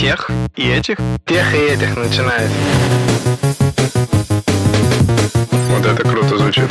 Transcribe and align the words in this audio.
Тех 0.00 0.30
и 0.56 0.66
этих? 0.66 0.96
Тех 1.26 1.54
и 1.54 1.58
этих 1.58 1.94
начинает. 1.94 2.50
Вот 5.68 5.84
это 5.84 6.08
круто 6.08 6.38
звучит. 6.38 6.70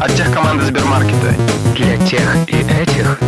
От 0.00 0.14
тех 0.14 0.32
команды 0.32 0.64
Сбермаркета. 0.64 1.34
Для 1.76 1.98
тех 2.06 2.34
и 2.48 2.62
этих. 2.82 3.20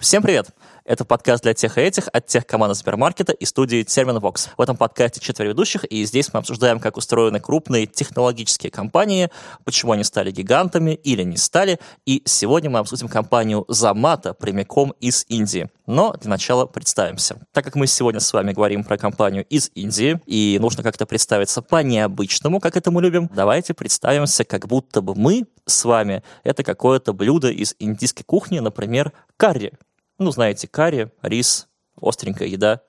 Всем 0.00 0.24
привет! 0.24 0.48
Это 0.88 1.04
подкаст 1.04 1.42
для 1.42 1.52
тех 1.52 1.76
и 1.76 1.82
этих 1.82 2.08
от 2.14 2.24
тех 2.28 2.46
команды 2.46 2.74
супермаркета 2.74 3.34
и 3.34 3.44
студии 3.44 3.82
Терминвокс. 3.82 4.48
В 4.56 4.62
этом 4.62 4.74
подкасте 4.74 5.20
четверо 5.20 5.48
ведущих, 5.48 5.84
и 5.84 6.02
здесь 6.06 6.32
мы 6.32 6.38
обсуждаем, 6.40 6.80
как 6.80 6.96
устроены 6.96 7.40
крупные 7.40 7.84
технологические 7.84 8.70
компании, 8.70 9.28
почему 9.64 9.92
они 9.92 10.02
стали 10.02 10.30
гигантами 10.30 10.92
или 10.92 11.24
не 11.24 11.36
стали, 11.36 11.78
и 12.06 12.22
сегодня 12.24 12.70
мы 12.70 12.78
обсудим 12.78 13.08
компанию 13.08 13.66
Замата 13.68 14.32
прямиком 14.32 14.94
из 14.98 15.26
Индии. 15.28 15.68
Но 15.84 16.14
для 16.14 16.30
начала 16.30 16.64
представимся. 16.64 17.36
Так 17.52 17.66
как 17.66 17.74
мы 17.74 17.86
сегодня 17.86 18.20
с 18.20 18.32
вами 18.32 18.54
говорим 18.54 18.82
про 18.82 18.96
компанию 18.96 19.44
из 19.44 19.70
Индии, 19.74 20.18
и 20.24 20.56
нужно 20.58 20.82
как-то 20.82 21.04
представиться 21.04 21.60
по-необычному, 21.60 22.60
как 22.60 22.78
это 22.78 22.90
мы 22.90 23.02
любим, 23.02 23.28
давайте 23.34 23.74
представимся, 23.74 24.44
как 24.44 24.66
будто 24.66 25.02
бы 25.02 25.14
мы 25.14 25.44
с 25.66 25.84
вами 25.84 26.22
это 26.44 26.64
какое-то 26.64 27.12
блюдо 27.12 27.50
из 27.50 27.74
индийской 27.78 28.24
кухни, 28.24 28.58
например, 28.60 29.12
карри. 29.36 29.74
Ну, 30.18 30.32
знаете, 30.32 30.66
карри, 30.66 31.12
рис, 31.22 31.68
остренькая 32.00 32.48
еда. 32.48 32.80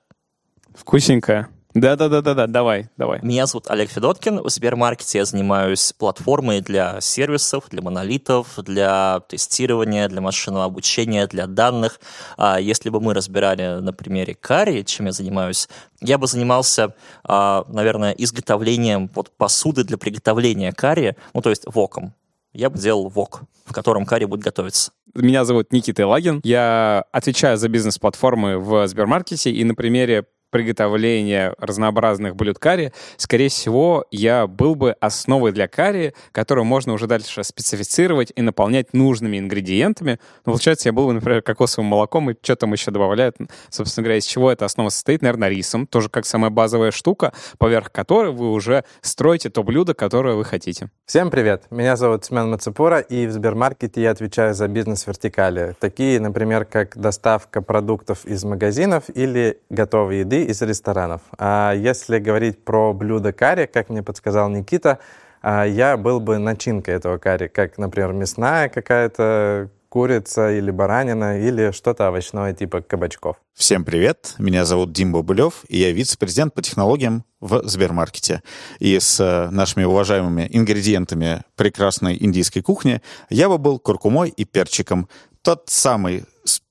Вкусненькая. 0.74 1.48
Да-да-да-да-да, 1.74 2.48
давай, 2.48 2.88
давай. 2.96 3.20
Меня 3.22 3.46
зовут 3.46 3.70
Олег 3.70 3.90
Федоткин. 3.90 4.42
В 4.42 4.50
Сбермаркете 4.50 5.18
я 5.18 5.24
занимаюсь 5.24 5.92
платформой 5.92 6.60
для 6.60 7.00
сервисов, 7.00 7.68
для 7.70 7.82
монолитов, 7.82 8.58
для 8.58 9.20
тестирования, 9.28 10.08
для 10.08 10.20
машинного 10.20 10.64
обучения, 10.64 11.28
для 11.28 11.46
данных. 11.46 12.00
А 12.36 12.58
если 12.58 12.90
бы 12.90 13.00
мы 13.00 13.14
разбирали 13.14 13.78
на 13.80 13.92
примере 13.92 14.34
карри, 14.34 14.82
чем 14.82 15.06
я 15.06 15.12
занимаюсь, 15.12 15.68
я 16.00 16.18
бы 16.18 16.26
занимался, 16.26 16.96
а, 17.22 17.64
наверное, 17.68 18.10
изготовлением 18.12 19.08
вот 19.14 19.30
посуды 19.36 19.84
для 19.84 19.98
приготовления 19.98 20.72
карри, 20.72 21.16
ну, 21.34 21.42
то 21.42 21.50
есть 21.50 21.62
воком. 21.66 22.12
Я 22.52 22.68
бы 22.68 22.78
делал 22.78 23.08
вок, 23.08 23.42
в 23.64 23.72
котором 23.72 24.04
карри 24.04 24.24
будет 24.24 24.40
готовиться. 24.40 24.90
Меня 25.14 25.44
зовут 25.44 25.72
Никита 25.72 26.06
Лагин. 26.06 26.40
Я 26.44 27.04
отвечаю 27.12 27.56
за 27.56 27.68
бизнес-платформы 27.68 28.58
в 28.58 28.86
Сбермаркете, 28.86 29.50
и 29.50 29.64
на 29.64 29.74
примере 29.74 30.26
приготовления 30.50 31.54
разнообразных 31.58 32.36
блюд 32.36 32.58
карри, 32.58 32.92
скорее 33.16 33.48
всего, 33.48 34.04
я 34.10 34.46
был 34.46 34.74
бы 34.74 34.92
основой 35.00 35.52
для 35.52 35.68
карри, 35.68 36.14
которую 36.32 36.64
можно 36.64 36.92
уже 36.92 37.06
дальше 37.06 37.42
специфицировать 37.44 38.32
и 38.34 38.42
наполнять 38.42 38.92
нужными 38.92 39.38
ингредиентами. 39.38 40.18
Но, 40.44 40.52
получается, 40.52 40.88
я 40.88 40.92
был 40.92 41.06
бы, 41.06 41.12
например, 41.12 41.42
кокосовым 41.42 41.88
молоком, 41.88 42.30
и 42.30 42.34
что 42.42 42.56
там 42.56 42.72
еще 42.72 42.90
добавляют. 42.90 43.36
Собственно 43.70 44.04
говоря, 44.04 44.18
из 44.18 44.24
чего 44.24 44.50
эта 44.50 44.64
основа 44.64 44.88
состоит? 44.88 45.22
Наверное, 45.22 45.48
рисом. 45.48 45.86
Тоже 45.86 46.08
как 46.08 46.26
самая 46.26 46.50
базовая 46.50 46.90
штука, 46.90 47.32
поверх 47.58 47.92
которой 47.92 48.32
вы 48.32 48.50
уже 48.50 48.84
строите 49.00 49.50
то 49.50 49.62
блюдо, 49.62 49.94
которое 49.94 50.34
вы 50.34 50.44
хотите. 50.44 50.90
Всем 51.06 51.30
привет! 51.30 51.64
Меня 51.70 51.96
зовут 51.96 52.24
Семен 52.24 52.50
Мацепура, 52.50 53.00
и 53.00 53.26
в 53.26 53.32
Сбермаркете 53.32 54.02
я 54.02 54.10
отвечаю 54.10 54.54
за 54.54 54.68
бизнес-вертикали. 54.68 55.74
Такие, 55.80 56.20
например, 56.20 56.64
как 56.64 56.96
доставка 56.96 57.62
продуктов 57.62 58.24
из 58.24 58.44
магазинов 58.44 59.04
или 59.14 59.58
готовой 59.70 60.20
еды 60.20 60.39
из 60.44 60.62
ресторанов. 60.62 61.22
А 61.38 61.72
если 61.74 62.18
говорить 62.18 62.64
про 62.64 62.92
блюдо 62.92 63.32
карри, 63.32 63.66
как 63.66 63.88
мне 63.88 64.02
подсказал 64.02 64.48
Никита, 64.48 64.98
а, 65.42 65.64
я 65.64 65.96
был 65.96 66.20
бы 66.20 66.38
начинкой 66.38 66.94
этого 66.94 67.18
карри, 67.18 67.48
как, 67.48 67.78
например, 67.78 68.12
мясная 68.12 68.68
какая-то 68.68 69.70
курица 69.90 70.52
или 70.52 70.70
баранина, 70.70 71.40
или 71.40 71.72
что-то 71.72 72.08
овощное 72.08 72.54
типа 72.54 72.80
кабачков. 72.80 73.36
Всем 73.54 73.84
привет, 73.84 74.34
меня 74.38 74.64
зовут 74.64 74.92
Дим 74.92 75.12
Бабулев, 75.12 75.64
и 75.68 75.78
я 75.78 75.90
вице-президент 75.90 76.54
по 76.54 76.62
технологиям 76.62 77.24
в 77.40 77.62
Сбермаркете. 77.64 78.42
И 78.78 78.98
с 78.98 79.18
э, 79.20 79.50
нашими 79.50 79.84
уважаемыми 79.84 80.48
ингредиентами 80.50 81.42
прекрасной 81.56 82.16
индийской 82.18 82.62
кухни 82.62 83.02
я 83.30 83.48
бы 83.48 83.58
был 83.58 83.78
куркумой 83.78 84.30
и 84.30 84.44
перчиком. 84.44 85.08
Тот 85.42 85.64
самый 85.66 86.24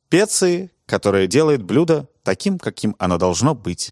специи, 0.09 0.71
которая 0.87 1.27
делает 1.27 1.61
блюдо 1.61 2.09
таким, 2.23 2.57
каким 2.57 2.95
оно 2.97 3.19
должно 3.19 3.53
быть. 3.53 3.91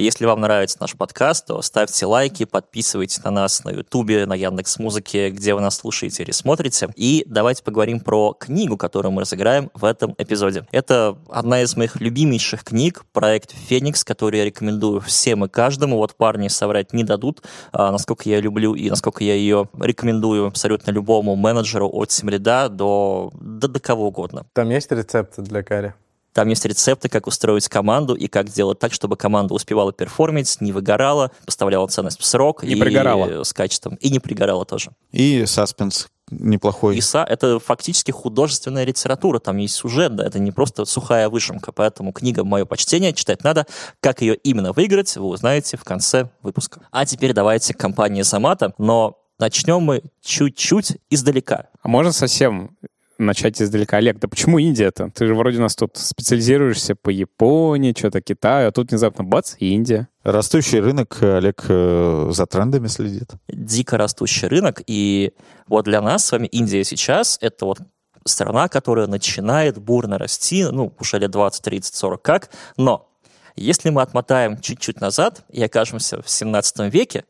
Если 0.00 0.26
вам 0.26 0.40
нравится 0.42 0.76
наш 0.80 0.94
подкаст, 0.94 1.46
то 1.46 1.60
ставьте 1.60 2.06
лайки, 2.06 2.44
подписывайтесь 2.44 3.20
на 3.24 3.32
нас 3.32 3.64
на 3.64 3.70
Ютубе, 3.70 4.26
на 4.26 4.34
Яндекс 4.36 4.78
Музыке, 4.78 5.30
где 5.30 5.54
вы 5.54 5.60
нас 5.60 5.76
слушаете 5.76 6.22
или 6.22 6.30
смотрите. 6.30 6.88
И 6.94 7.24
давайте 7.26 7.64
поговорим 7.64 7.98
про 7.98 8.32
книгу, 8.32 8.76
которую 8.76 9.10
мы 9.10 9.22
разыграем 9.22 9.72
в 9.74 9.84
этом 9.84 10.14
эпизоде. 10.16 10.64
Это 10.70 11.18
одна 11.28 11.62
из 11.62 11.76
моих 11.76 12.00
любимейших 12.00 12.62
книг, 12.62 13.06
проект 13.12 13.50
«Феникс», 13.50 14.04
который 14.04 14.38
я 14.38 14.44
рекомендую 14.44 15.00
всем 15.00 15.44
и 15.44 15.48
каждому. 15.48 15.96
Вот 15.96 16.14
парни 16.14 16.46
соврать 16.46 16.92
не 16.92 17.02
дадут, 17.02 17.42
а, 17.72 17.90
насколько 17.90 18.28
я 18.28 18.40
люблю 18.40 18.76
и 18.76 18.88
насколько 18.90 19.24
я 19.24 19.34
ее 19.34 19.68
рекомендую 19.80 20.46
абсолютно 20.46 20.92
любому 20.92 21.34
менеджеру 21.34 21.90
от 21.92 22.12
Семлида 22.12 22.68
до, 22.68 23.32
до, 23.34 23.66
до 23.66 23.80
кого 23.80 24.06
угодно. 24.06 24.46
Там 24.52 24.70
есть 24.70 24.92
рецепты 24.92 25.42
для 25.42 25.64
карри? 25.64 25.92
Там 26.32 26.48
есть 26.48 26.64
рецепты, 26.64 27.08
как 27.08 27.26
устроить 27.26 27.68
команду 27.68 28.14
и 28.14 28.28
как 28.28 28.48
сделать 28.48 28.78
так, 28.78 28.92
чтобы 28.92 29.16
команда 29.16 29.54
успевала 29.54 29.92
перформить, 29.92 30.60
не 30.60 30.72
выгорала, 30.72 31.30
поставляла 31.44 31.86
ценность 31.88 32.20
в 32.20 32.24
срок. 32.24 32.62
Не 32.62 32.74
и 32.74 32.80
пригорала. 32.80 33.44
С 33.44 33.52
качеством. 33.52 33.96
И 33.96 34.10
не 34.10 34.20
пригорала 34.20 34.64
тоже. 34.64 34.90
И 35.12 35.44
саспенс 35.46 36.08
неплохой. 36.30 36.98
ИСА— 36.98 37.24
это 37.28 37.58
фактически 37.58 38.10
художественная 38.10 38.84
литература, 38.84 39.38
там 39.38 39.56
есть 39.56 39.74
сюжет, 39.74 40.14
да, 40.14 40.26
это 40.26 40.38
не 40.38 40.52
просто 40.52 40.84
сухая 40.84 41.28
выжимка, 41.28 41.72
поэтому 41.72 42.12
книга 42.12 42.44
«Мое 42.44 42.64
почтение» 42.64 43.12
читать 43.12 43.44
надо. 43.44 43.66
Как 44.00 44.20
ее 44.20 44.34
именно 44.36 44.72
выиграть, 44.72 45.16
вы 45.16 45.26
узнаете 45.26 45.76
в 45.76 45.84
конце 45.84 46.30
выпуска. 46.42 46.82
А 46.90 47.06
теперь 47.06 47.32
давайте 47.32 47.74
к 47.74 47.78
компании 47.78 48.22
Замата, 48.22 48.74
но 48.78 49.18
начнем 49.38 49.80
мы 49.80 50.02
чуть-чуть 50.22 50.98
издалека. 51.10 51.68
А 51.82 51.88
можно 51.88 52.12
совсем 52.12 52.76
начать 53.18 53.60
издалека. 53.60 53.96
Олег, 53.98 54.18
да 54.18 54.28
почему 54.28 54.58
Индия-то? 54.58 55.10
Ты 55.14 55.26
же 55.26 55.34
вроде 55.34 55.58
у 55.58 55.62
нас 55.62 55.74
тут 55.76 55.96
специализируешься 55.96 56.94
по 56.94 57.10
Японии, 57.10 57.94
что-то 57.96 58.20
Китаю, 58.20 58.68
а 58.68 58.72
тут 58.72 58.90
внезапно 58.90 59.24
бац, 59.24 59.54
и 59.58 59.70
Индия. 59.74 60.08
Растущий 60.22 60.78
рынок, 60.78 61.18
Олег 61.22 61.64
э, 61.68 62.30
за 62.32 62.46
трендами 62.46 62.86
следит. 62.86 63.30
Дико 63.48 63.96
растущий 63.96 64.48
рынок, 64.48 64.82
и 64.86 65.32
вот 65.66 65.84
для 65.84 66.00
нас 66.00 66.24
с 66.24 66.32
вами 66.32 66.46
Индия 66.46 66.84
сейчас— 66.84 67.38
это 67.40 67.66
вот 67.66 67.78
страна, 68.24 68.68
которая 68.68 69.06
начинает 69.06 69.78
бурно 69.78 70.18
расти, 70.18 70.64
ну, 70.64 70.92
уже 70.98 71.18
лет 71.18 71.30
20, 71.30 71.62
30, 71.62 71.94
40 71.94 72.22
как, 72.22 72.50
но 72.76 73.08
если 73.56 73.90
мы 73.90 74.02
отмотаем 74.02 74.60
чуть-чуть 74.60 75.00
назад 75.00 75.44
и 75.50 75.62
окажемся 75.62 76.22
в 76.22 76.30
17 76.30 76.90
веке, 76.92 77.24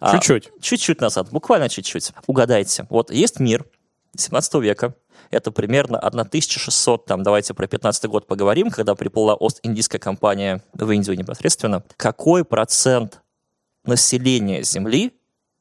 а, 0.00 0.12
Чуть-чуть. 0.12 0.50
чуть-чуть 0.60 1.00
назад, 1.00 1.28
буквально 1.30 1.68
чуть-чуть, 1.68 2.12
угадайте, 2.26 2.86
вот 2.90 3.10
есть 3.10 3.40
мир 3.40 3.64
17 4.16 4.54
века, 4.60 4.94
это 5.30 5.50
примерно 5.50 5.98
1600, 5.98 7.04
там, 7.04 7.22
давайте 7.22 7.54
про 7.54 7.66
15 7.66 8.04
год 8.06 8.26
поговорим, 8.26 8.70
когда 8.70 8.94
приплыла 8.94 9.34
Ост-Индийская 9.34 9.98
компания 9.98 10.62
в 10.74 10.90
Индию 10.90 11.16
непосредственно. 11.16 11.82
Какой 11.96 12.44
процент 12.44 13.20
населения 13.84 14.62
Земли 14.62 15.12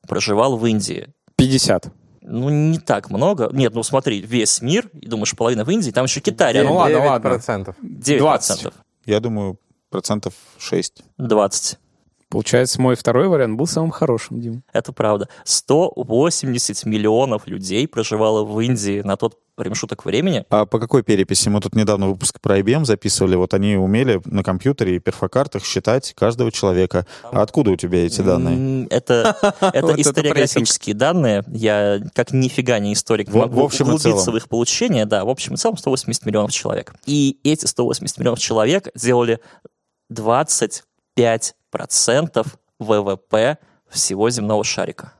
проживал 0.07 0.57
в 0.57 0.65
Индии? 0.65 1.07
50. 1.35 1.91
Ну, 2.21 2.49
не 2.49 2.79
так 2.79 3.09
много. 3.09 3.49
Нет, 3.53 3.73
ну 3.73 3.83
смотри, 3.83 4.21
весь 4.21 4.61
мир, 4.61 4.89
и 4.93 5.07
думаешь, 5.07 5.35
половина 5.35 5.63
в 5.63 5.69
Индии, 5.69 5.91
там 5.91 6.05
еще 6.05 6.19
Китай. 6.19 6.53
Ну 6.61 6.75
ладно, 6.75 6.95
9%. 6.97 7.05
ладно. 7.05 7.29
процентов. 7.29 7.75
9%. 7.81 8.17
20. 8.17 8.67
Я 9.05 9.19
думаю, 9.19 9.57
процентов 9.89 10.33
6. 10.57 11.03
20. 11.17 11.79
Получается, 12.29 12.81
мой 12.81 12.95
второй 12.95 13.29
вариант 13.29 13.57
был 13.57 13.67
самым 13.67 13.91
хорошим, 13.91 14.41
Дим. 14.41 14.63
Это 14.73 14.91
правда. 14.91 15.29
180 15.45 16.85
миллионов 16.85 17.47
людей 17.47 17.87
проживало 17.87 18.43
в 18.43 18.59
Индии 18.59 19.01
на 19.01 19.15
тот 19.15 19.39
промежуток 19.57 20.05
времени. 20.05 20.45
А 20.49 20.65
по 20.65 20.79
какой 20.79 21.03
переписи? 21.03 21.49
Мы 21.49 21.59
тут 21.59 21.75
недавно 21.75 22.07
выпуск 22.07 22.39
про 22.39 22.59
IBM 22.59 22.85
записывали. 22.85 23.35
Вот 23.35 23.53
они 23.53 23.75
умели 23.75 24.21
на 24.23 24.43
компьютере 24.43 24.95
и 24.95 24.99
перфокартах 24.99 25.65
считать 25.65 26.13
каждого 26.13 26.51
человека. 26.51 27.05
А 27.23 27.41
откуда 27.41 27.71
у 27.71 27.75
тебя 27.75 28.05
эти 28.05 28.21
данные? 28.21 28.87
Это, 28.89 29.35
это 29.73 29.99
историографические 29.99 30.95
данные. 30.95 31.43
Я 31.47 31.99
как 32.13 32.31
нифига 32.31 32.79
не 32.79 32.93
историк 32.93 33.33
могу 33.33 33.63
углубиться 33.63 34.31
в 34.31 34.37
их 34.37 34.47
получение. 34.47 35.05
Да, 35.05 35.25
в 35.25 35.29
общем 35.29 35.55
и 35.55 35.57
целом 35.57 35.75
180 35.77 36.25
миллионов 36.25 36.51
человек. 36.51 36.93
И 37.05 37.39
эти 37.43 37.65
180 37.65 38.19
миллионов 38.19 38.39
человек 38.39 38.89
делали 38.95 39.39
25% 40.13 40.83
ВВП 42.79 43.57
всего 43.89 44.29
земного 44.29 44.63
шарика. 44.63 45.13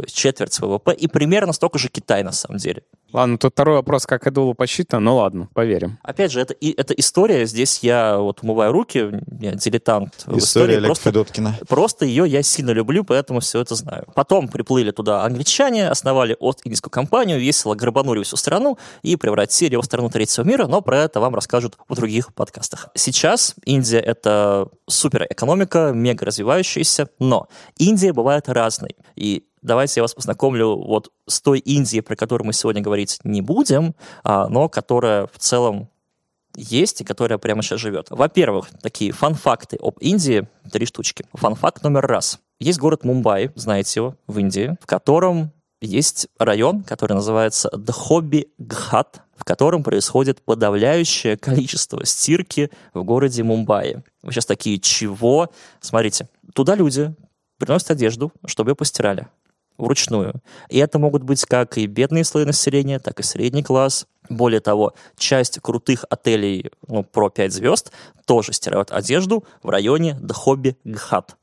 То 0.00 0.06
есть 0.06 0.16
четверть 0.16 0.58
ВВП, 0.58 0.94
и 0.94 1.06
примерно 1.08 1.52
столько 1.52 1.78
же 1.78 1.90
Китай 1.90 2.22
на 2.22 2.32
самом 2.32 2.56
деле. 2.56 2.84
Ладно, 3.12 3.36
тут 3.36 3.52
второй 3.52 3.76
вопрос, 3.76 4.06
как 4.06 4.26
это 4.26 4.40
было 4.40 4.54
посчитано, 4.54 5.00
ну 5.00 5.16
ладно, 5.16 5.48
поверим. 5.52 5.98
Опять 6.02 6.32
же, 6.32 6.40
это, 6.40 6.54
и, 6.54 6.72
это 6.74 6.94
история, 6.94 7.44
здесь 7.44 7.80
я 7.82 8.16
вот 8.16 8.38
умываю 8.42 8.72
руки, 8.72 9.10
я 9.40 9.52
дилетант 9.52 10.24
в 10.24 10.38
История 10.38 10.38
истории, 10.38 10.72
Олега 10.76 10.86
просто, 10.86 11.10
Федоткина. 11.10 11.58
просто 11.68 12.04
ее 12.06 12.26
я 12.26 12.42
сильно 12.42 12.70
люблю, 12.70 13.04
поэтому 13.04 13.40
все 13.40 13.60
это 13.60 13.74
знаю. 13.74 14.06
Потом 14.14 14.48
приплыли 14.48 14.90
туда 14.90 15.22
англичане, 15.24 15.90
основали 15.90 16.34
Ост-Индийскую 16.40 16.90
компанию, 16.90 17.38
весело 17.38 17.74
грабанули 17.74 18.22
всю 18.22 18.36
страну 18.36 18.78
и 19.02 19.16
превратили 19.16 19.72
его 19.72 19.82
в 19.82 19.86
страну 19.86 20.08
третьего 20.08 20.46
мира, 20.46 20.66
но 20.66 20.80
про 20.80 21.00
это 21.00 21.20
вам 21.20 21.34
расскажут 21.34 21.76
в 21.88 21.94
других 21.94 22.32
подкастах. 22.32 22.88
Сейчас 22.94 23.54
Индия— 23.66 23.98
это 24.00 24.68
суперэкономика, 24.88 25.92
мега 25.92 26.24
развивающаяся, 26.24 27.08
но 27.18 27.48
Индия 27.76 28.14
бывает 28.14 28.48
разной. 28.48 28.96
И 29.16 29.44
давайте 29.62 30.00
я 30.00 30.02
вас 30.02 30.14
познакомлю 30.14 30.76
вот 30.76 31.10
с 31.26 31.40
той 31.40 31.58
Индией, 31.58 32.02
про 32.02 32.16
которую 32.16 32.46
мы 32.46 32.52
сегодня 32.52 32.82
говорить 32.82 33.18
не 33.24 33.42
будем, 33.42 33.94
а, 34.24 34.48
но 34.48 34.68
которая 34.68 35.26
в 35.26 35.38
целом 35.38 35.88
есть 36.56 37.00
и 37.00 37.04
которая 37.04 37.38
прямо 37.38 37.62
сейчас 37.62 37.80
живет. 37.80 38.08
Во-первых, 38.10 38.68
такие 38.82 39.12
фан-факты 39.12 39.76
об 39.80 39.98
Индии, 40.00 40.48
три 40.70 40.86
штучки. 40.86 41.24
Фан-факт 41.34 41.82
номер 41.82 42.06
раз. 42.06 42.40
Есть 42.58 42.78
город 42.78 43.04
Мумбаи, 43.04 43.52
знаете 43.54 44.00
его, 44.00 44.16
в 44.26 44.38
Индии, 44.38 44.76
в 44.80 44.86
котором 44.86 45.52
есть 45.80 46.28
район, 46.38 46.82
который 46.82 47.14
называется 47.14 47.70
Дхоби-Гхат, 47.74 49.22
в 49.34 49.44
котором 49.44 49.82
происходит 49.82 50.42
подавляющее 50.42 51.38
количество 51.38 52.04
стирки 52.04 52.70
в 52.92 53.02
городе 53.02 53.42
Мумбаи. 53.42 54.02
Вы 54.22 54.32
сейчас 54.32 54.44
такие, 54.44 54.78
чего? 54.78 55.50
Смотрите, 55.80 56.28
туда 56.52 56.74
люди 56.74 57.14
приносят 57.56 57.92
одежду, 57.92 58.32
чтобы 58.44 58.72
ее 58.72 58.74
постирали 58.74 59.28
вручную. 59.80 60.34
И 60.68 60.78
это 60.78 60.98
могут 60.98 61.22
быть 61.22 61.44
как 61.44 61.78
и 61.78 61.86
бедные 61.86 62.24
слои 62.24 62.44
населения, 62.44 62.98
так 62.98 63.20
и 63.20 63.22
средний 63.22 63.62
класс. 63.62 64.06
Более 64.28 64.60
того, 64.60 64.94
часть 65.16 65.58
крутых 65.60 66.04
отелей 66.08 66.70
ну, 66.86 67.02
про 67.02 67.30
5 67.30 67.52
звезд 67.52 67.92
тоже 68.26 68.52
стирают 68.52 68.92
одежду 68.92 69.44
в 69.62 69.70
районе 69.70 70.14
Дхоби 70.20 70.76
Гхат. 70.84 71.36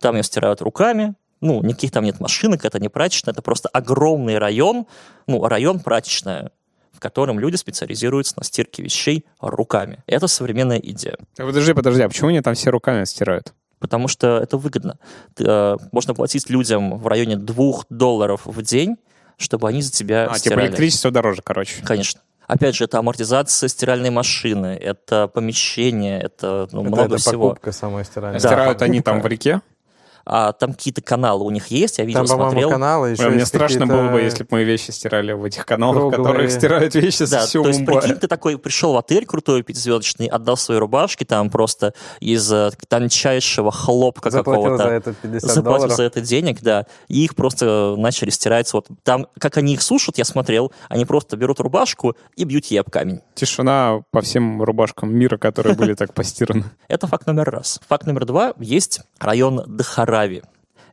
Там 0.00 0.16
ее 0.16 0.22
стирают 0.22 0.62
руками, 0.62 1.14
ну, 1.40 1.62
никаких 1.62 1.90
там 1.90 2.04
нет 2.04 2.20
машинок, 2.20 2.64
это 2.64 2.78
не 2.78 2.88
прачечная, 2.88 3.32
это 3.32 3.42
просто 3.42 3.68
огромный 3.68 4.38
район, 4.38 4.86
ну, 5.26 5.46
район 5.46 5.80
прачечная, 5.80 6.52
в 6.92 7.00
котором 7.00 7.38
люди 7.38 7.56
специализируются 7.56 8.34
на 8.36 8.44
стирке 8.44 8.82
вещей 8.82 9.24
руками. 9.40 10.02
Это 10.06 10.26
современная 10.26 10.78
идея. 10.78 11.16
Так, 11.36 11.46
Подожди, 11.46 11.72
подожди, 11.72 12.02
а 12.02 12.08
почему 12.08 12.30
они 12.30 12.40
там 12.40 12.54
все 12.54 12.70
руками 12.70 13.04
стирают? 13.04 13.54
Потому 13.78 14.08
что 14.08 14.38
это 14.38 14.56
выгодно. 14.56 14.98
Э, 15.38 15.76
можно 15.92 16.14
платить 16.14 16.48
людям 16.50 16.98
в 16.98 17.06
районе 17.06 17.36
2 17.36 17.72
долларов 17.90 18.42
в 18.44 18.62
день, 18.62 18.96
чтобы 19.36 19.68
они 19.68 19.82
за 19.82 19.92
тебя 19.92 20.24
А, 20.24 20.26
типа 20.28 20.38
стирали. 20.38 20.66
электричество 20.68 21.10
дороже, 21.10 21.42
короче. 21.42 21.82
Конечно. 21.84 22.20
Опять 22.46 22.74
же, 22.76 22.84
это 22.84 22.98
амортизация 22.98 23.68
стиральной 23.68 24.08
машины, 24.10 24.68
это 24.80 25.28
помещение, 25.28 26.18
это 26.20 26.66
ну, 26.72 26.80
Это, 26.80 26.88
много 26.90 27.04
это 27.04 27.16
всего. 27.18 27.48
покупка 27.50 27.72
самой 27.72 28.04
стиральной. 28.06 28.40
Да, 28.40 28.48
Стирают 28.48 28.80
они 28.82 29.00
покупка. 29.00 29.10
там 29.12 29.20
в 29.20 29.26
реке? 29.26 29.60
А 30.30 30.52
там 30.52 30.74
какие-то 30.74 31.00
каналы 31.00 31.42
у 31.44 31.50
них 31.50 31.68
есть, 31.68 31.96
я 31.98 32.04
видел, 32.04 32.26
Там, 32.26 32.26
смотрел. 32.26 32.68
каналы 32.70 33.08
еще 33.10 33.22
Ой, 33.22 33.28
мне 33.30 33.38
есть 33.38 33.48
страшно 33.48 33.86
было 33.86 34.08
бы, 34.10 34.20
если 34.20 34.42
бы 34.42 34.48
мои 34.50 34.64
вещи 34.64 34.90
стирали 34.90 35.32
в 35.32 35.42
этих 35.42 35.64
каналах, 35.64 35.96
круглые. 35.98 36.22
которых 36.26 36.50
стирают 36.52 36.94
вещи 36.94 37.22
со 37.24 37.30
Да, 37.30 37.46
всего 37.46 37.62
то 37.64 37.68
есть, 37.70 37.80
Мумбаи. 37.80 38.00
прикинь, 38.00 38.16
ты 38.16 38.28
такой 38.28 38.58
пришел 38.58 38.92
в 38.92 38.98
отель 38.98 39.24
крутой 39.24 39.62
пятизвездочный, 39.62 40.26
отдал 40.26 40.58
свои 40.58 40.76
рубашки 40.76 41.24
там 41.24 41.48
просто 41.48 41.94
из 42.20 42.52
э, 42.52 42.70
тончайшего 42.88 43.72
хлопка 43.72 44.30
Заплатил 44.30 44.62
какого-то. 44.64 44.84
за 44.84 44.90
это 44.90 45.14
50 45.14 45.40
заплатил 45.50 45.62
долларов. 45.78 45.96
за 45.96 46.02
это 46.02 46.20
денег, 46.20 46.60
да, 46.60 46.84
и 47.08 47.24
их 47.24 47.34
просто 47.34 47.94
начали 47.96 48.30
стирать. 48.30 48.70
Вот 48.74 48.86
там, 49.04 49.28
как 49.38 49.56
они 49.56 49.72
их 49.74 49.82
сушат, 49.82 50.18
я 50.18 50.24
смотрел, 50.24 50.72
они 50.90 51.06
просто 51.06 51.36
берут 51.38 51.60
рубашку 51.60 52.16
и 52.36 52.44
бьют 52.44 52.66
ей 52.66 52.78
об 52.80 52.90
камень. 52.90 53.20
Тишина 53.34 54.02
по 54.10 54.20
всем 54.20 54.62
рубашкам 54.62 55.14
мира, 55.14 55.38
которые 55.38 55.74
были 55.74 55.94
так 55.94 56.12
постираны. 56.12 56.64
Это 56.88 57.06
факт 57.06 57.26
номер 57.26 57.50
раз. 57.50 57.80
Факт 57.88 58.06
номер 58.06 58.26
два. 58.26 58.52
Есть 58.58 59.00
район 59.20 59.64
Дахарави. 60.18 60.42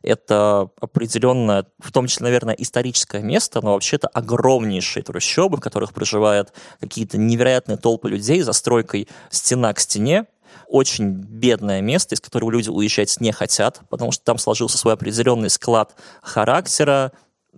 Это 0.02 0.70
определенное, 0.80 1.66
в 1.80 1.90
том 1.90 2.06
числе, 2.06 2.24
наверное, 2.24 2.54
историческое 2.54 3.22
место, 3.22 3.60
но 3.60 3.72
вообще-то 3.72 4.06
огромнейшие 4.06 5.02
трущобы, 5.02 5.56
в 5.56 5.60
которых 5.60 5.92
проживают 5.92 6.52
какие-то 6.78 7.18
невероятные 7.18 7.76
толпы 7.76 8.08
людей 8.08 8.40
за 8.42 8.52
стройкой 8.52 9.08
стена 9.30 9.72
к 9.72 9.80
стене. 9.80 10.26
Очень 10.68 11.10
бедное 11.10 11.80
место, 11.80 12.14
из 12.14 12.20
которого 12.20 12.50
люди 12.50 12.68
уезжать 12.68 13.20
не 13.20 13.32
хотят, 13.32 13.80
потому 13.88 14.12
что 14.12 14.24
там 14.24 14.38
сложился 14.38 14.78
свой 14.78 14.94
определенный 14.94 15.50
склад 15.50 15.96
характера, 16.22 17.12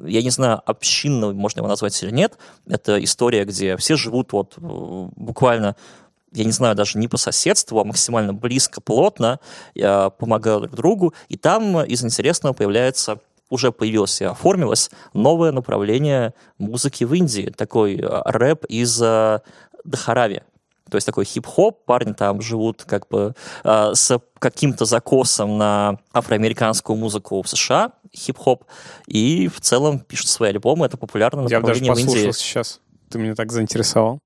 я 0.06 0.22
не 0.22 0.30
знаю, 0.30 0.62
общинного, 0.64 1.32
можно 1.32 1.60
его 1.60 1.68
назвать 1.68 2.02
или 2.02 2.10
нет. 2.10 2.38
Это 2.66 3.02
история, 3.02 3.44
где 3.44 3.76
все 3.76 3.96
живут 3.96 4.32
вот 4.32 4.54
э, 4.56 4.60
буквально 4.60 5.76
я 6.32 6.44
не 6.44 6.52
знаю, 6.52 6.74
даже 6.74 6.98
не 6.98 7.08
по 7.08 7.16
соседству, 7.16 7.80
а 7.80 7.84
максимально 7.84 8.34
близко, 8.34 8.80
плотно, 8.80 9.40
помогают 9.74 10.64
друг 10.64 10.76
другу. 10.76 11.14
И 11.28 11.36
там 11.36 11.82
из 11.82 12.04
интересного 12.04 12.52
появляется 12.52 13.18
уже 13.50 13.72
появилось 13.72 14.20
и 14.20 14.24
оформилось 14.24 14.90
новое 15.14 15.52
направление 15.52 16.34
музыки 16.58 17.04
в 17.04 17.14
Индии, 17.14 17.52
такой 17.56 17.96
э, 17.96 18.22
рэп 18.24 18.64
из 18.66 19.00
э, 19.02 19.40
Дахарави. 19.84 20.42
То 20.90 20.96
есть 20.96 21.06
такой 21.06 21.24
хип-хоп, 21.24 21.84
парни 21.84 22.12
там 22.12 22.40
живут 22.40 22.84
как 22.84 23.08
бы 23.08 23.34
э, 23.64 23.90
с 23.94 24.18
каким-то 24.38 24.84
закосом 24.84 25.58
на 25.58 25.98
афроамериканскую 26.12 26.96
музыку 26.96 27.42
в 27.42 27.48
США, 27.48 27.92
хип-хоп, 28.14 28.64
и 29.06 29.48
в 29.48 29.60
целом 29.60 30.00
пишут 30.00 30.28
свои 30.28 30.50
альбомы, 30.50 30.86
это 30.86 30.96
Я 31.48 31.60
даже 31.60 31.82
направление 31.82 31.94
в 31.94 31.98
Индии. 31.98 32.14
послушал 32.14 32.32
сейчас. 32.32 32.80
Ты 33.10 33.18
меня 33.18 33.34
так 33.34 33.50
заинтересовал. 33.50 34.20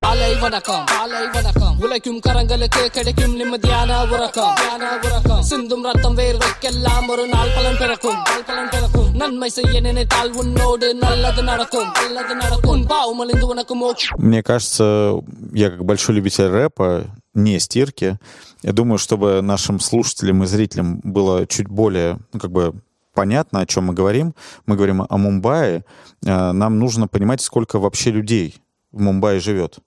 Мне 14.18 14.42
кажется, 14.42 15.20
я 15.52 15.70
как 15.70 15.84
большой 15.84 16.16
любитель 16.16 16.46
рэпа, 16.46 17.04
не 17.34 17.60
стирки, 17.60 18.18
я 18.62 18.72
думаю, 18.72 18.98
чтобы 18.98 19.42
нашим 19.42 19.80
слушателям 19.80 20.42
и 20.42 20.46
зрителям 20.46 21.00
было 21.04 21.46
чуть 21.46 21.68
более, 21.68 22.18
ну, 22.32 22.40
как 22.40 22.50
бы, 22.50 22.74
понятно, 23.14 23.60
о 23.60 23.66
чем 23.66 23.84
мы 23.84 23.94
говорим. 23.94 24.34
Мы 24.66 24.76
говорим 24.76 25.04
о 25.08 25.16
Мумбаи. 25.16 25.84
Э, 26.24 26.52
нам 26.52 26.78
нужно 26.78 27.08
понимать, 27.08 27.40
сколько 27.40 27.78
вообще 27.78 28.10
людей 28.10 28.62
в 28.92 29.00
Мумбаи 29.00 29.38
живет. 29.38 29.78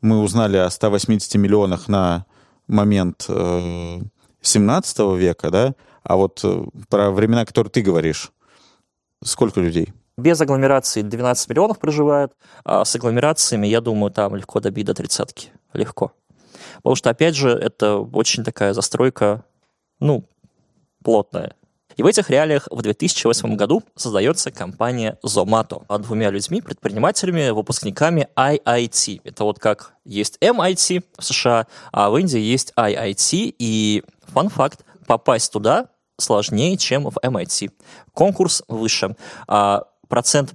Мы 0.00 0.20
узнали 0.20 0.56
о 0.56 0.68
180 0.68 1.34
миллионах 1.36 1.88
на 1.88 2.26
момент 2.66 3.26
э, 3.28 4.00
17 4.40 4.98
века, 5.16 5.50
да? 5.50 5.74
А 6.02 6.16
вот 6.16 6.40
э, 6.42 6.64
про 6.88 7.10
времена, 7.10 7.44
которые 7.44 7.70
ты 7.70 7.82
говоришь, 7.82 8.32
сколько 9.22 9.60
людей? 9.60 9.92
Без 10.16 10.40
агломерации 10.40 11.02
12 11.02 11.48
миллионов 11.48 11.78
проживает, 11.78 12.32
а 12.64 12.84
с 12.84 12.94
агломерациями, 12.96 13.66
я 13.66 13.80
думаю, 13.80 14.10
там 14.10 14.36
легко 14.36 14.60
добить 14.60 14.86
до 14.86 14.94
тридцатки. 14.94 15.50
Легко. 15.72 16.12
Потому 16.76 16.96
что, 16.96 17.10
опять 17.10 17.34
же, 17.34 17.50
это 17.50 17.96
очень 17.98 18.44
такая 18.44 18.74
застройка, 18.74 19.44
ну, 20.00 20.24
плотная. 21.02 21.54
И 21.96 22.02
в 22.02 22.06
этих 22.06 22.30
реалиях 22.30 22.68
в 22.70 22.80
2008 22.82 23.56
году 23.56 23.82
создается 23.96 24.50
компания 24.50 25.18
Zomato 25.24 25.84
двумя 25.98 26.30
людьми, 26.30 26.60
предпринимателями, 26.60 27.50
выпускниками 27.50 28.28
IIT. 28.36 29.20
Это 29.24 29.44
вот 29.44 29.58
как 29.58 29.94
есть 30.04 30.38
MIT 30.40 31.04
в 31.18 31.24
США, 31.24 31.66
а 31.92 32.10
в 32.10 32.16
Индии 32.18 32.40
есть 32.40 32.72
IIT. 32.76 33.54
И 33.58 34.02
фан-факт, 34.28 34.84
попасть 35.06 35.52
туда 35.52 35.88
сложнее, 36.18 36.76
чем 36.76 37.08
в 37.10 37.16
MIT. 37.18 37.70
Конкурс 38.12 38.62
выше. 38.68 39.16
А 39.46 39.84
процент 40.08 40.54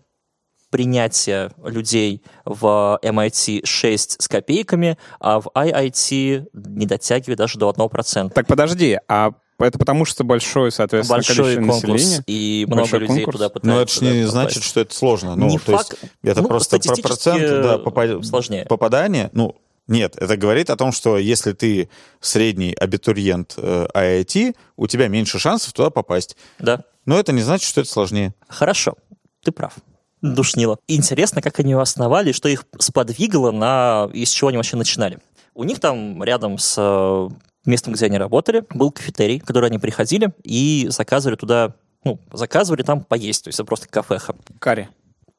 принятия 0.70 1.52
людей 1.64 2.22
в 2.46 3.00
MIT 3.02 3.66
6 3.66 4.22
с 4.22 4.28
копейками, 4.28 4.98
а 5.20 5.40
в 5.40 5.48
IIT 5.56 6.50
не 6.54 6.86
дотягивает 6.86 7.38
даже 7.38 7.58
до 7.58 7.70
1%. 7.70 8.32
Так 8.32 8.48
подожди, 8.48 9.00
а 9.08 9.32
это 9.66 9.80
потому 9.80 10.06
что 10.06 10.24
большое, 10.24 10.72
соответственно, 10.72 11.18
Большой 11.18 11.36
количество 11.56 11.72
конкурс, 11.72 11.92
населения? 12.04 12.24
и 12.28 12.66
много 12.68 12.98
людей 12.98 13.08
конкурс? 13.16 13.36
туда 13.38 13.50
пытаются. 13.50 13.76
Но 13.76 13.82
это 13.82 13.92
же 13.94 14.16
не 14.18 14.24
да, 14.24 14.30
значит, 14.30 14.54
попасть. 14.56 14.70
что 14.70 14.80
это 14.82 14.94
сложно. 14.96 15.36
Ну, 15.36 15.48
Не 15.50 15.58
то 15.60 15.72
факт. 15.78 15.92
есть 16.02 16.14
это 16.24 16.42
Ну, 16.42 16.48
просто 16.48 16.80
про 16.80 16.96
процент 16.96 17.42
да, 17.64 17.78
попа- 17.80 18.22
сложнее. 18.24 18.66
попадания. 18.66 19.30
Ну, 19.34 19.56
нет, 19.88 20.16
это 20.18 20.36
говорит 20.38 20.70
о 20.70 20.76
том, 20.76 20.92
что 20.92 21.18
если 21.18 21.54
ты 21.54 21.90
средний 22.20 22.74
абитуриент 22.74 23.54
э, 23.58 23.88
IIT, 23.94 24.56
у 24.76 24.88
тебя 24.88 25.08
меньше 25.08 25.40
шансов 25.40 25.74
туда 25.74 25.90
попасть. 25.90 26.36
Да. 26.60 26.84
Но 27.06 27.18
это 27.18 27.32
не 27.32 27.42
значит, 27.42 27.68
что 27.70 27.82
это 27.82 27.90
сложнее. 27.90 28.34
Хорошо, 28.50 28.96
ты 29.44 29.52
прав. 29.52 29.74
Душнило. 30.22 30.78
Интересно, 30.88 31.42
как 31.42 31.60
они 31.60 31.72
ее 31.72 31.80
основали, 31.82 32.32
что 32.32 32.50
их 32.50 32.66
сподвигало 32.80 33.52
на... 33.52 34.10
из 34.14 34.30
чего 34.32 34.50
они 34.50 34.58
вообще 34.58 34.76
начинали. 34.76 35.20
У 35.54 35.64
них 35.64 35.80
там 35.80 36.22
рядом 36.24 36.58
с 36.58 36.76
э, 36.78 37.30
местом, 37.68 37.94
где 37.94 38.06
они 38.06 38.18
работали, 38.18 38.64
был 38.74 38.92
кафетерий, 38.92 39.40
в 39.40 39.46
который 39.46 39.70
они 39.70 39.80
приходили 39.80 40.34
и 40.44 40.88
заказывали 40.90 41.36
туда 41.36 41.74
Ну, 42.04 42.20
заказывали 42.32 42.84
там 42.84 43.04
поесть, 43.04 43.44
то 43.44 43.50
есть 43.50 43.60
это 43.60 43.66
просто 43.66 43.88
кафеха. 43.90 44.36
Карри. 44.60 44.88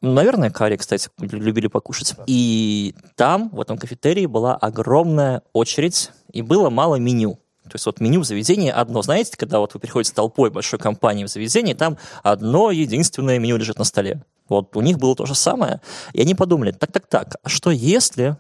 Наверное, 0.01 0.51
карри, 0.51 0.77
кстати, 0.77 1.09
любили 1.19 1.67
покушать. 1.67 2.15
И 2.27 2.95
там, 3.17 3.49
в 3.49 3.61
этом 3.61 3.79
кафетерии, 3.79 4.27
была 4.27 4.55
огромная 4.55 5.43
очередь, 5.53 6.11
и 6.33 6.43
было 6.43 6.71
мало 6.71 6.97
меню. 6.97 7.39
То 7.65 7.75
есть 7.75 7.87
вот 7.87 8.01
меню 8.01 8.21
в 8.21 8.25
заведении 8.25 8.71
одно. 8.71 9.03
Знаете, 9.03 9.37
когда 9.37 9.59
вот 9.59 9.75
вы 9.75 9.81
приходите 9.81 10.15
толпой 10.15 10.51
большой 10.51 10.79
компании 10.79 11.25
в 11.25 11.29
заведение, 11.29 11.75
там 11.75 11.97
одно 12.23 12.71
единственное 12.71 13.39
меню 13.39 13.57
лежит 13.57 13.79
на 13.79 13.85
столе. 13.85 14.23
Вот 14.49 14.77
у 14.77 14.81
них 14.81 14.99
было 14.99 15.15
то 15.17 15.27
же 15.27 15.35
самое. 15.35 15.81
И 16.13 16.21
они 16.21 16.35
подумали, 16.35 16.73
так-так-так, 16.73 17.37
а 17.43 17.49
что 17.49 17.71
если 17.71 18.37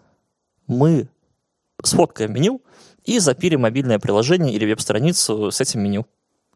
мы 0.66 1.08
сфоткаем 1.82 2.32
меню 2.32 2.62
и 3.08 3.18
запилим 3.20 3.62
мобильное 3.62 3.98
приложение 3.98 4.52
или 4.52 4.66
веб-страницу 4.66 5.50
с 5.50 5.60
этим 5.60 5.82
меню? 5.82 6.06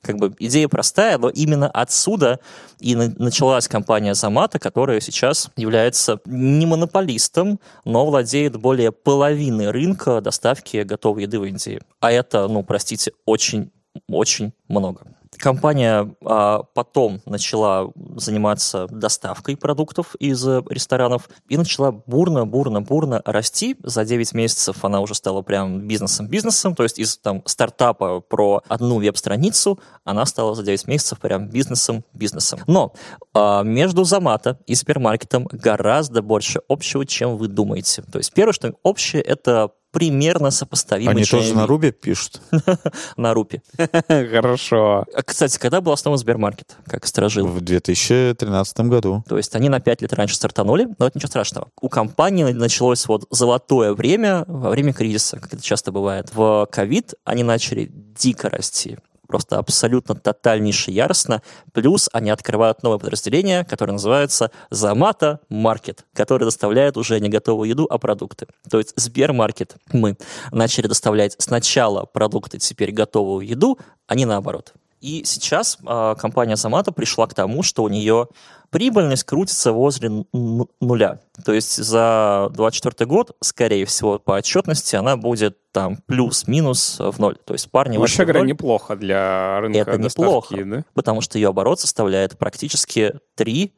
Как 0.03 0.17
бы 0.17 0.35
идея 0.39 0.69
простая, 0.69 1.17
но 1.17 1.29
именно 1.31 1.71
отсюда 1.71 2.41
и 2.81 2.95
на- 2.97 3.15
началась 3.19 3.69
компания 3.69 4.15
Замата, 4.15 4.59
которая 4.59 5.01
сейчас 5.01 5.49
является 5.57 6.21
не 6.27 6.67
монополистом, 6.67 7.59
но 7.85 8.05
владеет 8.05 8.57
более 8.57 8.91
половины 8.93 9.71
рынка 9.71 10.21
доставки 10.21 10.83
готовой 10.83 11.23
еды 11.23 11.39
в 11.39 11.45
Индии. 11.45 11.81
А 12.01 12.11
это, 12.11 12.49
ну, 12.49 12.65
простите, 12.65 13.13
очень, 13.25 13.71
очень 14.09 14.53
много. 14.69 15.07
Компания 15.39 16.15
а, 16.25 16.63
потом 16.75 17.21
начала 17.27 17.91
заниматься 18.17 18.87
доставкой 18.89 19.57
продуктов 19.57 20.15
из 20.17 20.47
э, 20.47 20.63
ресторанов 20.69 21.29
и 21.49 21.57
начала 21.57 21.91
бурно, 21.91 22.47
бурно, 22.47 22.83
бурно 22.83 23.23
расти. 23.25 23.77
За 23.83 24.05
9 24.05 24.35
месяцев 24.35 24.85
она 24.85 25.01
уже 25.01 25.15
стала 25.15 25.43
прям 25.43 25.89
бизнесом-бизнесом, 25.89 26.75
то 26.75 26.83
есть 26.83 26.99
из 26.99 27.17
там 27.17 27.43
стартапа 27.47 28.21
про 28.21 28.63
одну 28.69 28.99
веб-страницу 28.99 29.81
она 30.05 30.27
стала 30.27 30.55
за 30.55 30.63
9 30.63 30.87
месяцев 30.87 31.19
прям 31.19 31.49
бизнесом-бизнесом. 31.49 32.61
Но 32.67 32.93
а, 33.35 33.63
между 33.63 34.05
Замата 34.05 34.59
и 34.67 34.75
супермаркетом 34.75 35.49
гораздо 35.51 36.23
больше 36.23 36.61
общего, 36.69 37.07
чем 37.07 37.37
вы 37.37 37.49
думаете. 37.49 38.03
То 38.03 38.19
есть 38.19 38.33
первое, 38.33 38.53
что 38.53 38.75
общее, 38.83 39.23
это 39.23 39.73
примерно 39.93 40.51
сопоставимый 40.51 41.15
Они 41.15 41.25
тоже 41.25 41.55
на 41.55 41.67
Руби 41.67 41.93
пишут? 41.93 42.41
на 43.17 43.35
рупе. 43.35 43.63
Хорошо. 44.09 45.05
Кстати, 45.25 45.59
когда 45.59 45.81
был 45.81 45.93
основан 45.93 46.19
Сбермаркет, 46.19 46.77
как 46.87 47.07
сторожил? 47.07 47.47
В 47.47 47.61
2013 47.61 48.81
году. 48.81 49.23
То 49.29 49.37
есть 49.37 49.55
они 49.55 49.69
на 49.69 49.81
5 49.81 50.03
лет 50.03 50.13
раньше 50.15 50.35
стартанули, 50.35 50.89
но 50.99 51.07
это 51.07 51.19
ничего 51.19 51.29
страшного. 51.29 51.69
У 51.81 51.89
компании 51.89 52.45
началось 52.53 53.07
вот 53.07 53.27
золотое 53.31 53.93
время 53.93 54.45
во 54.49 54.71
время 54.71 54.93
кризиса, 54.93 55.39
как 55.39 55.55
это 55.55 55.63
часто 55.63 55.93
бывает. 55.93 56.31
В 56.35 56.67
ковид 56.71 57.15
они 57.25 57.43
начали 57.43 57.91
дико 57.93 58.49
расти 58.49 58.99
просто 59.33 59.57
абсолютно 59.57 60.15
тотальнейше 60.15 60.91
яростно. 60.91 61.41
Плюс 61.73 62.11
они 62.13 62.29
открывают 62.29 62.83
новое 62.83 62.99
подразделение, 62.99 63.65
которое 63.65 63.93
называется 63.93 64.51
Замата 64.69 65.41
Маркет, 65.49 66.05
которое 66.13 66.45
доставляет 66.45 66.99
уже 66.99 67.19
не 67.19 67.31
готовую 67.31 67.71
еду, 67.71 67.87
а 67.89 67.97
продукты. 67.97 68.47
То 68.69 68.77
есть 68.77 68.93
Сбермаркет 68.95 69.77
мы 69.91 70.19
начали 70.51 70.87
доставлять 70.87 71.35
сначала 71.39 72.05
продукты, 72.05 72.59
теперь 72.59 72.93
готовую 72.93 73.47
еду, 73.47 73.79
а 74.07 74.17
не 74.17 74.27
наоборот. 74.27 74.75
И 75.01 75.23
сейчас 75.25 75.79
а, 75.87 76.15
компания 76.15 76.57
Замата 76.57 76.93
пришла 76.93 77.27
к 77.27 77.33
тому, 77.33 77.63
что 77.63 77.85
у 77.85 77.89
нее 77.89 78.29
прибыльность 78.73 79.23
крутится 79.25 79.71
возле 79.71 80.25
нуля. 80.33 81.21
То 81.45 81.53
есть 81.53 81.77
за 81.77 82.49
2024 82.55 83.07
год, 83.09 83.37
скорее 83.41 83.85
всего, 83.85 84.19
по 84.19 84.33
отчетности 84.33 84.97
она 84.97 85.17
будет 85.17 85.59
там 85.71 85.99
плюс-минус 86.07 86.97
в 86.99 87.21
ноль. 87.21 87.37
То 87.45 87.53
есть 87.53 87.71
парни 87.71 87.99
Вообще 87.99 88.23
вышли 88.23 88.33
говоря, 88.33 88.45
неплохо 88.49 88.97
для 88.97 89.61
рынка 89.61 89.79
Это 89.79 89.99
доставки 89.99 90.21
неплохо. 90.21 90.57
еды. 90.57 90.85
потому 90.95 91.21
что 91.21 91.39
ее 91.39 91.51
оборот 91.51 91.79
составляет 91.81 92.37
практически 92.39 93.15
3 93.37 93.73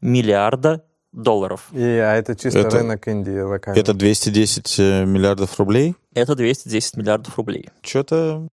миллиарда 0.00 0.84
долларов. 1.12 1.68
И, 1.72 1.80
а 1.82 2.14
это 2.16 2.36
чисто 2.36 2.58
Это- 2.60 2.78
рынок 2.78 3.06
Индии 3.08 3.40
локальный. 3.40 3.80
Это 3.80 3.94
210 3.94 4.78
миллиардов 5.06 5.58
рублей. 5.58 5.94
Это 6.14 6.34
210 6.34 6.96
миллиардов 6.96 7.36
рублей. 7.36 7.68
Что-то 7.82 8.48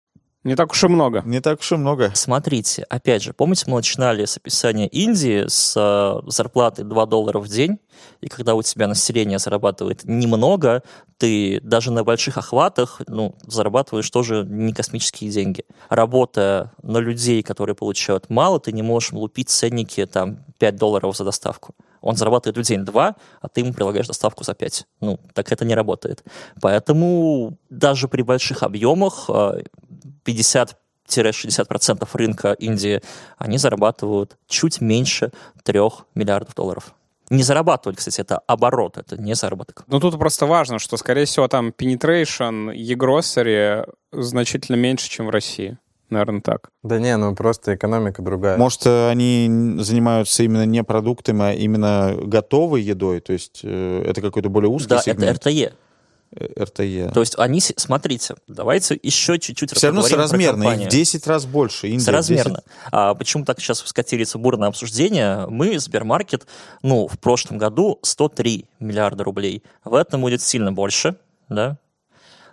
Не 0.47 0.55
так 0.55 0.71
уж 0.71 0.81
и 0.85 0.87
много. 0.87 1.23
не 1.25 1.41
так 1.41 1.59
уж 1.59 1.73
и 1.73 1.75
много. 1.75 2.11
Смотрите, 2.15 2.83
опять 2.83 3.21
же, 3.21 3.33
помните, 3.33 3.65
мы 3.67 3.75
начинали 3.75 4.23
с 4.23 4.37
описания 4.37 4.87
Индии 4.87 5.43
с 5.45 5.73
э, 5.75 6.29
зарплаты 6.31 6.85
2 6.85 7.05
доллара 7.05 7.39
в 7.39 7.49
день, 7.49 7.79
и 8.21 8.29
когда 8.29 8.55
у 8.55 8.61
тебя 8.61 8.87
население 8.87 9.39
зарабатывает 9.39 10.05
немного, 10.05 10.83
ты 11.17 11.59
даже 11.61 11.91
на 11.91 12.05
больших 12.05 12.37
охватах 12.37 13.01
ну, 13.07 13.35
зарабатываешь 13.45 14.09
тоже 14.09 14.45
не 14.47 14.71
космические 14.71 15.31
деньги. 15.31 15.65
Работая 15.89 16.71
на 16.81 16.99
людей, 16.99 17.43
которые 17.43 17.75
получают 17.75 18.29
мало, 18.29 18.61
ты 18.61 18.71
не 18.71 18.83
можешь 18.83 19.11
лупить 19.11 19.49
ценники 19.49 20.05
там 20.05 20.45
5 20.59 20.77
долларов 20.77 21.17
за 21.17 21.25
доставку. 21.25 21.75
Он 21.99 22.15
зарабатывает 22.15 22.57
в 22.57 22.61
день 22.61 22.85
2, 22.85 23.15
а 23.41 23.49
ты 23.49 23.61
ему 23.61 23.73
прилагаешь 23.73 24.07
доставку 24.07 24.45
за 24.45 24.53
5. 24.53 24.87
Ну, 25.01 25.19
так 25.33 25.51
это 25.51 25.65
не 25.65 25.75
работает. 25.75 26.23
Поэтому 26.61 27.57
даже 27.69 28.07
при 28.07 28.21
больших 28.21 28.63
объемах 28.63 29.25
э, 29.27 29.63
50-60% 30.27 32.07
рынка 32.13 32.53
Индии, 32.53 33.01
они 33.37 33.57
зарабатывают 33.57 34.37
чуть 34.47 34.81
меньше 34.81 35.31
3 35.63 35.79
миллиардов 36.15 36.53
долларов. 36.55 36.93
Не 37.29 37.43
зарабатывают, 37.43 37.97
кстати, 37.97 38.21
это 38.21 38.37
оборот, 38.47 38.97
это 38.97 39.21
не 39.21 39.35
заработок. 39.35 39.83
Ну, 39.87 39.99
тут 39.99 40.17
просто 40.17 40.45
важно, 40.45 40.79
что, 40.79 40.95
скорее 40.95 41.25
всего, 41.25 41.47
там 41.49 41.73
penetration 41.77 42.73
e-grocery 42.73 43.85
значительно 44.13 44.77
меньше, 44.77 45.09
чем 45.09 45.27
в 45.27 45.29
России. 45.29 45.77
Наверное, 46.09 46.39
так. 46.39 46.69
Да 46.83 46.99
не, 46.99 47.17
ну 47.17 47.35
просто 47.35 47.75
экономика 47.75 48.21
другая. 48.21 48.57
Может, 48.57 48.87
они 48.87 49.75
занимаются 49.79 50.43
именно 50.43 50.65
не 50.65 50.83
продуктами, 50.83 51.43
а 51.43 51.51
именно 51.51 52.15
готовой 52.17 52.81
едой? 52.81 53.19
То 53.19 53.33
есть 53.33 53.59
э, 53.63 54.03
это 54.07 54.21
какой-то 54.21 54.47
более 54.47 54.69
узкий 54.69 54.87
Да, 54.87 54.95
это 54.95 55.03
сегмент? 55.03 55.37
РТЕ. 55.37 55.49
Э, 55.49 55.65
РТЕ. 55.65 55.73
То 57.11 57.21
есть 57.21 57.35
они, 57.37 57.61
смотрите, 57.61 58.35
давайте 58.47 58.99
еще 59.01 59.39
чуть-чуть 59.39 59.75
Все 59.75 59.87
равно 59.87 60.01
соразмерно, 60.01 60.73
их 60.73 60.87
в 60.87 60.89
10 60.89 61.27
раз 61.27 61.45
больше. 61.45 61.87
Индия 61.87 61.97
в 61.97 61.97
10 61.97 62.05
Соразмерно. 62.05 62.63
А 62.91 63.13
почему 63.15 63.45
так 63.45 63.59
сейчас 63.59 63.79
скатились 63.79 64.33
бурное 64.33 64.67
обсуждение? 64.67 65.47
Мы, 65.47 65.79
Сбермаркет, 65.79 66.45
ну, 66.81 67.07
в 67.07 67.17
прошлом 67.19 67.57
году 67.57 67.99
103 68.03 68.65
миллиарда 68.79 69.23
рублей. 69.23 69.63
В 69.83 69.95
этом 69.95 70.21
будет 70.21 70.41
сильно 70.41 70.71
больше, 70.71 71.15
да? 71.49 71.77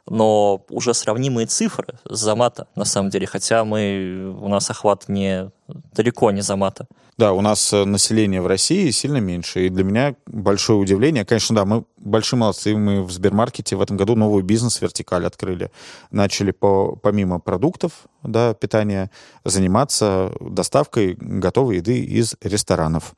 Но 0.08 0.64
уже 0.68 0.92
сравнимые 0.92 1.46
цифры 1.46 1.94
с 2.08 2.18
Замата, 2.18 2.66
на 2.76 2.84
самом 2.84 3.10
деле, 3.10 3.26
хотя 3.26 3.64
мы, 3.64 4.36
у 4.40 4.48
нас 4.48 4.68
охват 4.70 5.08
не 5.08 5.50
далеко 5.92 6.30
не 6.30 6.42
Замата. 6.42 6.86
Да, 7.16 7.32
у 7.32 7.40
нас 7.40 7.72
э, 7.72 7.84
население 7.84 8.42
в 8.42 8.46
России 8.48 8.90
сильно 8.90 9.18
меньше, 9.18 9.66
и 9.66 9.68
для 9.68 9.84
меня 9.84 10.16
большое 10.26 10.78
удивление. 10.78 11.24
Конечно, 11.24 11.54
да, 11.54 11.64
мы 11.64 11.84
большие 11.96 12.38
молодцы, 12.38 12.76
мы 12.76 13.04
в 13.04 13.12
Сбермаркете 13.12 13.76
в 13.76 13.80
этом 13.80 13.96
году 13.96 14.16
новую 14.16 14.42
бизнес-вертикаль 14.42 15.24
открыли. 15.24 15.70
Начали 16.10 16.50
по, 16.50 16.96
помимо 16.96 17.38
продуктов 17.38 17.92
да, 18.24 18.52
питания 18.54 19.10
заниматься 19.44 20.32
доставкой 20.40 21.16
готовой 21.18 21.76
еды 21.76 22.00
из 22.00 22.34
ресторанов. 22.42 23.14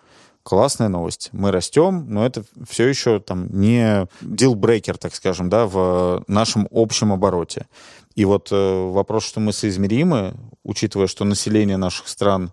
Классная 0.47 0.87
новость. 0.89 1.31
Мы 1.33 1.51
растем, 1.51 2.07
но 2.09 2.25
это 2.25 2.45
все 2.69 2.87
еще 2.87 3.19
там 3.19 3.49
не 3.51 4.07
дилбрейкер, 4.21 4.97
так 4.97 5.13
скажем, 5.13 5.51
да, 5.51 5.67
в 5.67 6.23
нашем 6.29 6.69
общем 6.71 7.13
обороте. 7.13 7.67
И 8.15 8.25
вот 8.25 8.53
э, 8.53 8.91
вопрос, 8.93 9.25
что 9.25 9.41
мы 9.41 9.53
соизмеримы, 9.53 10.35
учитывая, 10.63 11.09
что 11.09 11.25
население 11.25 11.79
наших 11.79 12.07
стран 12.07 12.53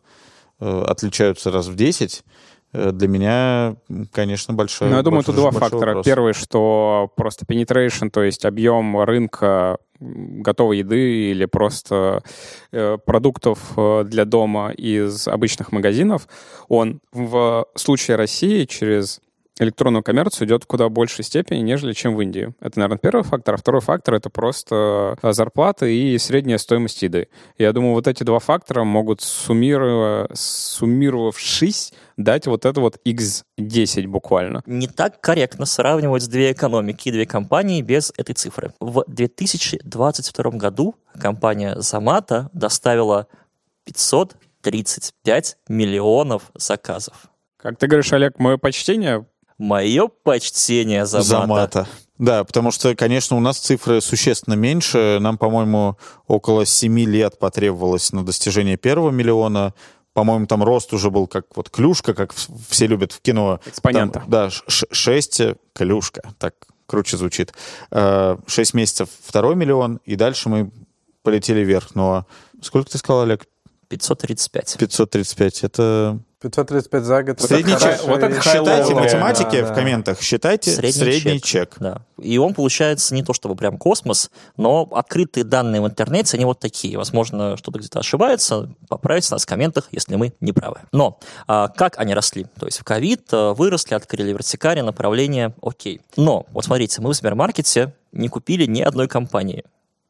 э, 0.59 0.85
отличаются 0.87 1.51
раз 1.51 1.67
в 1.67 1.75
10, 1.75 2.23
э, 2.73 2.91
для 2.93 3.07
меня, 3.07 3.75
конечно, 4.11 4.55
большая 4.55 4.89
Ну, 4.89 4.95
я 4.95 5.03
думаю, 5.03 5.23
тут 5.23 5.35
два 5.35 5.51
большой 5.51 5.59
фактора. 5.59 5.89
вопрос. 5.89 6.05
Первый, 6.05 6.33
что 6.33 7.11
просто 7.15 7.45
penetration, 7.45 8.09
то 8.09 8.23
есть 8.23 8.43
объем 8.43 9.03
рынка 9.03 9.77
готовой 10.03 10.79
еды 10.79 11.31
или 11.31 11.45
просто 11.45 12.23
э, 12.71 12.97
продуктов 13.05 13.59
э, 13.77 14.03
для 14.05 14.25
дома 14.25 14.71
из 14.71 15.27
обычных 15.27 15.71
магазинов, 15.71 16.27
он 16.67 16.99
в 17.11 17.67
случае 17.75 18.17
России 18.17 18.65
через 18.65 19.21
электронную 19.59 20.03
коммерцию 20.03 20.47
идет 20.47 20.63
в 20.63 20.67
куда 20.67 20.87
большей 20.89 21.23
степени, 21.23 21.59
нежели 21.59 21.93
чем 21.93 22.15
в 22.15 22.21
Индии. 22.21 22.53
Это, 22.59 22.79
наверное, 22.79 22.97
первый 22.97 23.23
фактор. 23.23 23.53
А 23.55 23.57
второй 23.57 23.81
фактор— 23.81 24.13
это 24.15 24.29
просто 24.29 25.17
э, 25.21 25.33
зарплаты 25.33 25.95
и 25.95 26.17
средняя 26.17 26.57
стоимость 26.57 27.01
еды. 27.03 27.27
Я 27.57 27.73
думаю, 27.73 27.93
вот 27.93 28.07
эти 28.07 28.23
два 28.23 28.39
фактора 28.39 28.83
могут, 28.83 29.21
суммировавшись, 29.21 31.93
дать 32.17 32.47
вот 32.47 32.65
это 32.65 32.81
вот 32.81 32.97
x10 33.05 34.07
буквально. 34.07 34.63
Не 34.65 34.87
так 34.87 35.21
корректно 35.21 35.65
сравнивать 35.65 36.29
две 36.29 36.51
экономики 36.51 37.09
и 37.09 37.11
две 37.11 37.25
компании 37.25 37.81
без 37.81 38.13
этой 38.17 38.33
цифры. 38.33 38.73
В 38.79 39.03
2022 39.07 40.51
году 40.51 40.95
компания 41.19 41.75
Замата 41.79 42.49
доставила 42.53 43.27
535 43.85 45.57
миллионов 45.67 46.51
заказов. 46.55 47.27
Как 47.57 47.77
ты 47.77 47.87
говоришь, 47.87 48.11
Олег, 48.11 48.39
мое 48.39 48.57
почтение. 48.57 49.25
Мое 49.57 50.07
почтение 50.07 51.05
Замата. 51.05 51.27
Замата. 51.27 51.87
Да, 52.19 52.43
потому 52.43 52.71
что, 52.71 52.95
конечно, 52.95 53.35
у 53.35 53.39
нас 53.39 53.57
цифры 53.57 53.99
существенно 54.01 54.53
меньше. 54.53 55.17
Нам, 55.19 55.37
по-моему, 55.37 55.97
около 56.27 56.65
7 56.65 56.99
лет 56.99 57.39
потребовалось 57.39 58.11
на 58.11 58.23
достижение 58.25 58.77
первого 58.77 59.09
миллиона. 59.11 59.73
по-моему, 60.13 60.45
там 60.45 60.63
рост 60.63 60.93
уже 60.93 61.09
был 61.09 61.25
как 61.25 61.45
вот 61.55 61.69
клюшка, 61.71 62.13
как 62.13 62.33
все 62.69 62.85
любят 62.85 63.11
в 63.11 63.21
кино. 63.21 63.59
Экспонента. 63.65 64.19
Там, 64.19 64.29
да, 64.29 64.49
6 64.67 65.41
клюшка, 65.73 66.21
так 66.37 66.53
круче 66.85 67.17
звучит. 67.17 67.53
Э, 67.89 68.37
6 68.45 68.73
месяцев 68.75 69.09
второй 69.25 69.55
миллион, 69.55 69.99
и 70.05 70.15
дальше 70.15 70.49
мы 70.49 70.71
полетели 71.23 71.61
вверх. 71.61 71.95
Но 71.95 72.27
сколько 72.61 72.91
ты 72.91 72.99
сказал, 72.99 73.23
Олег? 73.23 73.47
535. 73.89 74.77
535. 74.77 75.63
Это 75.63 76.19
535 76.43 77.03
за 77.03 77.23
год. 77.23 77.41
средний 77.41 77.73
чек. 77.79 78.03
вот 78.03 78.21
это 78.21 78.41
Считайте 78.41 78.93
математики 78.93 79.61
да, 79.61 79.71
в 79.71 79.73
комментах. 79.73 80.21
Считайте 80.21 80.71
средний, 80.71 81.41
чек. 81.41 81.75
Да. 81.79 82.01
И 82.21 82.37
он 82.37 82.53
получается 82.53 83.15
не 83.15 83.23
то 83.23 83.33
чтобы 83.33 83.55
прям 83.55 83.77
космос, 83.77 84.29
но 84.57 84.87
открытые 84.91 85.45
данные 85.45 85.81
в 85.81 85.87
интернете, 85.87 86.35
они 86.35 86.45
вот 86.45 86.59
такие. 86.59 86.97
Возможно, 86.97 87.55
что-то 87.55 87.79
где-то 87.79 87.99
ошибается. 87.99 88.69
Поправьте 88.89 89.29
нас 89.31 89.43
в 89.43 89.45
комментах, 89.45 89.87
если 89.91 90.15
мы 90.15 90.33
не 90.41 90.51
правы. 90.51 90.79
Но 90.91 91.17
а, 91.47 91.69
как 91.69 91.97
они 91.97 92.13
росли? 92.13 92.45
То 92.59 92.65
есть 92.65 92.79
в 92.79 92.83
ковид 92.83 93.21
а, 93.31 93.53
выросли, 93.53 93.95
открыли 93.95 94.33
вертикали, 94.33 94.81
направление, 94.81 95.53
окей. 95.61 96.01
Но 96.17 96.45
вот 96.51 96.65
смотрите, 96.65 97.01
мы 97.01 97.11
в 97.11 97.15
Сбермаркете 97.15 97.93
не 98.11 98.27
купили 98.27 98.65
ни 98.65 98.81
одной 98.81 99.07
компании. 99.07 99.63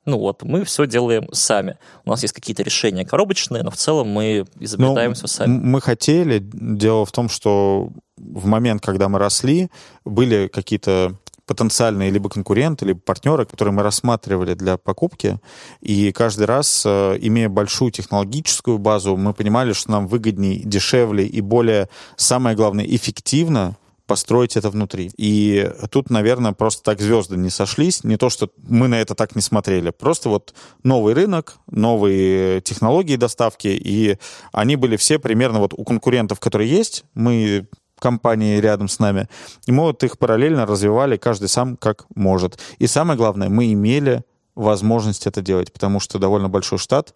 Ну 0.06 0.18
вот, 0.20 0.44
мы 0.44 0.64
все 0.66 0.86
делаем 0.86 1.28
сами. 1.32 1.78
У 2.06 2.10
нас 2.10 2.22
есть 2.22 2.34
какие-то 2.34 2.64
решения 2.64 3.06
коробочные, 3.06 3.64
но 3.64 3.72
в 3.72 3.78
целом 3.78 4.10
мы 4.10 4.46
изобретаем 4.60 5.12
Ну, 5.12 5.16
все 5.16 5.28
сами. 5.28 5.58
Мы 5.58 5.82
хотели. 5.82 6.40
Дело 6.42 7.06
в 7.06 7.12
том, 7.12 7.30
что 7.30 7.90
в 8.18 8.46
момент, 8.46 8.82
когда 8.82 9.08
мы 9.08 9.20
росли, 9.20 9.70
были 10.04 10.48
какие-то 10.48 11.16
потенциальные 11.46 12.10
либо 12.10 12.30
конкуренты, 12.30 12.86
либо 12.86 13.00
партнеры, 13.00 13.46
которые 13.46 13.74
мы 13.74 13.84
рассматривали 13.84 14.54
для 14.54 14.78
покупки. 14.78 15.40
И 15.82 16.12
каждый 16.12 16.46
раз, 16.46 16.84
э, 16.86 17.18
имея 17.20 17.50
большую 17.50 17.92
технологическую 17.92 18.78
базу, 18.78 19.18
мы 19.18 19.34
понимали, 19.34 19.74
что 19.74 19.92
нам 19.92 20.08
выгоднее, 20.08 20.60
дешевле 20.60 21.26
и 21.26 21.42
более, 21.42 21.90
самое 22.16 22.56
главное, 22.56 22.86
эффективно 22.86 23.76
построить 24.08 24.58
это 24.58 24.70
внутри. 24.70 25.12
И 25.18 25.72
тут, 25.90 26.10
наверное, 26.10 26.52
просто 26.52 26.84
так 26.84 27.00
звезды 27.00 27.38
не 27.38 27.50
сошлись. 27.50 28.04
Не 28.04 28.18
то, 28.18 28.30
что 28.30 28.50
мы 28.58 28.88
на 28.88 28.96
это 28.96 29.16
так 29.16 29.36
не 29.36 29.42
смотрели. 29.42 29.92
Просто 29.92 30.30
вот 30.30 30.54
новый 30.84 31.14
рынок, 31.14 31.58
новые 31.70 32.62
технологии 32.62 33.16
доставки, 33.16 33.68
и 33.68 34.18
они 34.52 34.76
были 34.76 34.98
все 34.98 35.20
примерно 35.20 35.60
вот 35.60 35.74
у 35.74 35.84
конкурентов, 35.84 36.40
которые 36.40 36.70
есть. 36.70 37.06
Мы 37.14 37.68
компании 38.00 38.60
рядом 38.60 38.90
с 38.90 39.00
нами. 39.00 39.30
И 39.66 39.72
мы 39.72 39.84
вот 39.84 40.04
их 40.04 40.18
параллельно 40.18 40.66
развивали, 40.66 41.16
каждый 41.16 41.48
сам 41.48 41.78
как 41.78 42.06
может. 42.16 42.60
И 42.78 42.88
самое 42.88 43.18
главное, 43.18 43.48
мы 43.48 43.72
имели 43.72 44.24
возможность 44.56 45.26
это 45.26 45.42
делать, 45.42 45.72
потому 45.72 46.02
что 46.02 46.20
довольно 46.20 46.50
большой 46.50 46.78
штат 46.78 47.14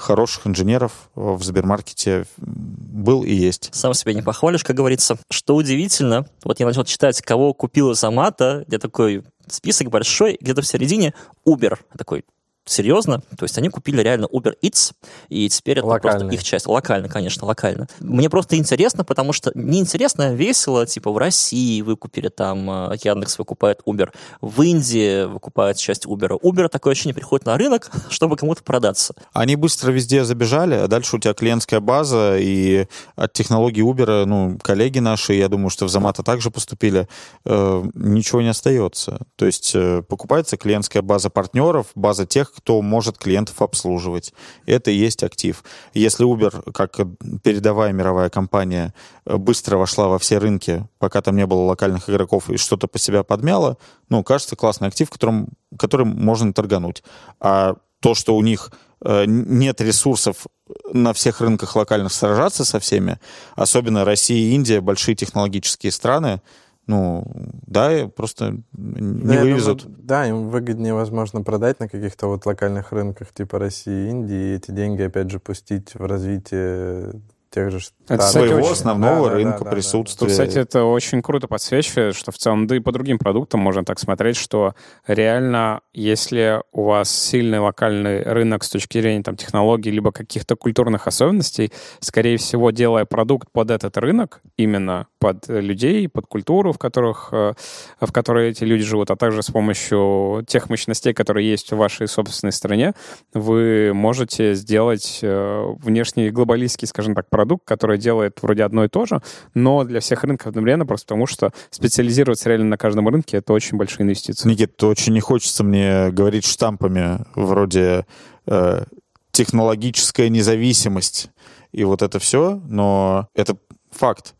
хороших 0.00 0.46
инженеров 0.46 1.10
в 1.14 1.42
Сбермаркете 1.42 2.24
был 2.38 3.22
и 3.22 3.32
есть. 3.32 3.70
Сам 3.72 3.94
себя 3.94 4.14
не 4.14 4.22
похвалишь, 4.22 4.64
как 4.64 4.76
говорится. 4.76 5.18
Что 5.30 5.54
удивительно, 5.54 6.26
вот 6.42 6.58
я 6.60 6.66
начал 6.66 6.84
читать, 6.84 7.20
кого 7.22 7.54
купил 7.54 7.92
из 7.92 8.02
Амата, 8.02 8.64
где 8.66 8.78
такой 8.78 9.22
список 9.46 9.90
большой, 9.90 10.38
где-то 10.40 10.62
в 10.62 10.66
середине 10.66 11.14
Uber. 11.46 11.78
Такой, 11.96 12.24
серьезно? 12.70 13.22
То 13.36 13.44
есть 13.44 13.56
они 13.58 13.68
купили 13.68 14.00
реально 14.02 14.26
Uber 14.26 14.54
Eats, 14.62 14.92
и 15.28 15.48
теперь 15.48 15.78
это 15.78 15.86
Локально. 15.86 16.18
просто 16.20 16.34
их 16.34 16.44
часть. 16.44 16.66
Локально, 16.66 17.08
конечно, 17.08 17.46
локально. 17.46 17.88
Мне 18.00 18.30
просто 18.30 18.56
интересно, 18.56 19.04
потому 19.04 19.32
что 19.32 19.50
неинтересно, 19.54 20.28
а 20.28 20.32
весело, 20.32 20.86
типа 20.86 21.10
в 21.10 21.18
России 21.18 21.82
выкупили 21.82 22.28
там, 22.28 22.90
э, 22.92 22.96
Яндекс 23.02 23.38
выкупает 23.38 23.80
Uber, 23.86 24.10
в 24.40 24.62
Индии 24.62 25.24
выкупает 25.24 25.76
часть 25.76 26.06
Uber. 26.06 26.38
Uber 26.40 26.68
такое 26.68 26.92
ощущение 26.92 27.14
приходит 27.14 27.46
на 27.46 27.56
рынок, 27.56 27.90
чтобы 28.10 28.36
кому-то 28.36 28.62
продаться. 28.62 29.14
Они 29.32 29.56
быстро 29.56 29.90
везде 29.90 30.24
забежали, 30.24 30.74
а 30.74 30.88
дальше 30.88 31.16
у 31.16 31.18
тебя 31.18 31.34
клиентская 31.34 31.80
база, 31.80 32.36
и 32.38 32.86
от 33.16 33.32
технологий 33.32 33.82
Uber, 33.82 34.24
ну, 34.24 34.58
коллеги 34.62 34.98
наши, 34.98 35.34
я 35.34 35.48
думаю, 35.48 35.70
что 35.70 35.86
в 35.86 35.88
Замата 35.88 36.22
также 36.22 36.50
поступили, 36.50 37.08
э, 37.44 37.84
ничего 37.94 38.42
не 38.42 38.48
остается. 38.48 39.18
То 39.36 39.46
есть 39.46 39.72
э, 39.74 40.02
покупается 40.02 40.56
клиентская 40.56 41.02
база 41.02 41.30
партнеров, 41.30 41.86
база 41.94 42.26
тех, 42.26 42.52
кто 42.60 42.82
может 42.82 43.16
клиентов 43.16 43.62
обслуживать. 43.62 44.34
Это 44.66 44.90
и 44.90 44.94
есть 44.94 45.22
актив. 45.22 45.64
Если 45.94 46.26
Uber, 46.26 46.72
как 46.72 46.96
передовая 47.42 47.92
мировая 47.92 48.28
компания, 48.28 48.92
э, 49.24 49.36
быстро 49.36 49.78
вошла 49.78 50.08
во 50.08 50.18
все 50.18 50.38
рынки, 50.38 50.86
пока 50.98 51.22
там 51.22 51.36
не 51.36 51.46
было 51.46 51.62
локальных 51.62 52.10
игроков 52.10 52.50
и 52.50 52.58
что-то 52.58 52.86
по 52.86 52.98
себя 52.98 53.22
подмяла, 53.22 53.78
ну, 54.10 54.22
кажется, 54.22 54.56
классный 54.56 54.88
актив, 54.88 55.08
которым, 55.08 55.48
которым 55.78 56.08
можно 56.08 56.52
торгануть. 56.52 57.02
А 57.40 57.76
то, 58.00 58.14
что 58.14 58.36
у 58.36 58.42
них 58.42 58.72
э, 59.02 59.24
нет 59.26 59.80
ресурсов 59.80 60.46
на 60.92 61.14
всех 61.14 61.40
рынках 61.40 61.74
локальных 61.76 62.12
сражаться 62.12 62.66
со 62.66 62.78
всеми, 62.78 63.18
особенно 63.56 64.04
Россия 64.04 64.38
и 64.38 64.54
Индия, 64.54 64.82
большие 64.82 65.14
технологические 65.14 65.92
страны, 65.92 66.42
ну, 66.90 67.24
да, 67.66 68.08
просто 68.14 68.56
не 68.72 69.34
Да, 69.36 69.42
вывезут. 69.42 69.82
думаю, 69.84 69.98
да, 70.02 70.26
им 70.26 70.48
выгоднее, 70.48 70.92
возможно, 70.94 71.42
продать 71.42 71.78
на 71.80 71.88
каких-то 71.88 72.26
вот 72.26 72.44
локальных 72.46 72.92
рынках 72.92 73.32
типа 73.32 73.58
России 73.58 74.06
и 74.06 74.10
Индии, 74.10 74.52
и 74.52 74.54
эти 74.56 74.70
деньги, 74.72 75.02
опять 75.02 75.30
же, 75.30 75.38
пустить 75.38 75.94
в 75.94 76.04
развитие 76.04 77.12
тех 77.50 77.70
же 77.72 77.78
Это, 77.78 77.84
штатов. 77.84 78.26
кстати, 78.26 78.32
своего 78.46 78.60
очень- 78.60 78.72
основного 78.72 79.28
Да, 79.28 79.34
рынка 79.34 79.50
да, 79.50 79.58
да, 79.58 79.64
да. 79.64 79.70
присутствия. 79.72 80.18
Тут, 80.20 80.28
кстати, 80.30 80.56
это 80.58 80.84
очень 80.84 81.20
круто 81.20 81.48
подсвечивает, 81.48 82.14
что 82.14 82.30
в 82.30 82.38
целом, 82.38 82.68
да 82.68 82.76
и 82.76 82.78
по 82.78 82.92
другим 82.92 83.18
продуктам 83.18 83.58
можно 83.60 83.84
так 83.84 83.98
смотреть, 83.98 84.36
что 84.36 84.74
реально, 85.06 85.80
если 85.92 86.62
у 86.72 86.84
вас 86.84 87.10
сильный 87.10 87.58
локальный 87.58 88.22
рынок 88.22 88.62
с 88.62 88.68
точки 88.70 89.00
зрения 89.00 89.24
там, 89.24 89.34
технологий 89.34 89.90
либо 89.90 90.12
каких-то 90.12 90.54
культурных 90.54 91.08
особенностей, 91.08 91.72
скорее 91.98 92.36
всего, 92.36 92.70
делая 92.70 93.04
продукт 93.04 93.48
под 93.50 93.72
этот 93.72 93.96
рынок, 93.98 94.42
именно 94.56 95.08
под 95.20 95.48
людей, 95.48 96.08
под 96.08 96.26
культуру, 96.26 96.72
в, 96.72 96.78
которых, 96.78 97.28
э, 97.30 97.52
в 98.00 98.10
которой 98.10 98.50
эти 98.50 98.64
люди 98.64 98.82
живут, 98.82 99.10
а 99.10 99.16
также 99.16 99.42
с 99.42 99.50
помощью 99.50 100.44
тех 100.48 100.70
мощностей, 100.70 101.12
которые 101.12 101.48
есть 101.48 101.70
в 101.70 101.76
вашей 101.76 102.08
собственной 102.08 102.52
стране, 102.52 102.94
вы 103.34 103.92
можете 103.94 104.54
сделать 104.54 105.20
э, 105.22 105.74
внешний 105.78 106.30
глобалистский, 106.30 106.88
скажем 106.88 107.14
так, 107.14 107.28
продукт, 107.28 107.64
который 107.66 107.98
делает 107.98 108.38
вроде 108.42 108.64
одно 108.64 108.84
и 108.84 108.88
то 108.88 109.04
же, 109.04 109.20
но 109.54 109.84
для 109.84 110.00
всех 110.00 110.24
рынков 110.24 110.48
одновременно, 110.48 110.86
просто 110.86 111.06
потому 111.08 111.26
что 111.26 111.52
специализироваться 111.68 112.48
реально 112.48 112.70
на 112.70 112.78
каждом 112.78 113.06
рынке— 113.06 113.36
это 113.38 113.52
очень 113.52 113.76
большие 113.76 114.04
инвестиции. 114.04 114.48
Никит, 114.48 114.82
очень 114.82 115.12
не 115.12 115.20
хочется 115.20 115.62
мне 115.62 116.10
говорить 116.10 116.46
штампами 116.46 117.18
вроде 117.34 118.06
э, 118.46 118.84
технологическая 119.32 120.30
независимость 120.30 121.30
и 121.72 121.84
вот 121.84 122.00
это 122.00 122.18
все, 122.18 122.60
но 122.64 123.28
это 123.34 123.56
факт. 123.90 124.34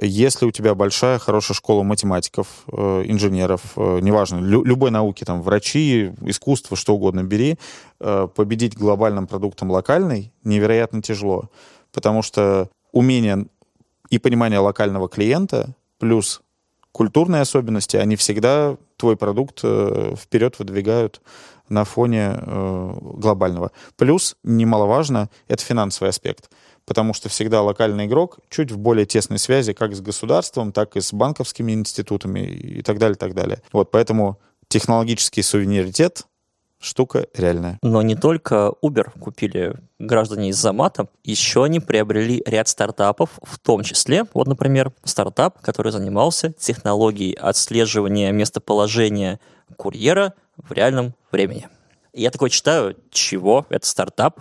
Если 0.00 0.44
у 0.44 0.50
тебя 0.50 0.74
большая, 0.74 1.18
хорошая 1.18 1.54
школа 1.54 1.82
математиков, 1.82 2.46
э, 2.70 3.04
инженеров, 3.06 3.62
э, 3.76 4.00
неважно, 4.02 4.38
лю- 4.38 4.64
любой 4.64 4.90
науки, 4.90 5.24
там, 5.24 5.42
врачи, 5.42 6.12
искусство, 6.22 6.76
что 6.76 6.94
угодно 6.94 7.22
бери, 7.22 7.58
э, 8.00 8.28
победить 8.34 8.76
глобальным 8.76 9.26
продуктом 9.26 9.70
локальный 9.70 10.32
невероятно 10.44 11.00
тяжело, 11.00 11.50
потому 11.92 12.22
что 12.22 12.68
умение 12.92 13.46
и 14.10 14.18
понимание 14.18 14.58
локального 14.58 15.08
клиента 15.08 15.74
плюс 15.98 16.42
культурные 16.92 17.42
особенности, 17.42 17.96
они 17.96 18.16
всегда 18.16 18.76
твой 18.96 19.16
продукт 19.16 19.58
вперед 19.58 20.58
выдвигают 20.58 21.20
на 21.68 21.84
фоне 21.84 22.38
глобального. 22.46 23.72
Плюс, 23.96 24.36
немаловажно, 24.44 25.28
это 25.48 25.62
финансовый 25.62 26.08
аспект. 26.08 26.48
Потому 26.86 27.12
что 27.12 27.28
всегда 27.28 27.62
локальный 27.62 28.06
игрок 28.06 28.38
чуть 28.48 28.70
в 28.70 28.78
более 28.78 29.06
тесной 29.06 29.38
связи 29.38 29.72
как 29.72 29.94
с 29.94 30.00
государством, 30.00 30.72
так 30.72 30.96
и 30.96 31.00
с 31.00 31.12
банковскими 31.12 31.72
институтами 31.72 32.40
и 32.40 32.82
так 32.82 32.98
далее, 32.98 33.16
так 33.16 33.34
далее. 33.34 33.60
Вот 33.72 33.90
поэтому 33.90 34.38
технологический 34.68 35.42
суверенитет 35.42 36.26
штука 36.78 37.26
реальная. 37.34 37.78
Но 37.82 38.02
не 38.02 38.14
только 38.14 38.72
Uber 38.82 39.10
купили 39.18 39.76
граждане 39.98 40.50
из 40.50 40.56
Замата, 40.56 41.08
еще 41.24 41.64
они 41.64 41.80
приобрели 41.80 42.42
ряд 42.46 42.68
стартапов, 42.68 43.38
в 43.42 43.58
том 43.58 43.82
числе, 43.82 44.24
вот, 44.34 44.46
например, 44.46 44.92
стартап, 45.04 45.60
который 45.60 45.92
занимался 45.92 46.52
технологией 46.52 47.32
отслеживания 47.34 48.30
местоположения 48.32 49.40
курьера 49.76 50.34
в 50.56 50.72
реальном 50.72 51.14
времени. 51.32 51.68
Я 52.12 52.30
такой 52.30 52.50
читаю, 52.50 52.96
чего? 53.10 53.66
Это 53.68 53.86
стартап? 53.86 54.40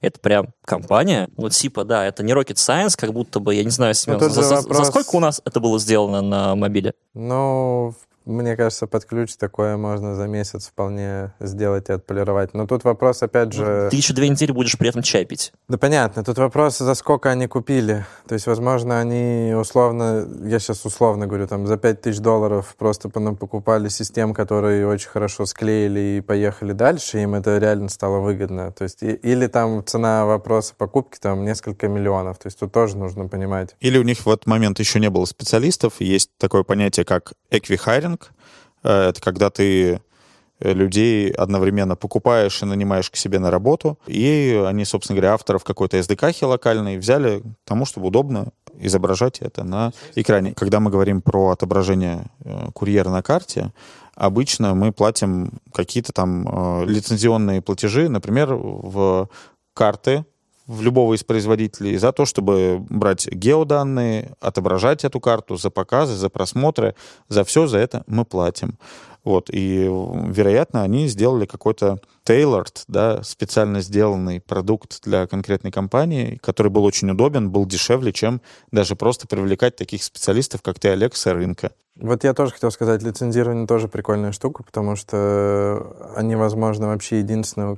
Это 0.00 0.18
прям 0.18 0.48
компания? 0.64 1.28
Ну, 1.36 1.50
типа, 1.50 1.84
да, 1.84 2.06
это 2.06 2.22
не 2.22 2.32
rocket 2.32 2.54
science, 2.56 2.94
как 2.96 3.12
будто 3.12 3.38
бы, 3.38 3.54
я 3.54 3.64
не 3.64 3.70
знаю, 3.70 3.94
Семен, 3.94 4.18
за, 4.18 4.28
за- 4.30 4.42
за 4.42 4.54
вопрос- 4.68 4.86
сколько 4.88 5.16
у 5.16 5.20
нас 5.20 5.42
это 5.44 5.60
было 5.60 5.78
сделано 5.78 6.22
на 6.22 6.54
мобиле? 6.54 6.94
Ну, 7.14 7.94
Мне 8.26 8.56
кажется, 8.56 8.86
под 8.86 9.04
ключ 9.06 9.34
такое 9.36 9.76
можно 9.76 10.14
за 10.14 10.26
месяц 10.26 10.68
вполне 10.68 11.32
сделать 11.40 11.88
и 11.88 11.92
отполировать. 11.92 12.54
Но 12.54 12.66
тут 12.66 12.84
вопрос, 12.84 13.22
опять 13.22 13.52
же... 13.52 13.88
Ты 13.90 13.96
еще 13.96 14.12
две 14.12 14.28
недели 14.28 14.52
будешь 14.52 14.76
при 14.76 14.88
этом 14.90 15.02
чай 15.02 15.24
пить. 15.24 15.52
Да 15.68 15.78
понятно, 15.78 16.22
тут 16.22 16.36
вопрос, 16.38 16.78
за 16.78 16.94
сколько 16.94 17.30
они 17.30 17.46
купили. 17.46 18.04
То 18.28 18.34
есть, 18.34 18.46
возможно, 18.46 19.00
они 19.00 19.54
условно, 19.58 20.26
я 20.44 20.58
сейчас 20.58 20.84
условно 20.84 21.26
говорю, 21.26 21.46
там 21.46 21.66
за 21.66 21.76
5 21.76 22.02
тысяч 22.02 22.18
долларов 22.20 22.74
просто 22.78 23.08
по- 23.08 23.34
покупали 23.34 23.88
систем, 23.88 24.34
которые 24.34 24.86
очень 24.86 25.08
хорошо 25.08 25.46
склеили 25.46 26.18
и 26.18 26.20
поехали 26.20 26.72
дальше, 26.72 27.22
им 27.22 27.34
это 27.34 27.56
реально 27.58 27.88
стало 27.88 28.18
выгодно. 28.20 28.70
То 28.72 28.84
есть, 28.84 29.02
и- 29.02 29.12
или 29.14 29.46
там 29.46 29.84
цена 29.84 30.26
вопроса 30.26 30.74
покупки 30.76 31.18
там 31.18 31.44
несколько 31.44 31.88
миллионов. 31.88 32.38
То 32.38 32.48
есть 32.48 32.58
тут 32.58 32.72
тоже 32.72 32.96
нужно 32.98 33.28
понимать. 33.28 33.76
Или 33.80 33.98
у 33.98 34.02
них 34.02 34.26
в 34.26 34.28
этот 34.28 34.46
момент 34.46 34.78
еще 34.78 35.00
не 35.00 35.08
было 35.10 35.24
специалистов, 35.24 35.94
есть 36.00 36.30
такое 36.38 36.62
понятие, 36.64 37.04
как 37.04 37.32
эквихайринг. 37.50 38.09
Э, 38.82 39.08
Это 39.10 39.20
когда 39.20 39.50
ты 39.50 40.00
э, 40.60 40.72
людей 40.72 41.30
одновременно 41.30 41.96
покупаешь 41.96 42.62
и 42.62 42.66
нанимаешь 42.66 43.10
к 43.10 43.16
себе 43.16 43.38
на 43.38 43.50
работу, 43.50 43.98
и 44.06 44.62
они, 44.66 44.84
собственно 44.84 45.16
говоря, 45.16 45.34
авторов 45.34 45.64
какой-то 45.64 45.98
SDK 45.98 46.46
локальной 46.46 46.98
взяли 46.98 47.42
тому, 47.64 47.84
чтобы 47.86 48.08
удобно 48.08 48.48
изображать 48.78 49.40
это 49.40 49.64
на 49.64 49.92
экране. 50.14 50.54
Когда 50.54 50.80
мы 50.80 50.90
говорим 50.90 51.22
про 51.22 51.50
отображение 51.50 52.26
э, 52.44 52.68
курьера 52.72 53.10
на 53.10 53.22
карте, 53.22 53.72
обычно 54.14 54.74
мы 54.74 54.92
платим 54.92 55.60
какие-то 55.72 56.12
там 56.12 56.86
лицензионные 56.86 57.62
платежи, 57.62 58.08
например, 58.08 58.54
в 58.54 59.28
карты 59.72 60.24
в 60.70 60.82
любого 60.82 61.14
из 61.14 61.24
производителей 61.24 61.96
за 61.96 62.12
то, 62.12 62.24
чтобы 62.24 62.78
брать 62.88 63.26
геоданные, 63.26 64.32
отображать 64.40 65.04
эту 65.04 65.18
карту 65.18 65.56
за 65.56 65.68
показы, 65.70 66.14
за 66.14 66.28
просмотры, 66.28 66.94
за 67.28 67.42
все 67.42 67.66
за 67.66 67.78
это 67.78 68.04
мы 68.06 68.24
платим. 68.24 68.78
Вот, 69.24 69.50
и, 69.52 69.84
вероятно, 69.84 70.82
они 70.82 71.06
сделали 71.08 71.44
какой-то 71.44 71.98
tailored, 72.24 72.84
да, 72.88 73.22
специально 73.22 73.80
сделанный 73.80 74.40
продукт 74.40 75.02
для 75.02 75.26
конкретной 75.26 75.72
компании, 75.72 76.38
который 76.40 76.68
был 76.68 76.84
очень 76.84 77.10
удобен, 77.10 77.50
был 77.50 77.66
дешевле, 77.66 78.12
чем 78.12 78.40
даже 78.70 78.96
просто 78.96 79.26
привлекать 79.26 79.76
таких 79.76 80.04
специалистов, 80.04 80.62
как 80.62 80.78
ты, 80.78 80.88
Олег, 80.88 81.16
с 81.16 81.26
рынка. 81.26 81.72
Вот 82.02 82.24
я 82.24 82.32
тоже 82.32 82.52
хотел 82.52 82.70
сказать, 82.70 83.02
лицензирование 83.02 83.66
тоже 83.66 83.86
прикольная 83.86 84.32
штука, 84.32 84.62
потому 84.62 84.96
что 84.96 86.12
они, 86.16 86.34
возможно, 86.34 86.88
вообще 86.88 87.18
единственные, 87.18 87.76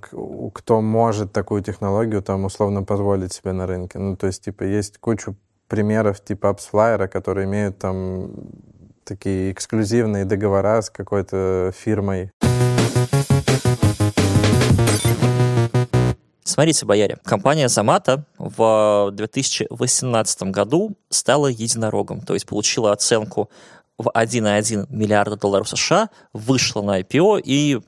кто 0.54 0.80
может 0.80 1.32
такую 1.32 1.62
технологию 1.62 2.22
там 2.22 2.44
условно 2.44 2.84
позволить 2.84 3.32
себе 3.32 3.52
на 3.52 3.66
рынке. 3.66 3.98
Ну, 3.98 4.16
то 4.16 4.28
есть, 4.28 4.44
типа, 4.44 4.62
есть 4.62 4.98
кучу 4.98 5.34
примеров 5.66 6.22
типа 6.22 6.56
AppsFlyer, 6.56 7.08
которые 7.08 7.46
имеют 7.46 7.78
там 7.78 8.30
такие 9.04 9.50
эксклюзивные 9.50 10.24
договора 10.24 10.82
с 10.82 10.90
какой-то 10.90 11.72
фирмой. 11.76 12.30
Смотрите, 16.44 16.84
бояре, 16.84 17.16
компания 17.24 17.68
Замата 17.68 18.24
в 18.36 19.10
2018 19.14 20.42
году 20.44 20.92
стала 21.08 21.46
единорогом, 21.46 22.20
то 22.20 22.34
есть 22.34 22.46
получила 22.46 22.92
оценку 22.92 23.48
в 23.98 24.08
1,1 24.08 24.86
миллиарда 24.90 25.36
долларов 25.36 25.68
США, 25.68 26.10
вышла 26.32 26.82
на 26.82 27.00
IPO 27.00 27.40
и 27.44 27.80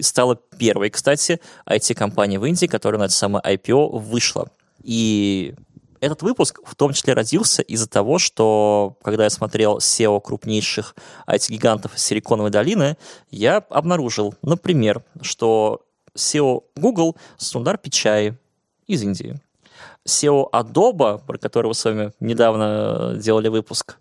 стала 0.00 0.36
первой, 0.36 0.90
кстати, 0.90 1.40
IT-компанией 1.68 2.38
в 2.38 2.44
Индии, 2.44 2.66
которая 2.66 2.98
на 2.98 3.04
это 3.04 3.12
самое 3.12 3.44
IPO 3.44 3.98
вышла. 3.98 4.48
И 4.82 5.54
этот 6.00 6.22
выпуск 6.22 6.60
в 6.64 6.74
том 6.74 6.92
числе 6.92 7.14
родился 7.14 7.62
из-за 7.62 7.88
того, 7.88 8.18
что 8.18 8.96
когда 9.02 9.24
я 9.24 9.30
смотрел 9.30 9.78
SEO 9.78 10.20
крупнейших 10.20 10.96
IT-гигантов 11.28 11.98
Силиконовой 11.98 12.50
долины, 12.50 12.96
я 13.30 13.58
обнаружил, 13.58 14.34
например, 14.42 15.04
что 15.20 15.82
SEO 16.16 16.64
Google 16.74 17.16
Сундар 17.36 17.78
Пичай 17.78 18.36
из 18.86 19.02
Индии. 19.02 19.40
SEO 20.06 20.50
Adobe, 20.50 21.24
про 21.24 21.38
который 21.38 21.68
вы 21.68 21.74
с 21.74 21.84
вами 21.84 22.12
недавно 22.18 23.14
делали 23.16 23.46
выпуск, 23.46 23.98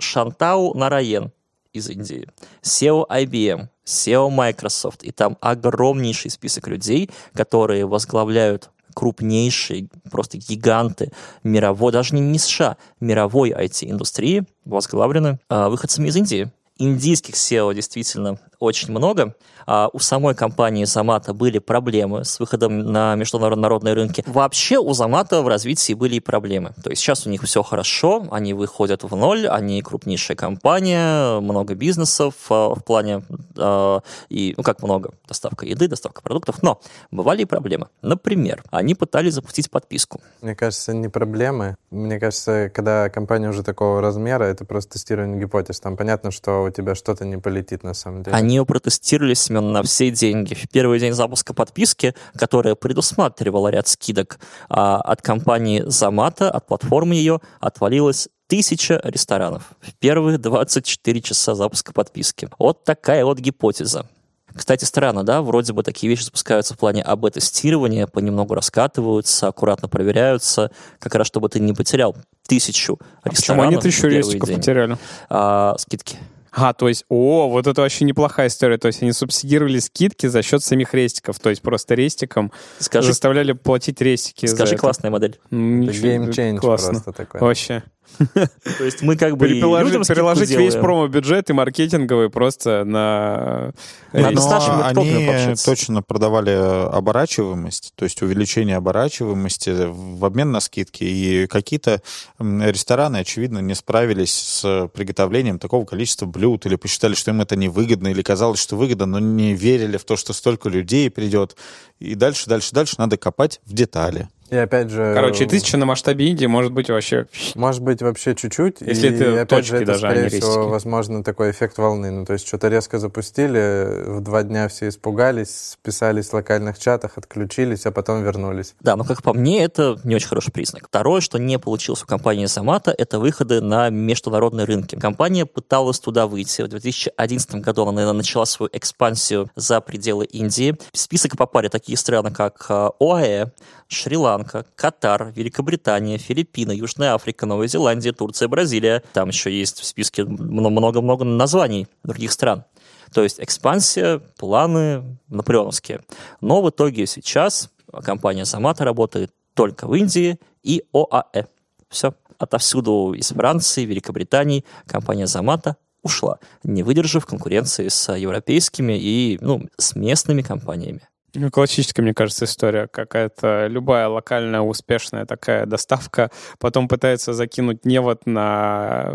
Шантау 0.00 0.74
Нараен 0.74 1.32
из 1.72 1.88
Индии, 1.90 2.28
SEO 2.62 3.06
IBM, 3.08 3.68
SEO 3.84 4.30
Microsoft, 4.30 5.02
и 5.02 5.12
там 5.12 5.36
огромнейший 5.40 6.30
список 6.30 6.68
людей, 6.68 7.10
которые 7.34 7.86
возглавляют 7.86 8.70
крупнейшие, 8.94 9.88
просто 10.10 10.38
гиганты 10.38 11.12
мировой, 11.44 11.92
даже 11.92 12.14
не, 12.14 12.20
не 12.20 12.38
США, 12.38 12.76
мировой 13.00 13.50
IT-индустрии, 13.50 14.44
возглавлены 14.64 15.38
а, 15.48 15.68
выходцами 15.68 16.08
из 16.08 16.16
Индии. 16.16 16.50
Индийских 16.78 17.34
SEO 17.34 17.72
действительно 17.74 18.38
очень 18.58 18.90
много. 18.90 19.34
А 19.66 19.90
у 19.92 19.98
самой 19.98 20.34
компании 20.34 20.84
Замата 20.84 21.34
были 21.34 21.58
проблемы 21.58 22.24
с 22.24 22.40
выходом 22.40 22.78
на 22.78 23.14
международные 23.16 23.92
рынки. 23.94 24.24
Вообще 24.26 24.78
у 24.78 24.94
Замата 24.94 25.42
в 25.42 25.48
развитии 25.48 25.92
были 25.92 26.16
и 26.16 26.20
проблемы. 26.20 26.72
То 26.82 26.88
есть 26.90 27.02
сейчас 27.02 27.26
у 27.26 27.30
них 27.30 27.42
все 27.42 27.62
хорошо, 27.62 28.26
они 28.30 28.54
выходят 28.54 29.02
в 29.02 29.14
ноль, 29.14 29.46
они 29.46 29.82
крупнейшая 29.82 30.36
компания, 30.36 31.38
много 31.40 31.74
бизнесов 31.74 32.34
а, 32.48 32.74
в 32.74 32.82
плане, 32.82 33.22
а, 33.58 34.00
и, 34.30 34.54
ну 34.56 34.62
как 34.62 34.82
много, 34.82 35.10
доставка 35.26 35.66
еды, 35.66 35.86
доставка 35.86 36.22
продуктов, 36.22 36.62
но 36.62 36.80
бывали 37.10 37.42
и 37.42 37.44
проблемы. 37.44 37.88
Например, 38.00 38.62
они 38.70 38.94
пытались 38.94 39.34
запустить 39.34 39.70
подписку. 39.70 40.20
Мне 40.40 40.56
кажется, 40.56 40.94
не 40.94 41.08
проблемы. 41.08 41.76
Мне 41.90 42.18
кажется, 42.18 42.70
когда 42.74 43.10
компания 43.10 43.50
уже 43.50 43.62
такого 43.62 44.00
размера, 44.00 44.44
это 44.44 44.64
просто 44.64 44.94
тестирование 44.94 45.38
гипотез. 45.38 45.78
Там 45.78 45.96
понятно, 45.98 46.30
что 46.30 46.62
у 46.62 46.70
тебя 46.70 46.94
что-то 46.94 47.26
не 47.26 47.36
полетит 47.36 47.84
на 47.84 47.92
самом 47.92 48.22
деле. 48.22 48.34
Они 48.34 48.47
его 48.56 48.66
протестировали, 48.66 49.34
Семен, 49.34 49.72
на 49.72 49.82
все 49.82 50.10
деньги. 50.10 50.54
В 50.54 50.68
первый 50.68 50.98
день 50.98 51.12
запуска 51.12 51.54
подписки, 51.54 52.14
которая 52.36 52.74
предусматривала 52.74 53.68
ряд 53.68 53.88
скидок 53.88 54.38
а, 54.68 55.00
от 55.00 55.22
компании 55.22 55.82
Замата, 55.86 56.50
от 56.50 56.66
платформы 56.66 57.14
ее, 57.14 57.40
отвалилось 57.60 58.28
тысяча 58.48 59.00
ресторанов 59.04 59.72
в 59.80 59.94
первые 59.94 60.38
24 60.38 61.20
часа 61.20 61.54
запуска 61.54 61.92
подписки. 61.92 62.48
Вот 62.58 62.84
такая 62.84 63.24
вот 63.24 63.38
гипотеза. 63.38 64.06
Кстати, 64.54 64.84
странно, 64.84 65.24
да? 65.24 65.40
Вроде 65.42 65.72
бы 65.72 65.82
такие 65.82 66.10
вещи 66.10 66.24
запускаются 66.24 66.74
в 66.74 66.78
плане 66.78 67.02
АБ-тестирования, 67.02 68.06
понемногу 68.06 68.54
раскатываются, 68.54 69.48
аккуратно 69.48 69.88
проверяются, 69.88 70.72
как 70.98 71.14
раз 71.14 71.26
чтобы 71.26 71.48
ты 71.48 71.60
не 71.60 71.74
потерял 71.74 72.16
тысячу 72.46 72.98
А 73.22 73.28
почему 73.28 73.36
ресторанов 73.36 73.72
они 73.72 73.76
тысячу 73.76 74.08
рестиков 74.08 74.48
потеряли? 74.52 74.98
А, 75.28 75.76
скидки. 75.78 76.16
А, 76.52 76.72
то 76.72 76.88
есть, 76.88 77.04
о, 77.08 77.48
вот 77.48 77.66
это 77.66 77.80
вообще 77.82 78.04
неплохая 78.04 78.48
история. 78.48 78.78
То 78.78 78.88
есть 78.88 79.02
они 79.02 79.12
субсидировали 79.12 79.78
скидки 79.78 80.26
за 80.26 80.42
счет 80.42 80.62
самих 80.62 80.94
рестиков. 80.94 81.38
То 81.38 81.50
есть 81.50 81.62
просто 81.62 81.94
рестиком 81.94 82.52
Скажи, 82.78 83.08
заставляли 83.08 83.52
платить 83.52 84.00
рестики. 84.00 84.46
за 84.46 84.56
скажи 84.56 84.74
это. 84.74 84.80
классная 84.80 85.10
модель. 85.10 85.38
Ничего, 85.50 86.08
game 86.08 86.28
change 86.30 86.58
классно. 86.58 86.90
просто 86.90 87.12
такой. 87.12 87.40
Вообще. 87.40 87.82
То 88.18 88.84
есть 88.84 89.02
мы 89.02 89.16
как 89.16 89.36
бы 89.36 89.48
Переложить, 89.48 90.08
переложить 90.08 90.50
весь 90.50 90.74
промо-бюджет 90.74 91.50
и 91.50 91.52
маркетинговый 91.52 92.30
просто 92.30 92.84
на... 92.84 93.72
Надо 94.12 94.40
они 94.88 95.54
точно 95.64 96.02
продавали 96.02 96.50
оборачиваемость, 96.50 97.92
то 97.94 98.04
есть 98.04 98.22
увеличение 98.22 98.76
оборачиваемости 98.76 99.70
в 99.88 100.24
обмен 100.24 100.50
на 100.50 100.60
скидки. 100.60 101.04
И 101.04 101.46
какие-то 101.46 102.02
рестораны, 102.38 103.18
очевидно, 103.18 103.58
не 103.58 103.74
справились 103.74 104.34
с 104.34 104.88
приготовлением 104.94 105.58
такого 105.58 105.84
количества 105.84 106.26
блюд, 106.38 106.66
или 106.66 106.76
посчитали, 106.76 107.14
что 107.14 107.32
им 107.32 107.40
это 107.40 107.56
невыгодно, 107.56 108.08
или 108.08 108.22
казалось, 108.22 108.60
что 108.60 108.76
выгодно, 108.76 109.06
но 109.06 109.18
не 109.18 109.54
верили 109.54 109.96
в 109.96 110.04
то, 110.04 110.16
что 110.16 110.32
столько 110.32 110.68
людей 110.68 111.10
придет. 111.10 111.56
И 111.98 112.14
дальше, 112.14 112.48
дальше, 112.48 112.72
дальше 112.72 112.94
надо 112.98 113.16
копать 113.16 113.60
в 113.66 113.72
детали. 113.72 114.28
И 114.50 114.56
опять 114.56 114.90
же... 114.90 115.12
Короче, 115.14 115.46
тысяча 115.46 115.76
на 115.76 115.84
масштабе 115.84 116.28
Индии 116.28 116.46
может 116.46 116.72
быть 116.72 116.88
вообще... 116.88 117.26
Может 117.54 117.82
быть, 117.82 118.00
вообще 118.02 118.34
чуть-чуть. 118.34 118.80
Если 118.80 119.08
и, 119.08 119.10
это 119.10 119.42
опять 119.42 119.48
точки 119.48 119.70
же, 119.70 119.76
это, 119.76 119.86
даже, 119.86 120.06
а 120.06 120.10
не 120.10 120.14
скорее 120.16 120.28
всего, 120.40 120.54
рестики. 120.54 120.70
возможно, 120.70 121.24
такой 121.24 121.50
эффект 121.50 121.78
волны. 121.78 122.10
Ну, 122.10 122.24
то 122.24 122.32
есть 122.32 122.46
что-то 122.46 122.68
резко 122.68 122.98
запустили, 122.98 124.04
в 124.06 124.20
два 124.20 124.42
дня 124.42 124.68
все 124.68 124.88
испугались, 124.88 125.72
списались 125.72 126.28
в 126.28 126.32
локальных 126.32 126.78
чатах, 126.78 127.18
отключились, 127.18 127.84
а 127.86 127.90
потом 127.90 128.22
вернулись. 128.22 128.74
Да, 128.80 128.96
но 128.96 129.04
как 129.04 129.22
по 129.22 129.34
мне, 129.34 129.62
это 129.62 129.98
не 130.04 130.14
очень 130.14 130.28
хороший 130.28 130.52
признак. 130.52 130.86
Второе, 130.88 131.20
что 131.20 131.38
не 131.38 131.58
получилось 131.58 132.02
у 132.02 132.06
компании 132.06 132.46
Замата, 132.46 132.94
это 132.96 133.18
выходы 133.18 133.60
на 133.60 133.90
международные 133.90 134.64
рынки. 134.64 134.96
Компания 134.96 135.44
пыталась 135.44 136.00
туда 136.00 136.26
выйти. 136.26 136.62
В 136.62 136.68
2011 136.68 137.56
году 137.56 137.82
она 137.82 137.98
наверное, 137.98 138.18
начала 138.18 138.46
свою 138.46 138.70
экспансию 138.72 139.50
за 139.56 139.80
пределы 139.80 140.24
Индии. 140.24 140.76
В 140.92 140.98
список 140.98 141.36
попали 141.36 141.68
такие 141.68 141.98
страны, 141.98 142.30
как 142.30 142.66
э, 142.68 142.90
ОАЭ, 143.00 143.46
Шри-Ланка, 143.88 144.37
Катар, 144.44 145.32
Великобритания, 145.34 146.18
Филиппины, 146.18 146.72
Южная 146.72 147.14
Африка, 147.14 147.46
Новая 147.46 147.68
Зеландия, 147.68 148.12
Турция, 148.12 148.48
Бразилия. 148.48 149.02
Там 149.12 149.28
еще 149.28 149.56
есть 149.56 149.80
в 149.80 149.84
списке 149.84 150.24
мно- 150.24 150.70
много-много 150.70 151.24
названий 151.24 151.86
других 152.02 152.32
стран. 152.32 152.64
То 153.12 153.22
есть 153.22 153.40
экспансия, 153.40 154.18
планы 154.36 155.18
наполеоновские. 155.28 156.00
Но 156.40 156.62
в 156.62 156.70
итоге 156.70 157.06
сейчас 157.06 157.70
компания 158.04 158.44
Замата 158.44 158.84
работает 158.84 159.32
только 159.54 159.86
в 159.86 159.94
Индии 159.94 160.38
и 160.62 160.84
ОАЭ. 160.92 161.44
Все. 161.88 162.14
Отовсюду 162.38 163.14
из 163.14 163.30
Франции, 163.30 163.84
Великобритании 163.84 164.64
компания 164.86 165.26
Замата 165.26 165.76
ушла, 166.02 166.38
не 166.62 166.82
выдержав 166.82 167.26
конкуренции 167.26 167.88
с 167.88 168.12
европейскими 168.12 168.96
и 168.96 169.38
ну, 169.40 169.68
с 169.76 169.96
местными 169.96 170.42
компаниями. 170.42 171.00
Ну, 171.38 171.50
классическая, 171.50 172.02
мне 172.02 172.14
кажется, 172.14 172.44
история. 172.46 172.88
Какая-то 172.88 173.68
любая 173.68 174.08
локальная 174.08 174.60
успешная 174.60 175.24
такая 175.24 175.66
доставка 175.66 176.30
потом 176.58 176.88
пытается 176.88 177.32
закинуть 177.32 177.84
невод 177.84 178.26
на 178.26 179.14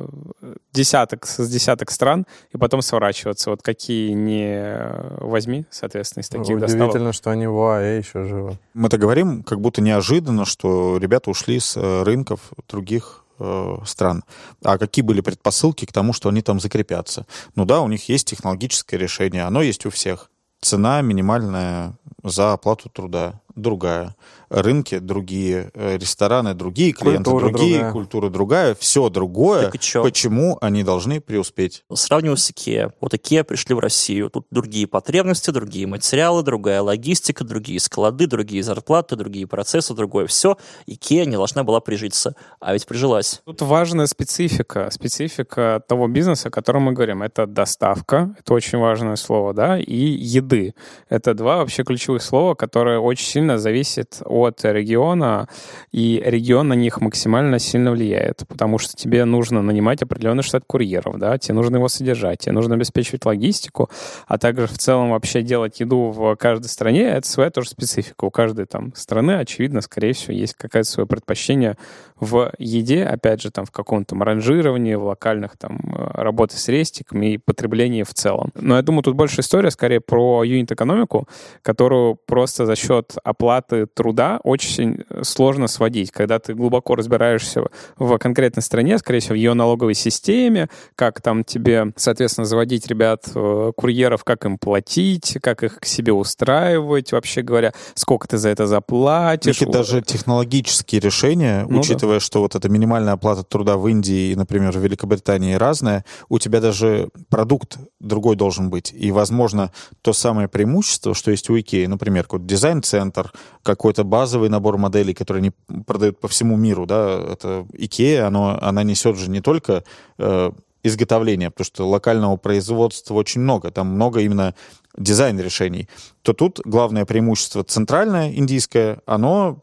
десяток, 0.72 1.26
с 1.26 1.48
десяток 1.48 1.92
стран 1.92 2.26
и 2.52 2.58
потом 2.58 2.82
сворачиваться. 2.82 3.50
Вот 3.50 3.62
какие 3.62 4.12
не 4.12 4.78
возьми, 5.20 5.66
соответственно, 5.70 6.22
из 6.22 6.30
таких 6.30 6.56
Удивительно, 6.56 6.88
доставок. 6.88 7.14
что 7.14 7.30
они 7.32 7.48
в 7.48 7.58
ОАЭ 7.58 7.98
еще 7.98 8.24
живы. 8.24 8.58
Мы-то 8.74 8.98
говорим, 8.98 9.44
как 9.44 9.60
будто 9.60 9.82
неожиданно, 9.82 10.46
что 10.46 10.98
ребята 10.98 11.30
ушли 11.30 11.60
с 11.60 11.76
э, 11.76 12.04
рынков 12.04 12.40
других 12.70 13.26
э, 13.40 13.76
стран. 13.86 14.24
А 14.64 14.78
какие 14.78 15.04
были 15.04 15.22
предпосылки 15.22 15.86
к 15.86 15.92
тому, 15.92 16.14
что 16.14 16.30
они 16.30 16.42
там 16.42 16.60
закрепятся? 16.60 17.26
Ну 17.56 17.66
да, 17.66 17.82
у 17.82 17.88
них 17.90 18.08
есть 18.08 18.28
технологическое 18.28 19.00
решение, 19.00 19.44
оно 19.44 19.62
есть 19.62 19.86
у 19.86 19.90
всех. 19.90 20.30
Цена 20.64 21.02
минимальная 21.02 21.94
за 22.24 22.54
оплату 22.54 22.90
труда 22.90 23.42
другая. 23.54 24.16
Рынки 24.54 25.00
другие, 25.00 25.72
э, 25.74 25.98
рестораны 25.98 26.54
другие, 26.54 26.92
клиенты 26.92 27.32
Культура 27.32 27.50
другие, 27.50 27.74
другая. 27.78 27.92
культура 27.92 28.30
другая, 28.30 28.76
все 28.76 29.10
другое. 29.10 29.64
Так 29.64 29.76
и 29.76 29.80
чё? 29.80 30.04
Почему 30.04 30.60
они 30.62 30.84
должны 30.84 31.20
преуспеть? 31.20 31.84
Сравниваю 31.92 32.38
с 32.38 32.52
IKEA. 32.52 32.92
Вот 33.02 33.16
IKEA 33.16 33.44
пришли 33.44 33.74
в 33.74 33.80
Россию. 33.80 34.30
Тут 34.30 34.46
другие 34.52 34.86
потребности, 34.86 35.50
другие 35.50 35.88
материалы, 35.88 36.44
другая 36.44 36.84
логистика, 36.84 37.44
другие 37.44 37.80
склады, 37.80 38.28
другие 38.28 38.62
зарплаты, 38.62 39.16
другие 39.16 39.48
процессы, 39.48 39.96
другое 39.96 40.28
все. 40.28 40.58
IKEA 40.88 41.26
не 41.26 41.36
должна 41.36 41.64
была 41.64 41.80
прижиться. 41.80 42.36
А 42.60 42.74
ведь 42.74 42.86
прижилась. 42.86 43.42
Тут 43.46 43.62
важная 43.64 44.06
специфика, 44.06 44.90
специфика 44.92 45.82
того 45.88 46.08
бизнеса, 46.08 46.50
о 46.50 46.52
котором 46.52 46.84
мы 46.84 46.92
говорим. 46.92 47.24
Это 47.24 47.48
доставка, 47.48 48.36
это 48.38 48.54
очень 48.54 48.78
важное 48.78 49.16
слово, 49.16 49.56
да, 49.56 49.80
и 49.80 49.96
еды. 49.96 50.76
Это 51.10 51.34
два 51.34 51.58
вообще 51.58 51.84
ключевых 51.84 52.22
слова, 52.22 52.54
которые 52.54 53.00
очень 53.00 53.26
сильно 53.26 53.58
зависят 53.58 54.22
от 54.26 54.43
региона, 54.64 55.48
и 55.92 56.22
регион 56.26 56.68
на 56.68 56.74
них 56.74 57.02
максимально 57.02 57.60
сильно 57.60 57.92
влияет, 57.92 58.44
потому 58.48 58.78
что 58.78 58.96
тебе 58.96 59.26
нужно 59.26 59.62
нанимать 59.62 60.02
определенный 60.02 60.44
штат 60.44 60.64
курьеров, 60.66 61.18
да, 61.18 61.38
тебе 61.38 61.56
нужно 61.56 61.78
его 61.78 61.88
содержать, 61.88 62.40
тебе 62.40 62.54
нужно 62.54 62.76
обеспечивать 62.76 63.26
логистику, 63.26 63.90
а 64.28 64.38
также 64.38 64.68
в 64.68 64.78
целом 64.78 65.12
вообще 65.12 65.42
делать 65.42 65.80
еду 65.80 66.12
в 66.12 66.36
каждой 66.36 66.68
стране, 66.68 67.04
это 67.04 67.28
своя 67.28 67.50
тоже 67.50 67.70
специфика. 67.70 68.26
У 68.26 68.32
каждой 68.32 68.66
там 68.66 68.94
страны, 68.96 69.34
очевидно, 69.34 69.82
скорее 69.82 70.14
всего, 70.14 70.34
есть 70.34 70.56
какое-то 70.56 70.90
свое 70.90 71.08
предпочтение 71.08 71.78
в 72.20 72.52
еде, 72.58 73.04
опять 73.04 73.42
же, 73.42 73.52
там 73.52 73.66
в 73.66 73.72
каком-то 73.72 74.16
ранжировании, 74.16 74.96
в 74.96 75.04
локальных 75.04 75.58
там 75.58 75.80
э, 75.84 76.22
работе 76.22 76.58
с 76.58 76.68
рестиками 76.68 77.34
и 77.34 77.38
потреблении 77.38 78.04
в 78.04 78.14
целом. 78.14 78.52
Но 78.56 78.78
я 78.78 78.82
думаю, 78.82 79.04
тут 79.04 79.16
больше 79.16 79.42
история 79.42 79.72
скорее 79.72 80.00
про 80.00 80.44
юнит-экономику, 80.44 81.28
которую 81.62 82.18
просто 82.26 82.66
за 82.66 82.76
счет 82.76 83.16
оплаты 83.24 83.88
труда 83.88 84.33
очень 84.44 85.04
сложно 85.22 85.68
сводить. 85.68 86.12
Когда 86.12 86.40
ты 86.40 86.54
глубоко 86.54 86.96
разбираешься 86.96 87.64
в 87.98 88.18
конкретной 88.18 88.64
стране, 88.64 88.98
скорее 88.98 89.20
всего, 89.20 89.34
в 89.34 89.38
ее 89.38 89.54
налоговой 89.54 89.94
системе, 89.94 90.70
как 90.96 91.22
там 91.22 91.44
тебе, 91.44 91.94
соответственно, 91.96 92.46
заводить 92.46 92.88
ребят, 92.88 93.24
э, 93.34 93.72
курьеров, 93.76 94.24
как 94.24 94.46
им 94.46 94.58
платить, 94.58 95.38
как 95.42 95.64
их 95.64 95.80
к 95.80 95.86
себе 95.86 96.14
устраивать, 96.14 97.12
вообще 97.12 97.42
говоря, 97.42 97.74
сколько 97.96 98.28
ты 98.28 98.38
за 98.38 98.50
это 98.50 98.68
заплатишь. 98.68 99.62
Эти 99.62 99.70
даже 99.70 100.02
технологические 100.02 101.02
решения, 101.02 101.66
Ну 101.68 101.76
да. 101.76 101.80
учитывая, 101.80 102.20
что 102.20 102.42
вот 102.42 102.56
эта 102.56 102.70
минимальная 102.70 103.14
оплата 103.14 103.44
труда 103.44 103.78
в 103.78 103.88
Индии 103.88 104.32
и, 104.32 104.36
например, 104.36 104.72
в 104.78 104.82
Великобритании 104.82 105.54
разная, 105.56 106.06
у 106.30 106.40
тебя 106.40 106.60
даже 106.62 107.10
продукт 107.30 107.78
другой 108.00 108.36
должен 108.36 108.70
быть. 108.70 108.94
И, 108.94 109.12
возможно, 109.12 109.72
то 110.02 110.14
самое 110.14 110.48
преимущество, 110.48 111.14
что 111.14 111.32
есть 111.32 111.50
у 111.50 111.60
Икеи, 111.60 111.86
например, 111.86 112.24
какой-то 112.24 112.46
дизайн-центр, 112.46 113.32
какой-то 113.64 114.04
базовый 114.04 114.23
набор 114.50 114.78
моделей, 114.78 115.14
которые 115.14 115.42
они 115.42 115.52
продают 115.86 116.20
по 116.20 116.28
всему 116.28 116.58
миру, 116.58 116.86
да, 116.86 117.20
это 117.32 117.66
Икея, 117.74 118.28
оно, 118.28 118.58
она 118.62 118.84
несет 118.84 119.18
же 119.18 119.30
не 119.30 119.42
только 119.42 119.84
э, 120.18 120.52
изготовление, 120.84 121.50
потому 121.50 121.66
что 121.66 121.88
локального 121.88 122.38
производства 122.38 123.14
очень 123.14 123.42
много, 123.42 123.72
там 123.72 123.88
много 123.88 124.20
именно 124.22 124.54
дизайн 124.98 125.40
решений, 125.40 125.88
то 126.22 126.34
тут 126.34 126.60
главное 126.66 127.06
преимущество 127.06 127.64
центральное 127.64 128.34
индийское, 128.34 129.02
оно 129.06 129.60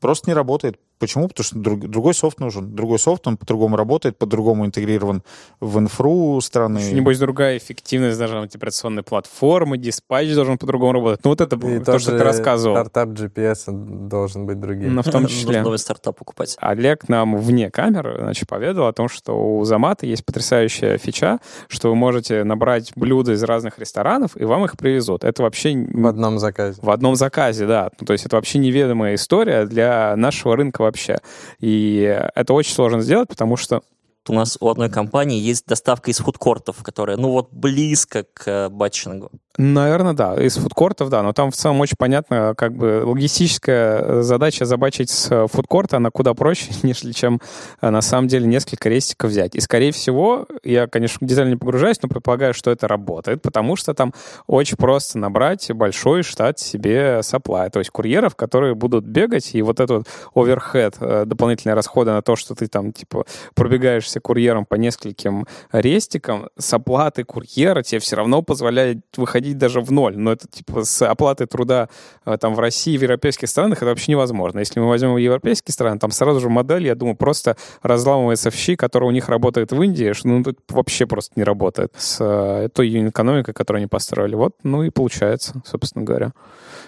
просто 0.00 0.30
не 0.30 0.34
работает. 0.34 0.78
Почему? 1.02 1.26
Потому 1.26 1.44
что 1.44 1.58
друг- 1.58 1.88
другой 1.90 2.14
софт 2.14 2.38
нужен. 2.38 2.76
Другой 2.76 3.00
софт, 3.00 3.26
он 3.26 3.36
по-другому 3.36 3.76
работает, 3.76 4.16
по-другому 4.16 4.64
интегрирован 4.66 5.24
в 5.58 5.78
инфру 5.80 6.40
страны. 6.40 6.78
Еще, 6.78 6.92
Небось, 6.94 7.18
другая 7.18 7.58
эффективность 7.58 8.16
даже 8.20 8.34
на 8.34 8.42
операционной 8.44 9.02
платформы, 9.02 9.78
диспатч 9.78 10.32
должен 10.32 10.58
по-другому 10.58 10.92
работать. 10.92 11.24
Ну, 11.24 11.30
вот 11.30 11.40
это 11.40 11.56
И 11.66 11.80
то, 11.80 11.98
что 11.98 12.16
ты 12.16 12.22
рассказывал. 12.22 12.76
Стартап 12.76 13.08
GPS 13.08 13.64
должен 14.08 14.46
быть 14.46 14.60
другим. 14.60 14.94
Ну, 14.94 15.02
в 15.02 15.10
том 15.10 15.26
числе. 15.26 15.46
Нужно 15.46 15.62
новый 15.62 15.78
стартап 15.78 16.16
покупать. 16.16 16.56
Олег 16.60 17.08
нам 17.08 17.36
вне 17.36 17.68
камер 17.70 18.18
значит, 18.20 18.48
поведал 18.48 18.86
о 18.86 18.92
том, 18.92 19.08
что 19.08 19.32
у 19.58 19.64
Замата 19.64 20.06
есть 20.06 20.24
потрясающая 20.24 20.98
фича, 20.98 21.40
что 21.66 21.88
вы 21.88 21.96
можете 21.96 22.44
набрать 22.44 22.92
блюда 22.94 23.32
из 23.32 23.42
разных 23.42 23.80
ресторанов, 23.80 24.36
и 24.36 24.44
вам 24.44 24.64
их 24.66 24.76
привезут. 24.76 25.24
Это 25.24 25.42
вообще 25.42 25.74
В 25.92 26.06
одном 26.06 26.38
заказе. 26.38 26.78
в 26.80 26.90
одном 26.90 27.16
заказе, 27.16 27.66
да. 27.66 27.90
Ну, 28.00 28.06
то 28.06 28.12
есть 28.12 28.24
это 28.26 28.36
вообще 28.36 28.58
неведомая 28.58 29.16
история 29.16 29.66
для 29.66 30.14
нашего 30.16 30.56
рынка 30.56 30.82
вообще. 30.92 31.18
И 31.58 32.00
это 32.34 32.52
очень 32.52 32.74
сложно 32.74 33.00
сделать, 33.00 33.28
потому 33.28 33.56
что 33.56 33.82
У 34.28 34.32
нас 34.34 34.56
у 34.60 34.68
одной 34.68 34.88
компании 34.88 35.40
есть 35.40 35.66
доставка 35.66 36.10
из 36.10 36.18
фудкортов, 36.18 36.82
которая, 36.84 37.16
ну 37.16 37.30
вот, 37.30 37.48
близко 37.50 38.22
к 38.22 38.46
э, 38.46 38.68
батчингу. 38.68 39.32
Наверное, 39.58 40.14
да. 40.14 40.34
Из 40.34 40.56
фудкортов, 40.56 41.10
да. 41.10 41.22
Но 41.22 41.32
там 41.34 41.50
в 41.50 41.54
целом 41.54 41.80
очень 41.80 41.96
понятно, 41.98 42.54
как 42.56 42.74
бы 42.74 43.02
логистическая 43.04 44.22
задача 44.22 44.64
забачить 44.64 45.10
с 45.10 45.46
фудкорта, 45.48 45.98
она 45.98 46.10
куда 46.10 46.32
проще, 46.32 46.70
нежели 46.82 47.12
чем 47.12 47.40
э, 47.80 47.90
на 47.90 48.00
самом 48.00 48.28
деле 48.28 48.46
несколько 48.46 48.88
рестиков 48.88 49.30
взять. 49.30 49.54
И, 49.54 49.60
скорее 49.60 49.92
всего, 49.92 50.46
я, 50.64 50.86
конечно, 50.86 51.26
детально 51.26 51.50
не 51.50 51.56
погружаюсь, 51.56 51.98
но 52.02 52.08
предполагаю, 52.08 52.54
что 52.54 52.70
это 52.70 52.88
работает, 52.88 53.42
потому 53.42 53.76
что 53.76 53.92
там 53.92 54.14
очень 54.46 54.78
просто 54.78 55.18
набрать 55.18 55.70
большой 55.72 56.22
штат 56.22 56.58
себе 56.58 57.20
supply, 57.20 57.68
то 57.68 57.78
есть 57.78 57.90
курьеров, 57.90 58.36
которые 58.36 58.74
будут 58.74 59.04
бегать, 59.04 59.54
и 59.54 59.60
вот 59.60 59.80
этот 59.80 60.06
оверхед, 60.34 60.96
э, 61.00 61.24
дополнительные 61.26 61.74
расходы 61.74 62.12
на 62.12 62.22
то, 62.22 62.36
что 62.36 62.54
ты 62.54 62.68
там, 62.68 62.92
типа, 62.92 63.26
пробегаешься 63.54 64.18
курьером 64.20 64.64
по 64.64 64.76
нескольким 64.76 65.46
рестикам, 65.72 66.48
с 66.56 66.72
оплаты 66.72 67.24
курьера 67.24 67.82
тебе 67.82 67.98
все 67.98 68.16
равно 68.16 68.40
позволяет 68.40 69.00
выходить 69.18 69.41
даже 69.54 69.80
в 69.80 69.90
ноль. 69.92 70.16
Но 70.16 70.32
это, 70.32 70.46
типа, 70.48 70.84
с 70.84 71.02
оплатой 71.02 71.46
труда 71.46 71.88
э, 72.24 72.36
там 72.38 72.54
в 72.54 72.60
России, 72.60 72.96
в 72.96 73.02
европейских 73.02 73.48
странах 73.48 73.78
это 73.78 73.86
вообще 73.86 74.12
невозможно. 74.12 74.60
Если 74.60 74.80
мы 74.80 74.88
возьмем 74.88 75.16
европейские 75.16 75.72
страны, 75.72 75.98
там 75.98 76.10
сразу 76.10 76.40
же 76.40 76.48
модель, 76.48 76.86
я 76.86 76.94
думаю, 76.94 77.16
просто 77.16 77.56
разламывается 77.82 78.50
в 78.50 78.54
щи, 78.54 78.76
которая 78.76 79.08
у 79.08 79.12
них 79.12 79.28
работает 79.28 79.72
в 79.72 79.82
Индии, 79.82 80.12
что 80.12 80.28
ну, 80.28 80.42
тут 80.42 80.58
вообще 80.68 81.06
просто 81.06 81.32
не 81.36 81.44
работает 81.44 81.92
с 81.96 82.18
э, 82.20 82.68
той 82.72 83.08
экономикой, 83.08 83.52
которую 83.52 83.80
они 83.80 83.86
построили. 83.86 84.34
Вот, 84.34 84.54
ну 84.62 84.82
и 84.82 84.90
получается, 84.90 85.62
собственно 85.64 86.04
говоря. 86.04 86.32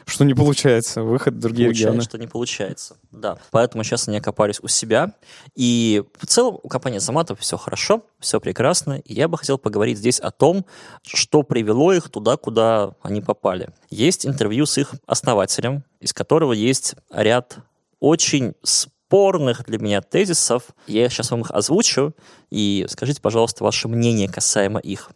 Что 0.06 0.24
не 0.24 0.34
получается, 0.34 1.02
выход 1.02 1.34
в 1.34 1.38
другие 1.38 1.68
Получается, 1.68 1.92
регионы. 1.92 2.02
что 2.02 2.18
не 2.18 2.26
получается. 2.26 2.96
Да. 3.10 3.38
Поэтому 3.50 3.84
сейчас 3.84 4.06
они 4.06 4.18
окопались 4.18 4.60
у 4.60 4.68
себя. 4.68 5.14
И 5.54 6.02
в 6.18 6.26
целом 6.26 6.58
у 6.62 6.68
компании 6.68 6.98
Заматов 6.98 7.40
все 7.40 7.56
хорошо, 7.56 8.04
все 8.20 8.38
прекрасно. 8.38 8.94
И 9.04 9.14
я 9.14 9.28
бы 9.28 9.38
хотел 9.38 9.56
поговорить 9.56 9.98
здесь 9.98 10.20
о 10.20 10.30
том, 10.30 10.66
что 11.06 11.42
привело 11.42 11.92
их 11.92 12.10
туда, 12.10 12.36
куда 12.44 12.92
они 13.00 13.22
попали. 13.22 13.70
Есть 13.88 14.26
интервью 14.26 14.66
с 14.66 14.76
их 14.76 14.92
основателем, 15.07 15.83
из 16.00 16.12
которого 16.12 16.52
есть 16.52 16.94
ряд 17.11 17.57
очень 18.00 18.52
спорных 18.62 19.64
для 19.64 19.78
меня 19.78 20.02
тезисов. 20.02 20.64
Я 20.87 21.09
сейчас 21.09 21.30
вам 21.30 21.40
их 21.40 21.50
озвучу. 21.50 22.12
И 22.50 22.85
скажите, 22.90 23.22
пожалуйста, 23.22 23.64
ваше 23.64 23.88
мнение 23.88 24.28
касаемо 24.28 24.78
их. 24.78 25.11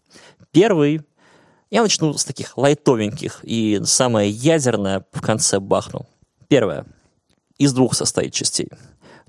Первый 0.53 1.03
я 1.69 1.83
начну 1.83 2.14
с 2.14 2.25
таких 2.25 2.57
лайтовеньких, 2.57 3.41
и 3.43 3.83
самое 3.85 4.31
ядерное 4.31 5.05
в 5.12 5.21
конце 5.21 5.61
бахну. 5.61 6.07
Первое. 6.49 6.87
Из 7.59 7.75
двух 7.75 7.93
состоит 7.93 8.33
частей. 8.33 8.71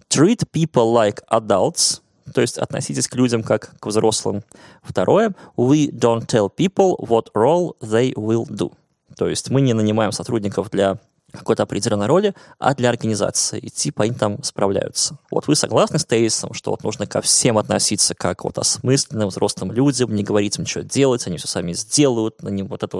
Treat 0.10 0.48
people 0.54 0.94
like 0.94 1.20
adults, 1.30 2.00
то 2.34 2.42
есть 2.42 2.58
относитесь 2.58 3.08
к 3.08 3.16
людям 3.16 3.44
как 3.44 3.72
к 3.80 3.86
взрослым. 3.88 4.44
Второе. 4.84 5.34
We 5.58 5.92
don't 5.92 6.26
tell 6.26 6.50
people 6.50 6.98
what 7.00 7.28
role 7.34 7.76
they 7.82 8.14
will 8.14 8.46
do. 8.48 8.74
То 9.16 9.28
есть 9.28 9.50
мы 9.50 9.62
не 9.62 9.74
нанимаем 9.74 10.12
сотрудников 10.12 10.70
для 10.70 10.98
какой-то 11.32 11.64
определенной 11.64 12.08
роли, 12.08 12.34
а 12.58 12.74
для 12.74 12.90
организации. 12.90 13.60
И 13.60 13.70
типа 13.70 14.04
они 14.04 14.14
там 14.14 14.42
справляются. 14.44 15.18
Вот 15.30 15.48
вы 15.48 15.56
согласны 15.56 16.00
с 16.00 16.06
тезисом, 16.06 16.54
что 16.54 16.72
вот 16.72 16.84
нужно 16.84 17.06
ко 17.06 17.22
всем 17.22 17.58
относиться 17.58 18.16
как 18.16 18.44
вот 18.44 18.58
осмысленным 18.58 19.30
взрослым 19.30 19.72
людям, 19.72 20.16
не 20.16 20.24
говорить 20.24 20.58
им, 20.58 20.66
что 20.66 20.84
делать, 20.84 21.28
они 21.28 21.38
все 21.38 21.48
сами 21.48 21.74
сделают, 21.74 22.42
на 22.42 22.50
них 22.50 22.66
вот 22.66 22.84
это 22.84 22.98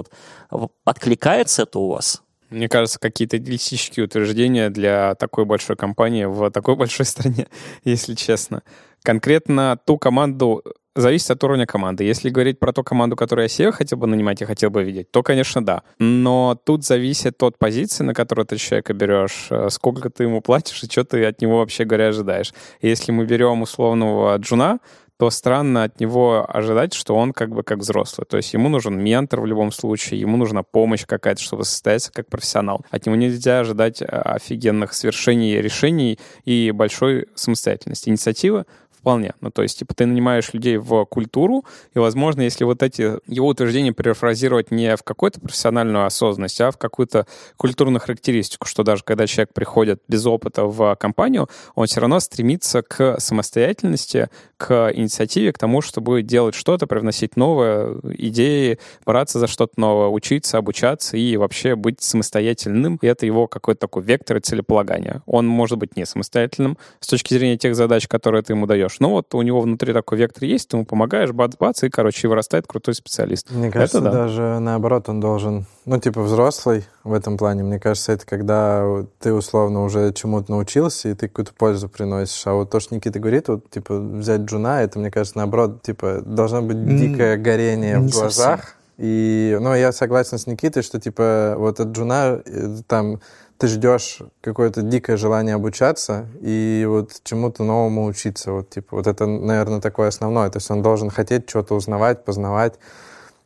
вот 0.50 0.72
откликается 0.84 1.62
это 1.62 1.78
у 1.78 1.88
вас? 1.88 2.22
Мне 2.50 2.68
кажется, 2.68 2.98
какие-то 2.98 3.36
идеалистические 3.36 4.06
утверждения 4.06 4.70
для 4.70 5.14
такой 5.14 5.44
большой 5.44 5.76
компании 5.76 6.24
в 6.24 6.50
такой 6.50 6.74
большой 6.74 7.06
стране, 7.06 7.46
если 7.84 8.14
честно. 8.14 8.62
Конкретно 9.02 9.78
ту 9.84 9.98
команду 9.98 10.62
зависит 10.94 11.30
от 11.30 11.42
уровня 11.44 11.66
команды. 11.66 12.04
Если 12.04 12.30
говорить 12.30 12.58
про 12.58 12.72
ту 12.72 12.82
команду, 12.82 13.16
которую 13.16 13.44
я 13.44 13.48
себе 13.48 13.72
хотел 13.72 13.98
бы 13.98 14.06
нанимать 14.06 14.42
и 14.42 14.44
хотел 14.44 14.70
бы 14.70 14.82
видеть, 14.82 15.10
то, 15.10 15.22
конечно, 15.22 15.64
да. 15.64 15.82
Но 15.98 16.58
тут 16.64 16.84
зависит 16.84 17.42
от 17.42 17.58
позиции, 17.58 18.04
на 18.04 18.14
которую 18.14 18.46
ты 18.46 18.56
человека 18.56 18.92
берешь, 18.92 19.48
э, 19.50 19.68
сколько 19.70 20.10
ты 20.10 20.24
ему 20.24 20.40
платишь 20.40 20.82
и 20.82 20.90
что 20.90 21.04
ты 21.04 21.24
от 21.24 21.40
него, 21.40 21.58
вообще 21.58 21.84
говоря, 21.84 22.08
ожидаешь. 22.08 22.52
Если 22.82 23.12
мы 23.12 23.24
берем 23.24 23.62
условного 23.62 24.36
джуна, 24.36 24.80
то 25.20 25.28
странно 25.28 25.84
от 25.84 26.00
него 26.00 26.46
ожидать, 26.48 26.94
что 26.94 27.14
он 27.14 27.34
как 27.34 27.50
бы 27.50 27.62
как 27.62 27.80
взрослый. 27.80 28.26
То 28.26 28.38
есть 28.38 28.54
ему 28.54 28.70
нужен 28.70 28.98
ментор 28.98 29.42
в 29.42 29.46
любом 29.46 29.70
случае, 29.70 30.18
ему 30.18 30.38
нужна 30.38 30.62
помощь 30.62 31.04
какая-то, 31.04 31.42
чтобы 31.42 31.64
состояться 31.64 32.10
как 32.10 32.26
профессионал. 32.30 32.86
От 32.90 33.04
него 33.04 33.16
нельзя 33.16 33.60
ожидать 33.60 34.00
э, 34.00 34.06
офигенных 34.06 34.94
свершений, 34.94 35.60
решений 35.60 36.18
и 36.46 36.70
большой 36.70 37.28
самостоятельности. 37.34 38.08
Инициатива 38.08 38.64
Вполне. 39.00 39.32
Ну, 39.40 39.50
то 39.50 39.62
есть, 39.62 39.78
типа, 39.78 39.94
ты 39.94 40.04
нанимаешь 40.04 40.52
людей 40.52 40.76
в 40.76 41.04
культуру, 41.06 41.64
и, 41.94 41.98
возможно, 41.98 42.42
если 42.42 42.64
вот 42.64 42.82
эти 42.82 43.18
его 43.26 43.48
утверждения 43.48 43.92
перефразировать 43.92 44.70
не 44.70 44.94
в 44.94 45.02
какую-то 45.02 45.40
профессиональную 45.40 46.04
осознанность, 46.04 46.60
а 46.60 46.70
в 46.70 46.76
какую-то 46.76 47.26
культурную 47.56 48.00
характеристику, 48.00 48.66
что 48.66 48.82
даже 48.82 49.02
когда 49.02 49.26
человек 49.26 49.54
приходит 49.54 50.02
без 50.06 50.26
опыта 50.26 50.64
в 50.64 50.94
компанию, 50.96 51.48
он 51.74 51.86
все 51.86 52.00
равно 52.00 52.20
стремится 52.20 52.82
к 52.82 53.18
самостоятельности, 53.18 54.28
к 54.58 54.92
инициативе, 54.94 55.54
к 55.54 55.58
тому, 55.58 55.80
чтобы 55.80 56.22
делать 56.22 56.54
что-то, 56.54 56.86
привносить 56.86 57.36
новые 57.36 57.98
идеи, 58.18 58.78
браться 59.06 59.38
за 59.38 59.46
что-то 59.46 59.72
новое, 59.80 60.08
учиться, 60.08 60.58
обучаться 60.58 61.16
и 61.16 61.38
вообще 61.38 61.74
быть 61.74 62.02
самостоятельным. 62.02 62.98
И 63.00 63.06
это 63.06 63.24
его 63.24 63.46
какой-то 63.46 63.80
такой 63.80 64.02
вектор 64.02 64.36
и 64.36 64.40
целеполагание. 64.40 65.22
Он 65.24 65.46
может 65.46 65.78
быть 65.78 65.96
не 65.96 66.04
самостоятельным 66.04 66.76
с 67.00 67.06
точки 67.06 67.32
зрения 67.32 67.56
тех 67.56 67.74
задач, 67.74 68.06
которые 68.06 68.42
ты 68.42 68.52
ему 68.52 68.66
даешь, 68.66 68.89
но 68.98 69.10
вот 69.10 69.34
у 69.34 69.42
него 69.42 69.60
внутри 69.60 69.92
такой 69.92 70.18
вектор 70.18 70.44
есть, 70.44 70.68
ты 70.68 70.76
ему 70.76 70.84
помогаешь, 70.84 71.30
бац-бац, 71.30 71.82
и, 71.82 71.90
короче, 71.90 72.28
вырастает 72.28 72.66
крутой 72.66 72.94
специалист. 72.94 73.50
Мне 73.50 73.70
кажется, 73.70 73.98
это 73.98 74.04
да. 74.04 74.12
даже 74.12 74.58
наоборот, 74.58 75.08
он 75.08 75.20
должен, 75.20 75.66
ну, 75.84 75.98
типа, 75.98 76.22
взрослый 76.22 76.84
в 77.04 77.12
этом 77.12 77.36
плане. 77.36 77.62
Мне 77.62 77.78
кажется, 77.78 78.12
это 78.12 78.26
когда 78.26 79.04
ты 79.20 79.32
условно 79.32 79.84
уже 79.84 80.12
чему-то 80.12 80.50
научился, 80.50 81.10
и 81.10 81.14
ты 81.14 81.28
какую-то 81.28 81.52
пользу 81.54 81.88
приносишь. 81.88 82.46
А 82.46 82.54
вот 82.54 82.70
то, 82.70 82.80
что 82.80 82.94
Никита 82.94 83.18
говорит, 83.20 83.48
вот, 83.48 83.70
типа, 83.70 83.98
взять 83.98 84.42
джуна, 84.42 84.82
это, 84.82 84.98
мне 84.98 85.10
кажется, 85.10 85.38
наоборот, 85.38 85.82
типа, 85.82 86.22
должно 86.24 86.62
быть 86.62 86.84
дикое 86.98 87.36
горение 87.36 87.98
не 87.98 88.08
в 88.08 88.10
глазах. 88.10 88.60
совсем. 88.60 88.74
И, 88.98 89.56
ну, 89.58 89.74
я 89.74 89.92
согласен 89.92 90.36
с 90.36 90.46
Никитой, 90.46 90.82
что, 90.82 91.00
типа, 91.00 91.54
вот 91.56 91.80
от 91.80 91.88
джуна 91.88 92.42
э, 92.44 92.76
там 92.86 93.20
ты 93.60 93.66
ждешь 93.66 94.20
какое-то 94.40 94.80
дикое 94.80 95.18
желание 95.18 95.54
обучаться 95.54 96.26
и 96.40 96.86
вот 96.88 97.20
чему-то 97.24 97.62
новому 97.62 98.06
учиться. 98.06 98.52
Вот, 98.52 98.70
типа, 98.70 98.96
вот 98.96 99.06
это, 99.06 99.26
наверное, 99.26 99.82
такое 99.82 100.08
основное. 100.08 100.48
То 100.48 100.56
есть 100.56 100.70
он 100.70 100.80
должен 100.82 101.10
хотеть 101.10 101.48
что-то 101.50 101.74
узнавать, 101.74 102.24
познавать, 102.24 102.78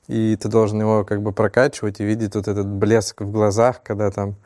и 0.06 0.36
ты 0.40 0.48
должен 0.48 0.80
его 0.80 1.04
как 1.04 1.20
бы 1.20 1.32
прокачивать 1.32 1.98
и 1.98 2.04
видеть 2.04 2.36
вот 2.36 2.46
этот 2.46 2.66
блеск 2.66 3.22
в 3.22 3.32
глазах, 3.32 3.82
когда 3.82 4.12
там 4.12 4.36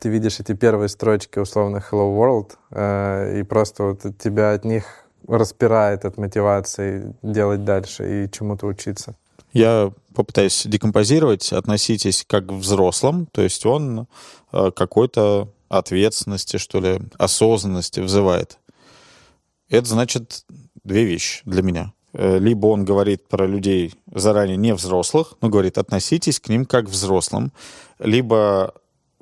ты 0.00 0.08
видишь 0.08 0.40
эти 0.40 0.54
первые 0.54 0.88
строчки 0.88 1.38
условно 1.38 1.76
Hello 1.76 2.12
World, 2.12 2.56
э, 2.72 3.38
и 3.38 3.42
просто 3.44 3.84
вот 3.84 4.00
тебя 4.18 4.54
от 4.54 4.64
них 4.64 4.84
распирает 5.28 6.04
от 6.04 6.18
мотивации 6.18 7.14
делать 7.22 7.64
дальше 7.64 8.24
и 8.24 8.30
чему-то 8.30 8.66
учиться. 8.66 9.14
Я 9.52 9.92
попытаюсь 10.16 10.62
декомпозировать. 10.66 11.52
Относитесь 11.52 12.24
как 12.26 12.46
к 12.46 12.52
взрослым, 12.52 13.26
то 13.26 13.42
есть 13.42 13.64
он 13.66 14.08
э, 14.52 14.70
какой-то 14.74 15.52
ответственности, 15.68 16.56
что 16.56 16.80
ли, 16.80 17.00
осознанности 17.18 18.00
взывает. 18.00 18.58
Это 19.68 19.86
значит 19.86 20.44
две 20.84 21.04
вещи 21.04 21.42
для 21.44 21.62
меня. 21.62 21.92
Э, 22.12 22.38
Либо 22.38 22.66
он 22.66 22.84
говорит 22.84 23.28
про 23.28 23.46
людей 23.46 23.94
заранее 24.12 24.56
не 24.56 24.74
взрослых, 24.74 25.34
но 25.40 25.48
говорит, 25.48 25.78
относитесь 25.78 26.40
к 26.40 26.48
ним 26.48 26.64
как 26.64 26.86
к 26.86 26.88
взрослым. 26.88 27.52
Либо 27.98 28.74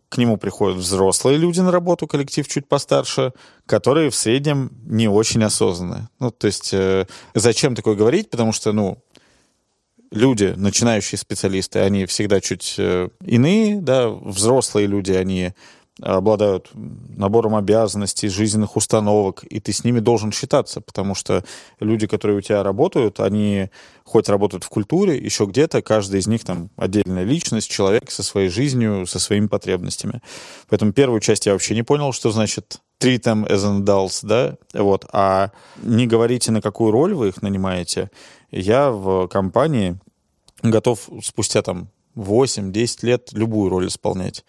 к 0.08 0.18
нему 0.18 0.36
приходят 0.36 0.78
взрослые 0.78 1.38
люди 1.38 1.60
на 1.60 1.72
работу, 1.72 2.06
коллектив 2.06 2.46
чуть 2.46 2.68
постарше, 2.68 3.32
которые 3.66 4.10
в 4.10 4.14
среднем 4.14 4.70
не 4.86 5.08
очень 5.08 5.42
осознанны. 5.42 6.08
Ну, 6.20 6.30
то 6.30 6.46
есть, 6.46 6.72
э, 6.72 7.06
зачем 7.34 7.74
такое 7.74 7.96
говорить? 7.96 8.30
Потому 8.30 8.52
что, 8.52 8.72
ну, 8.72 8.98
люди, 10.14 10.54
начинающие 10.56 11.18
специалисты, 11.18 11.80
они 11.80 12.06
всегда 12.06 12.40
чуть 12.40 12.76
э, 12.78 13.08
иные, 13.24 13.80
да, 13.80 14.08
взрослые 14.08 14.86
люди, 14.86 15.12
они 15.12 15.52
обладают 16.00 16.70
набором 16.74 17.54
обязанностей, 17.54 18.28
жизненных 18.28 18.76
установок, 18.76 19.44
и 19.44 19.60
ты 19.60 19.72
с 19.72 19.84
ними 19.84 20.00
должен 20.00 20.32
считаться, 20.32 20.80
потому 20.80 21.14
что 21.14 21.44
люди, 21.78 22.08
которые 22.08 22.38
у 22.38 22.40
тебя 22.40 22.64
работают, 22.64 23.20
они 23.20 23.70
хоть 24.02 24.28
работают 24.28 24.64
в 24.64 24.68
культуре, 24.68 25.16
еще 25.16 25.44
где-то, 25.44 25.82
каждый 25.82 26.18
из 26.18 26.26
них 26.26 26.44
там 26.44 26.70
отдельная 26.76 27.22
личность, 27.22 27.70
человек 27.70 28.10
со 28.10 28.24
своей 28.24 28.48
жизнью, 28.48 29.06
со 29.06 29.20
своими 29.20 29.46
потребностями. 29.46 30.20
Поэтому 30.68 30.92
первую 30.92 31.20
часть 31.20 31.46
я 31.46 31.52
вообще 31.52 31.74
не 31.74 31.84
понял, 31.84 32.12
что 32.12 32.32
значит 32.32 32.80
treat 33.00 33.22
them 33.22 33.48
as 33.48 33.64
an 33.64 33.84
adults, 33.84 34.20
да, 34.22 34.56
вот, 34.74 35.06
а 35.12 35.50
не 35.82 36.08
говорите, 36.08 36.50
на 36.50 36.60
какую 36.60 36.90
роль 36.90 37.14
вы 37.14 37.28
их 37.28 37.40
нанимаете. 37.40 38.10
Я 38.50 38.90
в 38.90 39.28
компании 39.28 39.98
готов 40.70 41.08
спустя 41.22 41.62
там 41.62 41.88
8-10 42.16 42.98
лет 43.02 43.32
любую 43.32 43.70
роль 43.70 43.88
исполнять. 43.88 44.44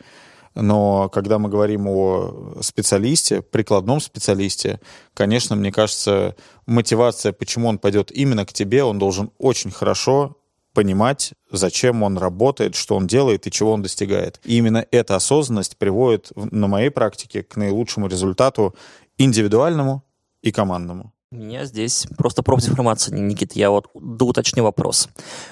Но 0.56 1.10
когда 1.10 1.38
мы 1.38 1.50
говорим 1.50 1.88
о 1.88 2.58
специалисте, 2.62 3.42
прикладном 3.42 4.00
специалисте, 4.00 4.80
конечно, 5.14 5.56
мне 5.56 5.72
кажется, 5.72 6.36
мотивация, 6.66 7.34
почему 7.34 7.68
он 7.68 7.78
пойдет 7.78 8.10
именно 8.12 8.46
к 8.46 8.54
тебе, 8.54 8.84
он 8.84 8.98
должен 8.98 9.32
очень 9.38 9.72
хорошо 9.72 10.38
понимать, 10.74 11.34
зачем 11.52 12.04
он 12.04 12.18
работает, 12.18 12.76
что 12.76 12.96
он 12.96 13.08
делает 13.08 13.48
и 13.48 13.52
чего 13.52 13.72
он 13.72 13.82
достигает. 13.82 14.40
И 14.44 14.58
именно 14.58 14.86
эта 14.92 15.16
осознанность 15.16 15.78
приводит 15.78 16.32
на 16.36 16.68
моей 16.68 16.90
практике 16.90 17.44
к 17.44 17.56
наилучшему 17.56 18.08
результату 18.08 18.76
индивидуальному 19.18 20.04
и 20.42 20.52
командному. 20.52 21.15
У 21.32 21.38
меня 21.38 21.66
здесь 21.66 22.06
просто 22.18 22.44
профдеформация, 22.44 23.18
Никит. 23.18 23.54
Я 23.56 23.72
вот 23.72 23.88
доуточню 23.96 24.64
вопрос. 24.64 25.10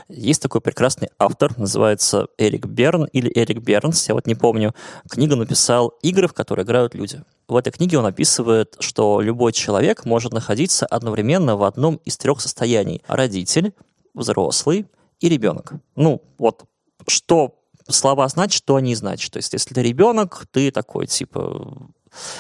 Есть 0.08 0.42
такой 0.42 0.62
прекрасный 0.62 1.10
автор, 1.18 1.58
называется 1.58 2.28
Эрик 2.38 2.68
Берн 2.68 3.06
или 3.06 3.32
Эрик 3.34 3.58
Бернс, 3.60 4.08
я 4.08 4.14
вот 4.14 4.28
не 4.28 4.36
помню. 4.36 4.76
Книгу 5.10 5.36
написал 5.36 5.90
«Игры, 6.04 6.28
в 6.28 6.34
которые 6.34 6.64
играют 6.64 6.94
люди». 6.94 7.24
В 7.48 7.56
этой 7.56 7.72
книге 7.72 7.98
он 7.98 8.06
описывает, 8.06 8.78
что 8.80 9.20
любой 9.20 9.52
человек 9.52 10.06
может 10.06 10.32
находиться 10.32 10.86
одновременно 10.86 11.58
в 11.58 11.64
одном 11.64 11.96
из 12.06 12.18
трех 12.18 12.40
состояний. 12.40 13.02
Родитель, 13.08 13.74
взрослый 14.14 14.86
и 15.20 15.28
ребенок. 15.28 15.74
Ну, 15.96 16.22
вот 16.38 16.66
что 17.08 17.56
слова 17.90 18.28
значат, 18.28 18.54
что 18.54 18.76
они 18.76 18.96
значат. 18.96 19.34
То 19.34 19.38
есть, 19.38 19.54
если 19.54 19.74
ты 19.74 19.82
ребенок, 19.82 20.46
ты 20.52 20.72
такой, 20.72 21.08
типа... 21.08 21.90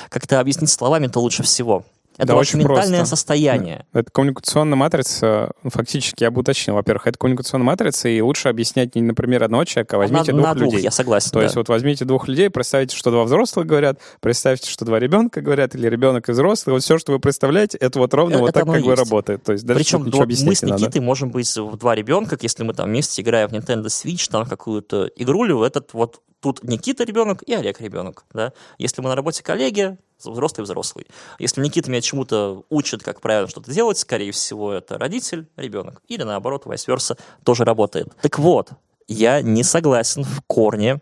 Как-то 0.09 0.39
объяснить 0.39 0.69
словами-то 0.69 1.19
лучше 1.19 1.41
всего. 1.41 1.83
Это 2.17 2.27
Да, 2.27 2.35
очень 2.35 2.59
ментальное 2.59 2.99
просто. 2.99 3.15
состояние. 3.15 3.85
Это 3.93 4.11
коммуникационная 4.11 4.77
матрица, 4.77 5.51
фактически, 5.63 6.23
я 6.23 6.31
бы 6.31 6.41
уточнил, 6.41 6.75
во-первых, 6.75 7.07
это 7.07 7.17
коммуникационная 7.17 7.65
матрица, 7.65 8.07
и 8.09 8.21
лучше 8.21 8.49
объяснять 8.49 8.95
не, 8.95 9.01
например, 9.01 9.43
одного 9.43 9.63
человека, 9.65 9.95
а 9.95 9.99
возьмите 9.99 10.31
на, 10.31 10.37
двух 10.37 10.47
на 10.47 10.55
двух, 10.55 10.73
людей. 10.73 10.83
я 10.83 10.91
согласен. 10.91 11.31
То 11.31 11.39
да. 11.39 11.43
есть 11.45 11.55
вот 11.55 11.69
возьмите 11.69 12.05
двух 12.05 12.27
людей, 12.27 12.49
представьте, 12.49 12.95
что 12.95 13.09
два 13.11 13.23
взрослых 13.23 13.65
говорят, 13.65 13.99
представьте, 14.19 14.69
что 14.69 14.85
два 14.85 14.99
ребенка 14.99 15.41
говорят, 15.41 15.75
или 15.75 15.87
ребенок 15.87 16.29
и 16.29 16.31
взрослый. 16.31 16.73
Вот 16.73 16.83
все, 16.83 16.97
что 16.97 17.11
вы 17.13 17.19
представляете, 17.19 17.77
это 17.77 17.99
вот 17.99 18.13
ровно 18.13 18.35
Э, 18.35 18.39
вот 18.39 18.49
это 18.49 18.59
так 18.59 18.63
оно 18.63 18.73
как 18.73 18.83
бы 18.83 18.91
есть. 18.91 18.99
работает. 18.99 19.43
То 19.43 19.53
есть 19.53 19.65
даже 19.65 19.79
Причем 19.79 19.99
ничего 20.05 20.17
вот 20.17 20.23
объяснять 20.23 20.47
мы 20.49 20.55
с 20.55 20.61
не 20.63 20.71
надо. 20.71 20.81
Никитой 20.83 21.01
можем 21.01 21.31
быть 21.31 21.55
в 21.55 21.77
два 21.77 21.95
ребенка, 21.95 22.37
если 22.41 22.63
мы 22.63 22.73
там 22.73 22.89
вместе 22.89 23.21
играем 23.21 23.49
в 23.49 23.53
Nintendo 23.53 23.85
Switch, 23.85 24.29
там 24.29 24.45
какую-то 24.45 25.09
игрулю, 25.15 25.63
этот 25.63 25.93
вот 25.93 26.21
тут 26.43 26.61
Никита 26.63 27.05
ребенок 27.05 27.41
и 27.43 27.53
Олег 27.53 27.79
ребенок, 27.81 28.25
да. 28.33 28.51
Если 28.77 29.01
мы 29.01 29.09
на 29.09 29.15
работе 29.15 29.41
коллеги, 29.41 29.97
взрослый 30.23 30.65
взрослый. 30.65 31.07
Если 31.39 31.61
Никита 31.61 31.89
меня 31.89 32.01
чему-то 32.01 32.63
учит, 32.69 33.01
как 33.01 33.21
правильно 33.21 33.49
что-то 33.49 33.71
делать, 33.71 33.97
скорее 33.97 34.31
всего, 34.31 34.73
это 34.73 34.97
родитель, 34.97 35.47
ребенок. 35.55 36.01
Или 36.07 36.23
наоборот, 36.23 36.65
vice 36.65 36.87
versa, 36.87 37.17
тоже 37.43 37.63
работает. 37.63 38.13
Так 38.21 38.37
вот, 38.39 38.69
я 39.07 39.41
не 39.41 39.63
согласен 39.63 40.23
в 40.23 40.41
корне 40.45 41.01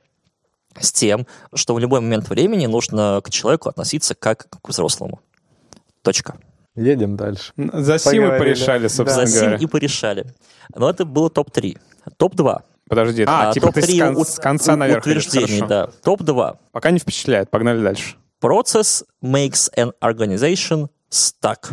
с 0.80 0.92
тем, 0.92 1.28
что 1.54 1.74
в 1.74 1.80
любой 1.80 2.00
момент 2.02 2.30
времени 2.30 2.68
нужно 2.68 3.20
к 3.24 3.30
человеку 3.30 3.68
относиться 3.70 4.16
как 4.16 4.48
к 4.62 4.70
взрослому. 4.70 5.22
Точка. 6.04 6.38
Едем 6.76 7.18
дальше. 7.18 7.52
За 7.58 8.00
сим 8.00 8.24
Поговорили. 8.24 8.40
порешали, 8.40 8.88
собственно 8.88 9.26
За 9.26 9.32
сим 9.32 9.42
говоря. 9.42 9.58
и 9.58 9.66
порешали. 9.66 10.26
Но 10.74 10.90
это 10.90 11.04
было 11.04 11.30
топ-3. 11.30 11.78
Топ-2. 12.18 12.62
Подожди, 12.92 13.24
а, 13.26 13.54
типа 13.54 13.72
ты 13.72 13.82
с, 13.82 13.86
топ-3 13.88 14.00
кон- 14.02 14.18
у- 14.18 14.26
с 14.26 14.36
конца 14.38 14.74
у- 14.74 14.76
наверх 14.76 15.00
утверждений, 15.06 15.62
да. 15.66 15.88
Топ-2. 16.04 16.58
Пока 16.74 16.92
не 16.92 17.00
впечатляет, 17.00 17.50
погнали 17.50 17.82
дальше. 17.82 18.16
Process 18.44 19.06
makes 19.24 19.72
an 19.78 19.94
organization 20.04 20.90
stuck. 21.10 21.72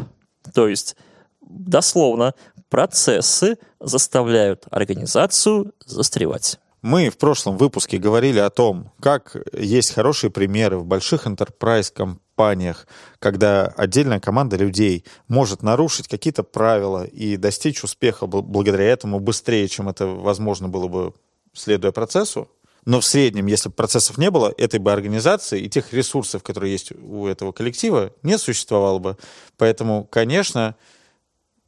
То 0.55 0.69
есть, 0.69 0.95
дословно, 1.41 2.35
процессы 2.71 3.57
заставляют 3.81 4.67
организацию 4.71 5.73
застревать. 5.85 6.61
Мы 6.83 7.11
в 7.11 7.19
прошлом 7.19 7.57
выпуске 7.57 7.99
говорили 7.99 8.39
о 8.39 8.51
том, 8.51 8.93
как 9.01 9.37
есть 9.53 9.93
хорошие 9.93 10.31
примеры 10.31 10.79
в 10.79 10.85
больших 10.85 11.27
enterprise 11.27 11.93
компаниях, 11.93 12.87
когда 13.19 13.67
отдельная 13.67 14.21
команда 14.21 14.57
людей 14.57 15.05
может 15.27 15.65
нарушить 15.65 16.07
какие-то 16.07 16.45
правила 16.45 17.05
и 17.05 17.37
достичь 17.37 17.83
успеха 17.83 18.27
бл- 18.27 18.43
благодаря 18.43 18.85
этому 18.85 19.19
быстрее, 19.19 19.67
чем 19.67 19.89
это 19.89 20.07
возможно 20.07 20.69
было 20.69 20.87
бы, 20.87 21.15
следуя 21.53 21.91
процессу. 21.91 22.49
Но 22.85 23.01
в 23.01 23.05
среднем, 23.05 23.47
если 23.47 23.71
бы 23.71 23.75
процессов 23.75 24.17
не 24.17 24.31
было, 24.31 24.55
этой 24.57 24.79
бы 24.79 24.93
организации 24.93 25.61
и 25.61 25.69
тех 25.69 25.93
ресурсов, 25.93 26.45
которые 26.45 26.71
есть 26.71 26.93
у 26.93 27.27
этого 27.27 27.51
коллектива, 27.51 28.13
не 28.23 28.39
существовало 28.39 29.01
бы. 29.01 29.17
Поэтому, 29.57 30.05
конечно, 30.05 30.77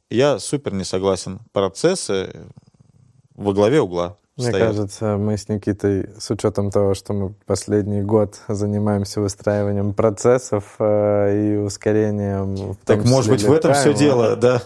я 0.09 0.39
супер 0.39 0.73
не 0.73 0.85
согласен. 0.85 1.41
Процессы 1.51 2.33
во 3.35 3.51
главе 3.51 3.81
угла 3.81 4.17
Мне 4.41 4.49
стоят. 4.49 4.67
кажется, 4.67 5.17
мы 5.17 5.37
с 5.37 5.47
Никитой, 5.49 6.09
с 6.19 6.29
учетом 6.31 6.71
того, 6.71 6.93
что 6.93 7.13
мы 7.13 7.33
последний 7.45 8.01
год 8.01 8.39
занимаемся 8.47 9.21
выстраиванием 9.21 9.93
процессов 9.93 10.75
э, 10.79 11.53
и 11.53 11.57
ускорением... 11.57 12.75
Так, 12.85 13.05
может 13.05 13.31
быть, 13.31 13.43
в 13.43 13.51
этом 13.51 13.73
все 13.73 13.93
дело, 13.93 14.35
да. 14.35 14.61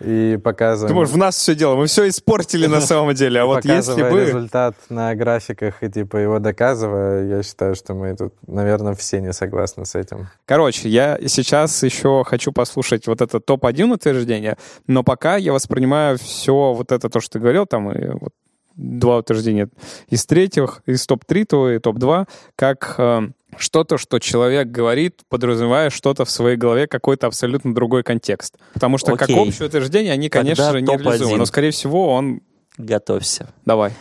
И 0.00 0.38
показываем... 0.42 0.94
Думаешь, 0.94 1.10
в 1.10 1.16
нас 1.16 1.36
все 1.36 1.54
дело, 1.54 1.74
мы 1.74 1.86
все 1.86 2.08
испортили 2.08 2.66
на 2.66 2.80
самом 2.82 3.14
деле. 3.14 3.40
А 3.40 3.46
вот 3.46 3.64
если 3.64 4.02
бы... 4.08 4.24
результат 4.24 4.76
на 4.88 5.14
графиках 5.14 5.82
и 5.82 5.90
типа 5.90 6.18
его 6.18 6.38
доказывая, 6.38 7.26
я 7.26 7.42
считаю, 7.42 7.74
что 7.74 7.94
мы 7.94 8.14
тут, 8.14 8.34
наверное, 8.46 8.94
все 8.94 9.20
не 9.20 9.32
согласны 9.32 9.84
с 9.84 9.94
этим. 9.94 10.28
Короче, 10.46 10.88
я 10.88 11.18
сейчас 11.26 11.82
еще 11.82 12.22
хочу 12.24 12.52
послушать 12.52 13.06
вот 13.08 13.20
это 13.20 13.40
топ-1 13.40 13.92
утверждение, 13.92 14.56
но 14.86 15.02
пока 15.02 15.36
я 15.36 15.52
воспринимаю 15.52 16.18
все 16.18 16.72
вот 16.72 16.92
это, 16.92 17.08
то, 17.08 17.20
что 17.20 17.32
ты 17.32 17.38
говорил, 17.40 17.66
там 17.66 17.90
и 17.90 18.10
вот 18.20 18.32
два 18.78 19.18
утверждения 19.18 19.68
из 20.08 20.24
третьих, 20.24 20.82
из 20.86 21.04
топ-3 21.06 21.44
то 21.44 21.70
и 21.70 21.78
топ-2, 21.78 22.26
как 22.56 22.94
э, 22.96 23.28
что-то, 23.58 23.98
что 23.98 24.18
человек 24.20 24.68
говорит, 24.68 25.22
подразумевая 25.28 25.90
что-то 25.90 26.24
в 26.24 26.30
своей 26.30 26.56
голове, 26.56 26.86
какой-то 26.86 27.26
абсолютно 27.26 27.74
другой 27.74 28.02
контекст. 28.04 28.54
Потому 28.72 28.96
что 28.96 29.16
как 29.16 29.28
Окей. 29.28 29.36
общее 29.36 29.66
утверждение, 29.68 30.12
они, 30.12 30.28
конечно 30.28 30.64
Тогда 30.64 30.72
же, 30.72 30.80
не 30.80 30.86
топ-1. 30.86 31.02
реализуемы. 31.02 31.38
Но, 31.38 31.44
скорее 31.44 31.72
всего, 31.72 32.12
он... 32.14 32.40
Готовься. 32.78 33.48
Давай. 33.66 33.92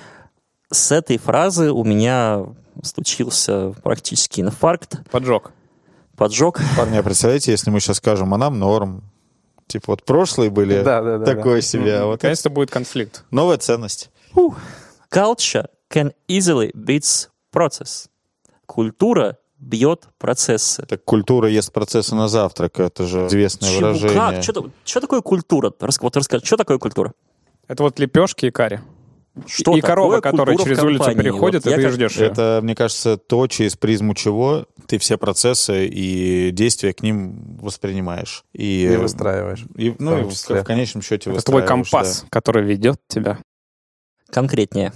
С 0.72 0.92
этой 0.92 1.18
фразы 1.18 1.72
у 1.72 1.84
меня 1.84 2.46
случился 2.84 3.74
практически 3.84 4.42
инфаркт, 4.42 4.98
Поджог. 5.10 5.52
поджог. 6.16 6.60
Парни, 6.78 6.98
а 6.98 7.04
представляете, 7.04 7.50
если 7.52 7.72
мы 7.72 7.80
сейчас 7.80 7.98
скажем, 7.98 8.34
а 8.34 8.38
нам 8.38 8.60
норм. 8.60 9.04
Типа 9.66 9.86
вот 9.88 10.04
прошлые 10.04 10.50
были 10.50 10.82
Да, 10.82 11.02
да, 11.02 11.18
да, 11.18 11.26
такое 11.26 11.62
себе, 11.62 11.96
а 11.98 12.06
вот 12.06 12.14
это 12.16 12.24
Наконец-то 12.28 12.50
будет 12.50 12.70
конфликт. 12.72 13.26
новая 13.32 13.58
ценность. 13.58 14.12
Culture 15.10 15.68
can 15.90 16.12
easily 16.28 16.72
beat 16.74 17.30
process. 17.54 18.08
Культура 18.66 19.38
бьет 19.60 20.08
процессы. 20.20 20.86
Так 20.86 21.04
культура 21.06 21.50
ест 21.50 21.72
процессы 21.72 22.14
на 22.16 22.28
завтрак, 22.28 22.80
это 22.80 23.06
же 23.08 23.28
известное 23.28 23.70
Чего? 23.70 23.80
выражение. 23.88 24.16
Как? 24.16 24.44
Что, 24.44 24.70
что 24.86 25.00
такое 25.02 25.22
культура? 25.22 25.74
Вот 25.80 26.18
расскажи, 26.18 26.46
что 26.46 26.58
такое 26.58 26.78
культура? 26.78 27.14
Это 27.68 27.84
вот 27.84 28.00
лепешки 28.00 28.46
и 28.48 28.52
карри. 28.52 28.82
Что 29.46 29.78
и 29.78 29.82
корова, 29.82 30.20
которая 30.20 30.58
через 30.58 30.82
улицу 30.82 31.14
переходит, 31.14 31.64
Вот 31.66 31.72
и 31.72 31.76
ты 31.76 31.82
как- 31.84 31.92
ждешь 31.94 32.16
её. 32.18 32.26
Это, 32.26 32.60
мне 32.64 32.74
кажется, 32.76 33.18
то, 33.18 33.46
через 33.48 33.76
призму 33.76 34.16
чего 34.16 34.66
ты 34.88 34.98
все 34.98 35.18
процессы 35.18 35.86
и 35.88 36.50
действия 36.52 36.92
к 36.94 37.04
ним 37.04 37.58
воспринимаешь. 37.62 38.44
И, 38.54 38.86
И 38.92 38.98
выстраиваешь. 38.98 39.64
и, 39.76 39.96
ну, 40.00 40.24
в 40.24 40.32
и 40.32 40.34
в, 40.34 40.50
в 40.50 40.64
конечном 40.64 41.04
счете 41.04 41.30
Это 41.32 41.44
твой 41.44 41.66
компас, 41.68 42.26
который 42.32 42.64
ведет 42.64 43.00
тебя. 43.08 43.38
Конкретнее. 44.30 44.94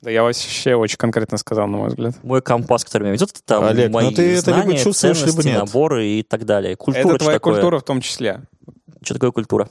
Да 0.00 0.10
я 0.10 0.22
вообще 0.22 0.76
очень 0.76 0.96
конкретно 0.96 1.38
сказал, 1.38 1.66
на 1.66 1.78
мой 1.78 1.88
взгляд. 1.88 2.14
Мой 2.22 2.40
компас, 2.40 2.84
который 2.84 3.04
меня 3.04 3.12
ведет, 3.14 3.30
это 3.30 3.42
там 3.42 3.64
Олег, 3.64 3.90
ну 3.90 3.94
мои 3.94 4.14
ты 4.14 4.36
это 4.36 4.52
либо 4.52 4.62
знания, 4.62 4.78
чувствуешь, 4.78 5.24
либо 5.24 5.42
нет. 5.42 5.58
наборы 5.58 6.06
и 6.06 6.22
так 6.22 6.44
далее. 6.44 6.76
Культура, 6.76 7.14
это 7.14 7.24
твоя 7.24 7.38
такое? 7.38 7.54
культура 7.54 7.78
в 7.80 7.82
том 7.82 8.00
числе. 8.00 8.42
Что 9.02 9.14
такое 9.14 9.32
культура? 9.32 9.68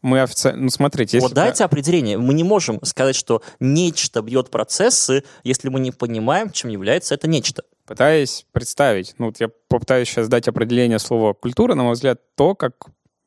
Мы 0.00 0.22
официально... 0.22 0.62
Ну, 0.62 0.70
смотрите, 0.70 1.18
если... 1.18 1.26
вот 1.26 1.34
дайте 1.34 1.64
определение. 1.64 2.16
Мы 2.16 2.32
не 2.32 2.44
можем 2.44 2.82
сказать, 2.84 3.16
что 3.16 3.42
нечто 3.60 4.22
бьет 4.22 4.50
процессы, 4.50 5.24
если 5.42 5.68
мы 5.68 5.80
не 5.80 5.90
понимаем, 5.90 6.50
чем 6.50 6.70
является 6.70 7.14
это 7.14 7.28
нечто. 7.28 7.64
Пытаясь 7.86 8.46
представить, 8.52 9.14
ну, 9.18 9.26
вот 9.26 9.40
я 9.40 9.48
попытаюсь 9.68 10.08
сейчас 10.08 10.28
дать 10.28 10.48
определение 10.48 10.98
слова 10.98 11.34
«культура», 11.34 11.74
на 11.74 11.82
мой 11.82 11.94
взгляд, 11.94 12.20
то, 12.34 12.54
как 12.54 12.86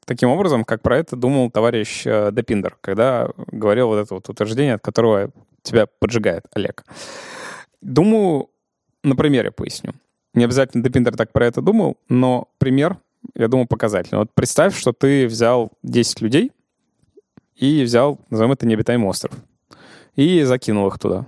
таким 0.10 0.30
образом, 0.30 0.66
как 0.66 0.82
про 0.82 0.98
это 0.98 1.16
думал 1.16 1.52
товарищ 1.52 2.02
э, 2.06 2.32
Депиндер, 2.32 2.78
когда 2.82 3.30
говорил 3.52 3.90
вот 3.90 3.98
это 3.98 4.16
вот 4.16 4.28
утверждение, 4.28 4.74
от 4.74 4.82
которого 4.82 5.30
тебя 5.62 5.86
поджигает 6.00 6.46
Олег. 6.52 6.84
Думаю, 7.82 8.50
на 9.04 9.16
примере 9.16 9.52
поясню. 9.52 9.94
Не 10.34 10.46
обязательно 10.46 10.84
Депиндер 10.84 11.16
так 11.16 11.32
про 11.32 11.46
это 11.46 11.62
думал, 11.62 11.96
но 12.10 12.48
пример, 12.58 12.98
я 13.36 13.48
думаю, 13.48 13.68
показательный. 13.68 14.18
Вот 14.18 14.34
представь, 14.34 14.76
что 14.76 14.94
ты 14.94 15.28
взял 15.28 15.72
10 15.84 16.22
людей 16.22 16.52
и 17.56 17.84
взял, 17.84 18.20
назовем 18.32 18.54
это, 18.54 18.66
необитаемый 18.66 19.08
остров, 19.08 19.34
и 20.16 20.42
закинул 20.42 20.88
их 20.88 20.98
туда 20.98 21.28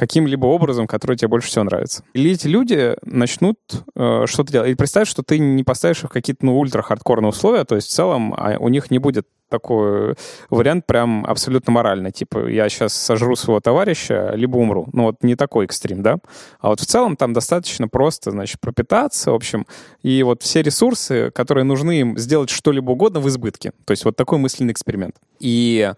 каким-либо 0.00 0.46
образом, 0.46 0.86
который 0.86 1.14
тебе 1.18 1.28
больше 1.28 1.48
всего 1.48 1.64
нравится. 1.64 2.02
Или 2.14 2.30
эти 2.30 2.46
люди 2.46 2.96
начнут 3.02 3.58
э, 3.94 4.24
что-то 4.26 4.50
делать. 4.50 4.70
И 4.70 4.74
представь, 4.74 5.06
что 5.06 5.22
ты 5.22 5.38
не 5.38 5.62
поставишь 5.62 6.02
их 6.04 6.10
какие-то 6.10 6.46
ну, 6.46 6.58
ультра-хардкорные 6.58 7.28
условия, 7.28 7.64
то 7.64 7.74
есть 7.74 7.88
в 7.88 7.92
целом 7.92 8.32
а, 8.34 8.56
у 8.58 8.70
них 8.70 8.90
не 8.90 8.98
будет 8.98 9.26
такой 9.50 10.14
вариант 10.48 10.86
прям 10.86 11.26
абсолютно 11.26 11.74
моральный. 11.74 12.12
Типа, 12.12 12.46
я 12.46 12.70
сейчас 12.70 12.94
сожру 12.94 13.36
своего 13.36 13.60
товарища, 13.60 14.32
либо 14.34 14.56
умру. 14.56 14.88
Ну, 14.94 15.02
вот 15.02 15.16
не 15.22 15.36
такой 15.36 15.66
экстрим, 15.66 16.02
да? 16.02 16.16
А 16.60 16.68
вот 16.68 16.80
в 16.80 16.86
целом 16.86 17.16
там 17.16 17.34
достаточно 17.34 17.86
просто, 17.86 18.30
значит, 18.30 18.58
пропитаться, 18.58 19.32
в 19.32 19.34
общем, 19.34 19.66
и 20.02 20.22
вот 20.22 20.42
все 20.42 20.62
ресурсы, 20.62 21.30
которые 21.32 21.64
нужны 21.64 22.00
им 22.00 22.16
сделать 22.16 22.48
что-либо 22.48 22.92
угодно 22.92 23.20
в 23.20 23.28
избытке. 23.28 23.72
То 23.84 23.90
есть 23.90 24.06
вот 24.06 24.16
такой 24.16 24.38
мысленный 24.38 24.72
эксперимент. 24.72 25.16
И 25.40 25.92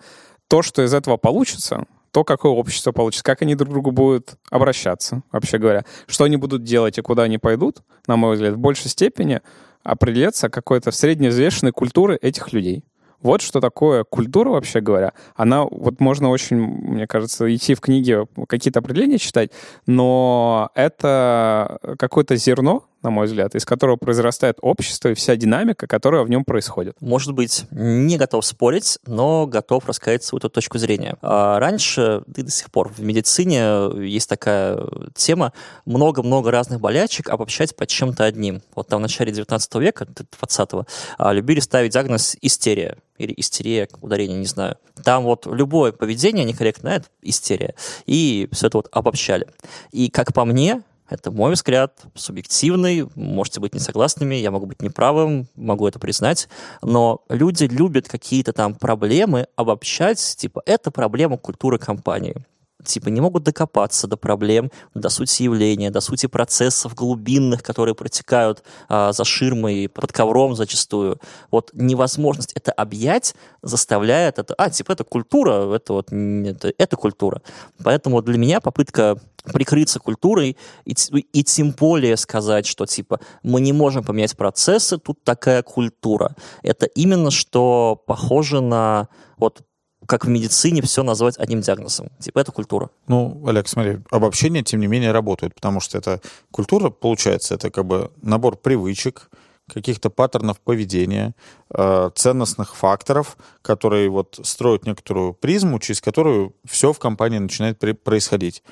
то, 0.49 0.63
что 0.63 0.83
из 0.83 0.93
этого 0.93 1.19
получится, 1.19 1.85
то, 2.13 2.25
какое 2.25 2.53
общество 2.53 2.93
получится, 2.93 3.25
как 3.25 3.43
они 3.43 3.55
друг 3.55 3.71
к 3.71 3.73
другу 3.73 3.91
будут 3.91 4.35
обращаться, 4.51 5.23
вообще 5.33 5.59
говоря, 5.59 5.85
что 6.07 6.25
они 6.25 6.37
будут 6.37 6.63
делать 6.63 6.99
и 6.99 7.03
куда 7.03 7.25
они 7.25 7.39
пойдут, 7.39 7.83
на 8.07 8.17
мой 8.17 8.35
взгляд, 8.35 8.55
в 8.55 8.59
большей 8.59 8.91
степени 8.91 9.41
определяться 9.83 10.49
какой-то 10.49 10.93
средневзвешенной 10.93 11.73
культуры 11.73 12.17
этих 12.21 12.53
людей. 12.53 12.85
Вот 13.21 13.41
что 13.41 13.61
такое 13.61 14.05
культура, 14.05 14.51
вообще 14.51 14.81
говоря. 14.81 15.13
Она, 15.37 15.65
вот 15.65 16.01
можно 16.01 16.29
очень, 16.29 16.57
мне 16.57 17.07
кажется, 17.07 17.53
идти 17.55 17.75
в 17.75 17.81
книге, 17.81 18.27
какие-то 18.49 18.81
определения 18.81 19.19
читать, 19.19 19.51
но 19.87 20.71
это 20.75 21.79
какое-то 21.99 22.37
зерно, 22.37 22.85
на 23.03 23.11
мой 23.11 23.27
взгляд, 23.27 23.55
из 23.55 23.65
которого 23.65 23.97
произрастает 23.97 24.59
общество 24.61 25.09
и 25.09 25.15
вся 25.15 25.37
динамика, 25.37 25.87
которая 25.87 26.23
в 26.23 26.31
нем 26.31 26.45
происходит. 26.45 26.97
Может 27.01 27.33
быть, 27.33 27.65
не 27.71 28.17
готов 28.17 28.45
спорить, 28.45 28.99
но 29.07 29.47
готов 29.47 29.87
рассказать 29.87 30.25
свою 30.25 30.41
точку 30.41 30.79
зрения. 30.79 31.17
А 31.23 31.59
раньше, 31.59 32.23
и 32.35 32.43
до 32.43 32.51
сих 32.51 32.71
пор, 32.71 32.93
в 32.93 33.01
медицине 33.01 34.07
есть 34.07 34.29
такая 34.29 34.79
тема, 35.15 35.53
много-много 35.85 36.51
разных 36.51 36.81
болячек 36.81 37.29
обобщать 37.29 37.75
под 37.77 37.89
чем-то 37.89 38.25
одним. 38.25 38.63
Вот 38.75 38.89
там 38.89 39.01
в 39.01 39.03
начале 39.03 39.33
19 39.33 39.75
века, 39.77 40.07
20-го, 40.07 40.87
а, 41.19 41.33
любили 41.33 41.61
ставить 41.61 41.93
диагноз 41.93 42.37
истерия 42.41 42.99
или 43.19 43.35
истерия, 43.37 43.89
ударение, 44.01 44.39
не 44.39 44.47
знаю. 44.47 44.77
Там 45.05 45.25
вот 45.25 45.47
любое 45.47 45.93
поведение 45.93 46.45
некорректное, 46.45 46.97
это 46.97 47.07
истерия. 47.23 47.75
И 48.07 48.49
все 48.53 48.67
это 48.67 48.79
вот 48.79 48.89
обобщали. 48.91 49.47
И 49.93 50.11
как 50.11 50.33
по 50.33 50.45
мне, 50.45 50.83
это 51.13 51.31
мой 51.31 51.53
взгляд, 51.53 52.03
субъективный, 52.15 53.09
можете 53.15 53.61
быть 53.61 53.75
не 53.75 53.81
согласными, 53.81 54.35
я 54.35 54.51
могу 54.51 54.67
быть 54.67 54.83
неправым, 54.83 55.47
могу 55.55 55.87
это 55.87 55.99
признать, 55.99 56.49
но 56.83 57.23
люди 57.29 57.65
любят 57.65 58.09
какие-то 58.09 58.53
там 58.53 58.75
проблемы 58.75 59.47
обобщать, 59.57 60.19
типа, 60.39 60.63
это 60.67 60.91
проблема 60.91 61.37
культуры 61.37 61.79
компании. 61.79 62.37
Типа 62.85 63.09
не 63.09 63.21
могут 63.21 63.45
докопаться 63.45 64.07
до 64.07 64.17
проблем, 64.17 64.71
до 64.95 65.09
сути 65.09 65.45
явления, 65.45 65.91
до 65.91 66.01
сути 66.01 66.27
процессов 66.27 66.95
глубинных, 66.95 67.63
которые 67.63 67.95
протекают 67.95 68.63
а, 68.89 69.13
за 69.13 69.25
ширмой, 69.25 69.89
под 69.89 70.13
ковром 70.13 70.55
зачастую. 70.55 71.19
Вот 71.51 71.71
невозможность 71.73 72.53
это 72.55 72.73
объять 72.73 73.35
заставляет 73.63 74.39
это... 74.39 74.55
А, 74.55 74.71
типа 74.71 74.93
это 74.93 75.05
культура, 75.05 75.75
это 75.75 75.93
вот... 75.93 76.13
Это, 76.13 76.73
это 76.77 76.97
культура. 76.97 77.43
Поэтому 77.83 78.23
для 78.23 78.39
меня 78.39 78.61
попытка 78.61 79.19
прикрыться 79.45 79.99
культурой 79.99 80.57
и, 80.85 80.95
и 81.33 81.45
тем 81.45 81.73
более 81.73 82.17
сказать, 82.17 82.67
что 82.67 82.87
типа 82.87 83.21
мы 83.43 83.61
не 83.61 83.73
можем 83.73 84.05
поменять 84.05 84.37
процессы, 84.37 84.99
тут 84.99 85.23
такая 85.25 85.63
культура. 85.63 86.37
Это 86.63 86.87
именно 86.87 87.31
что 87.31 88.01
похоже 88.07 88.61
на 88.61 89.09
вот 89.37 89.63
как 90.07 90.25
в 90.25 90.29
медицине 90.29 90.83
все 90.83 91.03
назвать 91.03 91.39
одним 91.39 91.61
диагнозом. 91.61 92.11
Типа 92.19 92.41
это 92.41 92.53
культура. 92.53 92.91
Ну, 93.09 93.43
Олег, 93.47 93.69
смотри, 93.69 93.99
обобщения, 94.11 94.63
тем 94.63 94.81
не 94.81 94.87
менее, 94.87 95.13
работают, 95.13 95.55
потому 95.55 95.81
что 95.81 95.99
это 95.99 96.21
культура, 96.51 96.91
получается, 96.91 97.55
это 97.55 97.71
как 97.71 97.87
бы 97.87 98.11
набор 98.23 98.57
привычек, 98.57 99.31
каких-то 99.73 100.11
паттернов 100.11 100.61
поведения, 100.61 101.35
э, 101.75 102.11
ценностных 102.15 102.75
факторов, 102.77 103.37
которые 103.63 104.09
вот 104.11 104.39
строят 104.43 104.87
некоторую 104.87 105.35
призму, 105.35 105.79
через 105.79 106.01
которую 106.01 106.55
все 106.65 106.93
в 106.93 106.99
компании 106.99 107.39
начинает 107.39 107.79
происходить. 108.03 108.63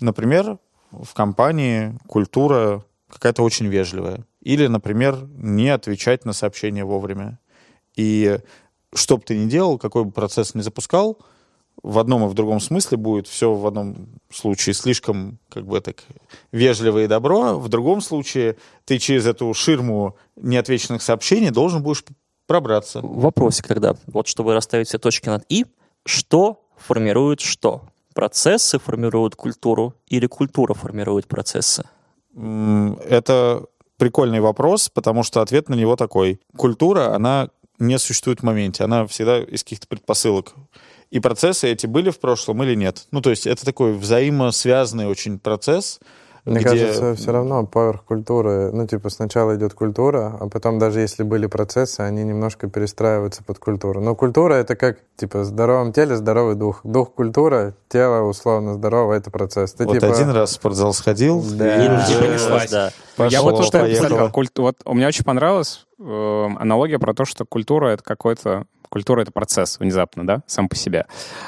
Например, 0.00 0.58
в 0.92 1.12
компании 1.14 1.98
культура 2.06 2.84
какая-то 3.10 3.42
очень 3.42 3.66
вежливая. 3.66 4.24
Или, 4.40 4.66
например, 4.66 5.28
не 5.36 5.68
отвечать 5.68 6.24
на 6.24 6.32
сообщения 6.32 6.84
вовремя. 6.84 7.38
И 7.96 8.38
что 8.96 9.16
бы 9.16 9.22
ты 9.22 9.36
ни 9.36 9.48
делал, 9.48 9.78
какой 9.78 10.04
бы 10.04 10.10
процесс 10.10 10.54
ни 10.54 10.60
запускал, 10.60 11.18
в 11.82 11.98
одном 11.98 12.24
и 12.24 12.28
в 12.28 12.34
другом 12.34 12.60
смысле 12.60 12.96
будет 12.96 13.28
все 13.28 13.52
в 13.52 13.66
одном 13.66 14.08
случае 14.30 14.74
слишком, 14.74 15.38
как 15.48 15.66
бы 15.66 15.80
так, 15.80 16.02
вежливо 16.50 17.04
и 17.04 17.06
добро, 17.06 17.58
в 17.58 17.68
другом 17.68 18.00
случае 18.00 18.56
ты 18.84 18.98
через 18.98 19.26
эту 19.26 19.52
ширму 19.54 20.16
неотвеченных 20.36 21.02
сообщений 21.02 21.50
должен 21.50 21.82
будешь 21.82 22.04
пробраться. 22.46 23.00
Вопросик 23.02 23.66
тогда, 23.66 23.94
вот 24.06 24.26
чтобы 24.26 24.54
расставить 24.54 24.88
все 24.88 24.98
точки 24.98 25.28
над 25.28 25.44
«и», 25.48 25.66
что 26.04 26.64
формирует 26.78 27.40
что? 27.40 27.82
Процессы 28.14 28.78
формируют 28.78 29.36
культуру 29.36 29.94
или 30.06 30.26
культура 30.26 30.72
формирует 30.72 31.26
процессы? 31.26 31.84
Это 32.34 33.66
прикольный 33.98 34.40
вопрос, 34.40 34.88
потому 34.88 35.22
что 35.22 35.40
ответ 35.40 35.68
на 35.68 35.74
него 35.74 35.96
такой. 35.96 36.40
Культура, 36.56 37.14
она 37.14 37.50
не 37.78 37.98
существует 37.98 38.40
в 38.40 38.42
моменте, 38.42 38.84
она 38.84 39.06
всегда 39.06 39.40
из 39.42 39.62
каких-то 39.62 39.86
предпосылок. 39.86 40.54
И 41.10 41.20
процессы 41.20 41.70
эти 41.70 41.86
были 41.86 42.10
в 42.10 42.18
прошлом 42.18 42.62
или 42.62 42.74
нет? 42.74 43.06
Ну, 43.12 43.20
то 43.20 43.30
есть 43.30 43.46
это 43.46 43.64
такой 43.64 43.92
взаимосвязанный 43.92 45.06
очень 45.06 45.38
процесс, 45.38 46.00
Мне 46.46 46.60
где- 46.60 46.68
кажется, 46.68 47.14
все 47.16 47.32
равно 47.32 47.66
поверх 47.66 48.04
культуры, 48.04 48.70
ну, 48.72 48.86
типа, 48.86 49.10
сначала 49.10 49.56
идет 49.56 49.74
культура, 49.74 50.36
а 50.40 50.48
потом 50.48 50.78
даже 50.78 51.00
если 51.00 51.24
были 51.24 51.46
процессы, 51.46 52.00
они 52.00 52.22
немножко 52.22 52.68
перестраиваются 52.68 53.42
под 53.42 53.58
культуру. 53.58 54.00
Но 54.00 54.14
культура— 54.14 54.54
это 54.54 54.76
как, 54.76 54.98
типа, 55.16 55.40
в 55.40 55.44
здоровом 55.44 55.92
теле 55.92 56.14
здоровый 56.16 56.54
дух. 56.54 56.80
Дух— 56.84 57.12
культура, 57.16 57.74
тело, 57.88 58.22
условно, 58.28 58.74
здорово— 58.74 59.12
это 59.14 59.30
процесс. 59.32 59.72
Ты, 59.72 59.84
вот 59.84 59.94
типа, 59.94 60.12
один 60.14 60.30
раз 60.30 60.50
в 60.50 60.52
спортзал 60.54 60.92
сходил, 60.94 61.42
Да. 61.42 61.84
и 61.84 61.88
уже 61.88 62.18
понеслась. 62.20 62.70
Да. 62.70 62.86
я 63.18 63.24
пошло, 63.40 63.50
вот 63.50 63.64
что 63.64 63.80
поехало. 63.80 64.06
сказал, 64.06 64.30
культ- 64.30 64.58
вот 64.58 64.76
у 64.84 64.94
меня 64.94 65.08
очень 65.08 65.24
понравилась 65.24 65.84
э, 65.98 66.46
аналогия 66.58 66.98
про 67.00 67.12
то, 67.12 67.24
что 67.24 67.44
культура 67.44 67.88
это 67.88 68.04
какой-то 68.04 68.66
культура 68.88 69.22
это 69.22 69.32
процесс 69.32 69.80
внезапно, 69.80 70.24
да, 70.26 70.42
сам 70.46 70.68
по 70.68 70.76
себе. 70.76 71.06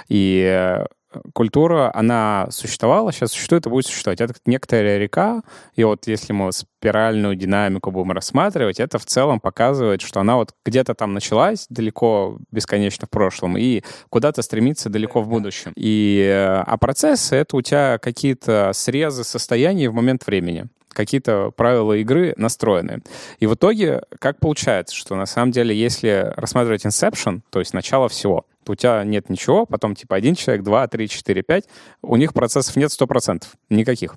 И 0.08 0.42
э, 0.44 0.86
культура, 1.32 1.90
она 1.94 2.48
существовала, 2.50 3.12
сейчас 3.12 3.32
существует 3.32 3.66
и 3.66 3.70
будет 3.70 3.86
существовать. 3.86 4.20
Это 4.20 4.34
некоторая 4.46 4.98
река, 4.98 5.42
и 5.74 5.84
вот 5.84 6.06
если 6.06 6.32
мы 6.32 6.52
спиральную 6.52 7.34
динамику 7.34 7.90
будем 7.90 8.12
рассматривать, 8.12 8.80
это 8.80 8.98
в 8.98 9.06
целом 9.06 9.40
показывает, 9.40 10.02
что 10.02 10.20
она 10.20 10.36
вот 10.36 10.54
где-то 10.64 10.94
там 10.94 11.14
началась, 11.14 11.66
далеко, 11.68 12.38
бесконечно 12.50 13.06
в 13.06 13.10
прошлом, 13.10 13.56
и 13.56 13.82
куда-то 14.10 14.42
стремится 14.42 14.90
далеко 14.90 15.22
в 15.22 15.28
будущем. 15.28 15.72
И, 15.76 16.20
э, 16.20 16.62
а 16.66 16.76
процессы— 16.76 17.36
это 17.36 17.56
у 17.56 17.62
тебя 17.62 17.98
какие-то 17.98 18.72
срезы 18.74 19.24
состояний 19.24 19.88
в 19.88 19.94
момент 19.94 20.26
времени 20.26 20.66
какие-то 20.98 21.52
правила 21.54 21.92
игры 21.92 22.34
настроены. 22.36 23.02
И 23.38 23.46
в 23.46 23.54
итоге, 23.54 24.02
как 24.18 24.40
получается, 24.40 24.96
что 24.96 25.14
на 25.14 25.26
самом 25.26 25.52
деле, 25.52 25.76
если 25.76 26.32
рассматривать 26.36 26.84
Inception, 26.84 27.42
то 27.50 27.60
есть 27.60 27.72
начало 27.72 28.08
всего, 28.08 28.46
у 28.68 28.74
тебя 28.74 29.04
нет 29.04 29.30
ничего, 29.30 29.66
потом 29.66 29.94
типа 29.94 30.16
один 30.16 30.34
человек, 30.34 30.64
два, 30.64 30.86
три, 30.88 31.08
четыре, 31.08 31.42
пять, 31.42 31.64
у 32.02 32.16
них 32.16 32.34
процессов 32.34 32.76
нет 32.76 32.90
100%, 32.90 33.44
никаких. 33.70 34.16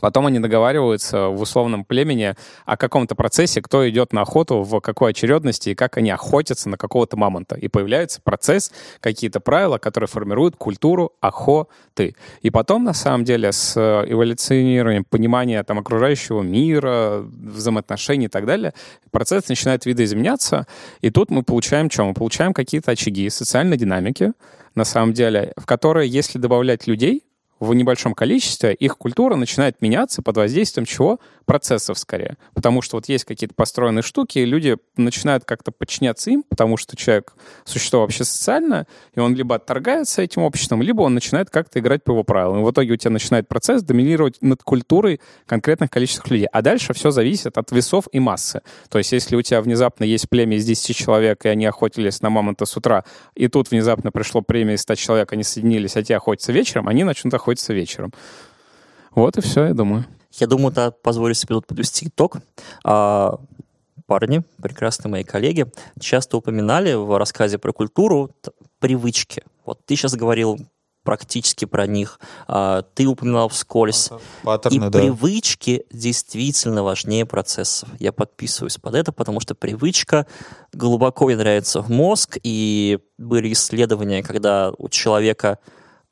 Потом 0.00 0.26
они 0.26 0.38
договариваются 0.38 1.28
в 1.28 1.40
условном 1.40 1.84
племени 1.84 2.34
о 2.64 2.76
каком-то 2.76 3.14
процессе, 3.14 3.62
кто 3.62 3.88
идет 3.88 4.12
на 4.12 4.22
охоту, 4.22 4.62
в 4.62 4.80
какой 4.80 5.10
очередности 5.10 5.70
и 5.70 5.74
как 5.74 5.96
они 5.96 6.10
охотятся 6.10 6.68
на 6.68 6.76
какого-то 6.76 7.16
мамонта. 7.16 7.56
И 7.56 7.68
появляется 7.68 8.20
процесс, 8.22 8.72
какие-то 9.00 9.40
правила, 9.40 9.78
которые 9.78 10.08
формируют 10.08 10.56
культуру 10.56 11.12
охоты. 11.20 12.14
И 12.42 12.50
потом, 12.50 12.84
на 12.84 12.92
самом 12.92 13.24
деле, 13.24 13.52
с 13.52 13.76
эволюционированием 13.76 15.04
понимания 15.04 15.62
там, 15.62 15.78
окружающего 15.78 16.42
мира, 16.42 17.22
взаимоотношений 17.22 18.26
и 18.26 18.28
так 18.28 18.46
далее, 18.46 18.74
процесс 19.10 19.48
начинает 19.48 19.86
видоизменяться. 19.86 20.66
И 21.00 21.10
тут 21.10 21.30
мы 21.30 21.42
получаем 21.42 21.90
что? 21.90 22.04
Мы 22.04 22.14
получаем 22.14 22.52
какие-то 22.52 22.92
очаги 22.92 23.28
социальной 23.30 23.76
динамики, 23.76 24.32
на 24.74 24.84
самом 24.84 25.12
деле, 25.14 25.52
в 25.56 25.64
которые, 25.64 26.08
если 26.08 26.38
добавлять 26.38 26.86
людей, 26.86 27.24
в 27.58 27.72
небольшом 27.72 28.14
количестве, 28.14 28.74
их 28.74 28.98
культура 28.98 29.34
начинает 29.36 29.80
меняться 29.80 30.22
под 30.22 30.36
воздействием 30.36 30.84
чего? 30.84 31.18
Процессов 31.46 31.98
скорее. 31.98 32.36
Потому 32.54 32.82
что 32.82 32.96
вот 32.96 33.08
есть 33.08 33.24
какие-то 33.24 33.54
построенные 33.54 34.02
штуки, 34.02 34.38
и 34.38 34.44
люди 34.44 34.76
начинают 34.96 35.44
как-то 35.44 35.72
подчиняться 35.72 36.30
им, 36.30 36.42
потому 36.42 36.76
что 36.76 36.96
человек 36.96 37.34
существо 37.64 38.00
вообще 38.00 38.24
социальное, 38.24 38.86
и 39.14 39.20
он 39.20 39.34
либо 39.34 39.54
отторгается 39.54 40.22
этим 40.22 40.42
обществом, 40.42 40.82
либо 40.82 41.02
он 41.02 41.14
начинает 41.14 41.48
как-то 41.48 41.78
играть 41.78 42.04
по 42.04 42.10
его 42.10 42.24
правилам. 42.24 42.60
И 42.60 42.64
в 42.64 42.70
итоге 42.70 42.92
у 42.92 42.96
тебя 42.96 43.10
начинает 43.10 43.48
процесс 43.48 43.82
доминировать 43.82 44.36
над 44.42 44.62
культурой 44.62 45.20
конкретных 45.46 45.90
количеств 45.90 46.28
людей. 46.30 46.48
А 46.52 46.62
дальше 46.62 46.92
все 46.92 47.10
зависит 47.10 47.56
от 47.56 47.70
весов 47.70 48.08
и 48.12 48.20
массы. 48.20 48.60
То 48.90 48.98
есть 48.98 49.12
если 49.12 49.36
у 49.36 49.42
тебя 49.42 49.62
внезапно 49.62 50.04
есть 50.04 50.28
племя 50.28 50.56
из 50.56 50.66
10 50.66 50.94
человек, 50.94 51.46
и 51.46 51.48
они 51.48 51.64
охотились 51.64 52.20
на 52.20 52.28
мамонта 52.28 52.66
с 52.66 52.76
утра, 52.76 53.04
и 53.34 53.48
тут 53.48 53.70
внезапно 53.70 54.10
пришло 54.10 54.42
племя 54.42 54.74
из 54.74 54.82
100 54.82 54.94
человек, 54.96 55.32
они 55.32 55.42
соединились, 55.42 55.96
а 55.96 56.02
те 56.02 56.16
охотятся 56.16 56.52
вечером, 56.52 56.88
они 56.88 57.04
начнут 57.04 57.32
охотиться 57.32 57.45
вечером. 57.72 58.12
Вот 59.14 59.36
и 59.38 59.40
все, 59.40 59.64
я 59.66 59.74
думаю. 59.74 60.04
Я 60.32 60.46
думаю, 60.46 60.72
да, 60.72 60.90
позволю 60.90 61.34
себе 61.34 61.54
тут 61.54 61.66
подвести 61.66 62.08
итог. 62.08 62.38
А, 62.84 63.38
парни, 64.06 64.42
прекрасные 64.62 65.10
мои 65.10 65.24
коллеги, 65.24 65.66
часто 66.00 66.36
упоминали 66.36 66.94
в 66.94 67.18
рассказе 67.18 67.58
про 67.58 67.72
культуру 67.72 68.30
привычки. 68.78 69.42
Вот 69.64 69.84
ты 69.86 69.96
сейчас 69.96 70.14
говорил 70.14 70.58
практически 71.06 71.64
про 71.64 71.86
них, 71.86 72.20
а, 72.48 72.82
ты 72.82 73.06
упоминал 73.06 73.48
вскользь. 73.48 74.08
И 74.08 74.44
Паттерны, 74.44 74.90
да. 74.90 74.98
привычки 74.98 75.86
действительно 75.90 76.82
важнее 76.82 77.24
процессов. 77.24 77.88
Я 78.00 78.12
подписываюсь 78.12 78.76
под 78.76 78.96
это, 78.96 79.12
потому 79.12 79.40
что 79.40 79.54
привычка 79.54 80.26
глубоко 80.72 81.26
внедряется 81.26 81.80
в 81.80 81.90
мозг, 81.90 82.38
и 82.42 82.98
были 83.16 83.52
исследования, 83.52 84.22
когда 84.22 84.72
у 84.76 84.88
человека 84.88 85.58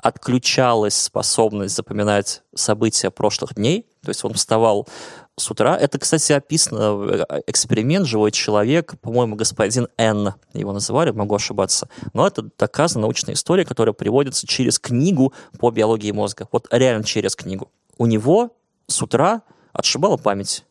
отключалась 0.05 0.95
способность 0.95 1.75
запоминать 1.75 2.43
события 2.55 3.11
прошлых 3.11 3.55
дней, 3.55 3.87
то 4.03 4.11
есть 4.11 4.23
он 4.23 4.35
вставал 4.35 4.87
с 5.35 5.51
утра. 5.51 5.79
Это, 5.79 5.99
кстати, 5.99 6.31
описано, 6.33 7.09
э, 7.11 7.41
эксперимент 7.47 8.07
«Живой 8.07 8.31
человек», 8.31 8.97
по-моему, 9.01 9.35
господин 9.35 9.89
Н. 9.97 10.35
его 10.53 10.75
называли, 10.75 11.11
могу 11.11 11.35
ошибаться. 11.35 11.89
Но 12.13 12.27
это 12.27 12.51
доказана 12.59 13.03
научная 13.03 13.35
история, 13.35 13.65
которая 13.65 13.95
приводится 13.95 14.47
через 14.47 14.79
книгу 14.79 15.33
по 15.59 15.71
биологии 15.71 16.13
мозга. 16.13 16.49
Вот 16.53 16.69
реально 16.71 17.05
через 17.05 17.35
книгу. 17.35 17.71
У 17.97 18.05
него 18.05 18.51
с 18.87 19.01
утра 19.01 19.41
отшибала 19.73 20.19
память. 20.19 20.67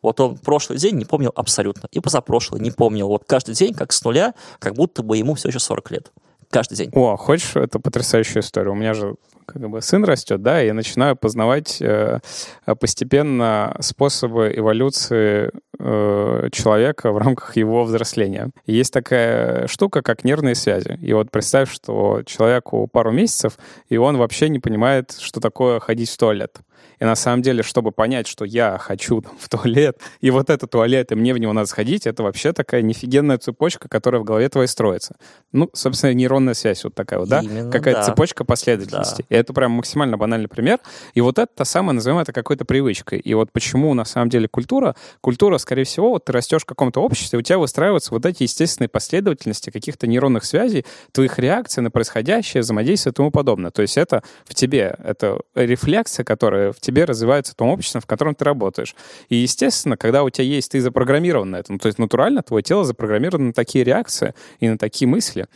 Вот 0.00 0.20
он 0.20 0.38
прошлый 0.38 0.78
день 0.78 0.96
не 0.96 1.04
помнил 1.04 1.32
абсолютно. 1.34 1.86
И 1.90 2.00
позапрошлый 2.00 2.62
не 2.62 2.70
помнил. 2.70 3.08
Вот 3.08 3.24
каждый 3.26 3.54
день, 3.54 3.74
как 3.74 3.92
с 3.92 4.02
нуля, 4.04 4.32
как 4.58 4.72
будто 4.72 5.02
бы 5.02 5.18
ему 5.18 5.34
все 5.34 5.50
еще 5.50 5.58
40 5.58 5.90
лет. 5.90 6.12
Каждый 6.50 6.76
день. 6.76 6.90
О, 6.94 7.16
хочешь, 7.16 7.56
это 7.56 7.78
потрясающая 7.78 8.40
история. 8.40 8.70
У 8.70 8.74
меня 8.74 8.94
же 8.94 9.16
как 9.48 9.68
бы 9.68 9.80
сын 9.80 10.04
растет, 10.04 10.42
да, 10.42 10.62
и 10.62 10.66
я 10.66 10.74
начинаю 10.74 11.16
познавать 11.16 11.80
э, 11.80 12.20
постепенно 12.78 13.74
способы 13.80 14.52
эволюции 14.54 15.50
э, 15.78 16.48
человека 16.52 17.12
в 17.12 17.18
рамках 17.18 17.56
его 17.56 17.84
взросления. 17.84 18.50
Есть 18.66 18.92
такая 18.92 19.66
штука, 19.66 20.02
как 20.02 20.24
нервные 20.24 20.54
связи. 20.54 20.98
И 21.00 21.14
вот 21.14 21.30
представь, 21.30 21.72
что 21.72 22.22
человеку 22.26 22.86
пару 22.88 23.10
месяцев, 23.10 23.58
и 23.88 23.96
он 23.96 24.18
вообще 24.18 24.50
не 24.50 24.58
понимает, 24.58 25.16
что 25.18 25.40
такое 25.40 25.80
ходить 25.80 26.10
в 26.10 26.16
туалет. 26.18 26.58
И 26.98 27.04
на 27.04 27.14
самом 27.14 27.42
деле, 27.42 27.62
чтобы 27.62 27.92
понять, 27.92 28.26
что 28.26 28.44
я 28.44 28.78
хочу 28.78 29.20
там, 29.20 29.36
в 29.38 29.48
туалет, 29.48 29.98
и 30.20 30.30
вот 30.30 30.50
это 30.50 30.66
туалет, 30.66 31.12
и 31.12 31.14
мне 31.14 31.34
в 31.34 31.38
него 31.38 31.52
надо 31.52 31.68
сходить, 31.68 32.06
это 32.06 32.22
вообще 32.22 32.52
такая 32.52 32.82
нифигенная 32.82 33.38
цепочка, 33.38 33.88
которая 33.88 34.20
в 34.20 34.24
голове 34.24 34.48
твоей 34.48 34.68
строится. 34.68 35.16
Ну, 35.52 35.70
собственно, 35.72 36.12
нейронная 36.12 36.54
связь 36.54 36.84
вот 36.84 36.94
такая 36.94 37.20
вот, 37.20 37.28
да? 37.28 37.40
Именно, 37.40 37.70
Какая-то 37.70 38.00
да. 38.00 38.06
цепочка 38.06 38.44
последовательности. 38.44 39.24
И 39.28 39.34
это 39.34 39.52
прям 39.52 39.72
максимально 39.72 40.16
банальный 40.16 40.48
пример. 40.48 40.78
И 41.14 41.20
вот 41.20 41.38
это 41.38 41.50
та 41.54 41.64
самая, 41.64 41.94
назовем 41.94 42.18
это 42.18 42.32
какой-то 42.32 42.64
привычкой. 42.64 43.18
И 43.18 43.34
вот 43.34 43.52
почему 43.52 43.94
на 43.94 44.04
самом 44.04 44.28
деле 44.28 44.48
культура? 44.48 44.94
Культура, 45.20 45.58
скорее 45.58 45.84
всего, 45.84 46.10
вот 46.10 46.24
ты 46.24 46.32
растешь 46.32 46.62
в 46.62 46.66
каком-то 46.66 47.00
обществе, 47.00 47.38
у 47.38 47.42
тебя 47.42 47.58
выстраиваются 47.58 48.12
вот 48.12 48.26
эти 48.26 48.42
естественные 48.42 48.88
последовательности 48.88 49.70
каких-то 49.70 50.06
нейронных 50.06 50.44
связей, 50.44 50.84
твоих 51.12 51.38
реакций 51.38 51.82
на 51.82 51.90
происходящее, 51.90 52.62
взаимодействие 52.62 53.12
и 53.12 53.14
тому 53.14 53.30
подобное. 53.30 53.70
То 53.70 53.82
есть 53.82 53.96
это 53.96 54.22
в 54.44 54.54
тебе, 54.54 54.96
это 55.02 55.40
рефлексия, 55.54 56.24
в 56.72 56.80
тебе 56.80 57.04
развивается 57.04 57.52
в 57.52 57.56
том 57.56 57.70
в 58.00 58.06
котором 58.06 58.34
ты 58.34 58.44
работаешь. 58.44 58.94
И, 59.28 59.36
естественно, 59.36 59.96
когда 59.96 60.24
у 60.24 60.30
тебя 60.30 60.44
есть, 60.44 60.72
ты 60.72 60.80
запрограммирован 60.80 61.50
на 61.50 61.56
это, 61.56 61.72
ну, 61.72 61.78
то 61.78 61.86
есть 61.86 61.98
натурально 61.98 62.42
твое 62.42 62.62
тело 62.62 62.84
запрограммировано 62.84 63.48
на 63.48 63.52
такие 63.52 63.84
реакции 63.84 64.34
и 64.60 64.68
на 64.68 64.78
такие 64.78 65.08
мысли. 65.08 65.46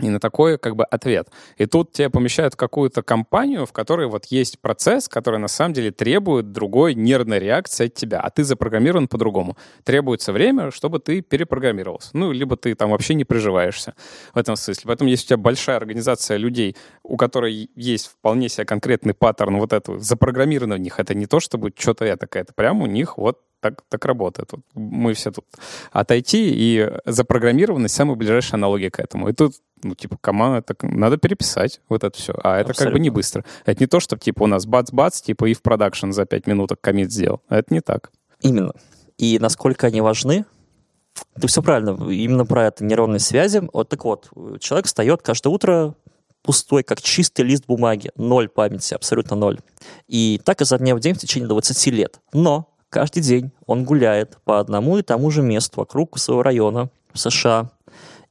И 0.00 0.08
на 0.08 0.20
такой 0.20 0.58
как 0.58 0.76
бы 0.76 0.84
ответ. 0.84 1.28
И 1.56 1.66
тут 1.66 1.92
тебя 1.92 2.10
помещают 2.10 2.54
какую-то 2.56 3.02
компанию, 3.02 3.66
в 3.66 3.72
которой 3.72 4.06
вот 4.06 4.26
есть 4.26 4.60
процесс, 4.60 5.08
который 5.08 5.38
на 5.38 5.48
самом 5.48 5.74
деле 5.74 5.90
требует 5.90 6.52
другой 6.52 6.94
нервной 6.94 7.38
реакции 7.38 7.86
от 7.86 7.94
тебя, 7.94 8.20
а 8.20 8.30
ты 8.30 8.44
запрограммирован 8.44 9.08
по-другому. 9.08 9.56
Требуется 9.84 10.32
время, 10.32 10.70
чтобы 10.70 11.00
ты 11.00 11.20
перепрограммировался. 11.20 12.10
Ну, 12.12 12.32
либо 12.32 12.56
ты 12.56 12.74
там 12.74 12.90
вообще 12.90 13.14
не 13.14 13.24
приживаешься 13.24 13.94
в 14.34 14.38
этом 14.38 14.56
смысле. 14.56 14.84
Поэтому 14.86 15.10
если 15.10 15.24
у 15.24 15.28
тебя 15.28 15.36
большая 15.38 15.76
организация 15.76 16.36
людей, 16.36 16.76
у 17.02 17.16
которой 17.16 17.70
есть 17.74 18.06
вполне 18.06 18.48
себе 18.48 18.66
конкретный 18.66 19.14
паттерн 19.14 19.56
вот 19.56 19.72
этого, 19.72 19.98
запрограммировано 19.98 20.76
в 20.76 20.80
них, 20.80 21.00
это 21.00 21.14
не 21.14 21.26
то, 21.26 21.40
чтобы 21.40 21.72
что-то 21.76 22.04
это, 22.04 22.28
это 22.30 22.52
прямо 22.54 22.84
у 22.84 22.86
них 22.86 23.18
вот 23.18 23.40
так, 23.60 23.82
так 23.88 24.04
работает. 24.04 24.52
Вот 24.52 24.60
мы 24.74 25.14
все 25.14 25.30
тут 25.30 25.44
отойти, 25.92 26.50
и 26.52 26.90
запрограммированность 27.04 27.94
самая 27.94 28.16
ближайшая 28.16 28.54
аналогия 28.54 28.90
к 28.90 29.00
этому. 29.00 29.28
И 29.28 29.32
тут, 29.32 29.54
ну, 29.82 29.94
типа, 29.94 30.16
команда, 30.20 30.62
так, 30.62 30.82
надо 30.82 31.16
переписать 31.16 31.80
вот 31.88 32.04
это 32.04 32.16
все. 32.16 32.34
А 32.42 32.58
это 32.58 32.70
Абсолютно. 32.70 32.84
как 32.84 32.92
бы 32.92 33.00
не 33.00 33.10
быстро. 33.10 33.44
Это 33.64 33.82
не 33.82 33.86
то, 33.86 34.00
что, 34.00 34.16
типа, 34.16 34.44
у 34.44 34.46
нас 34.46 34.66
бац-бац, 34.66 35.20
типа, 35.20 35.46
и 35.46 35.54
в 35.54 35.62
продакшн 35.62 36.10
за 36.12 36.24
5 36.24 36.46
минуток 36.46 36.80
комит 36.80 37.12
сделал. 37.12 37.42
Это 37.48 37.72
не 37.72 37.80
так. 37.80 38.10
Именно. 38.40 38.72
И 39.16 39.38
насколько 39.38 39.88
они 39.88 40.00
важны, 40.00 40.44
ты 41.40 41.46
все 41.48 41.62
правильно, 41.62 41.90
именно 42.10 42.46
про 42.46 42.66
это 42.66 42.84
нейронные 42.84 43.18
связи. 43.20 43.62
Вот 43.72 43.88
так 43.88 44.04
вот, 44.04 44.30
человек 44.60 44.86
встает 44.86 45.22
каждое 45.22 45.48
утро 45.50 45.94
пустой, 46.42 46.82
как 46.82 47.02
чистый 47.02 47.44
лист 47.44 47.64
бумаги, 47.66 48.10
ноль 48.16 48.48
памяти, 48.48 48.94
абсолютно 48.94 49.36
ноль. 49.36 49.58
И 50.06 50.40
так 50.44 50.60
изо 50.60 50.78
дня 50.78 50.94
в 50.94 51.00
день 51.00 51.14
в 51.14 51.18
течение 51.18 51.48
20 51.48 51.86
лет. 51.88 52.20
Но 52.32 52.67
Каждый 52.90 53.22
день 53.22 53.52
он 53.66 53.84
гуляет 53.84 54.38
по 54.44 54.60
одному 54.60 54.98
и 54.98 55.02
тому 55.02 55.30
же 55.30 55.42
месту 55.42 55.80
вокруг 55.80 56.18
своего 56.18 56.42
района 56.42 56.90
в 57.12 57.18
США, 57.18 57.70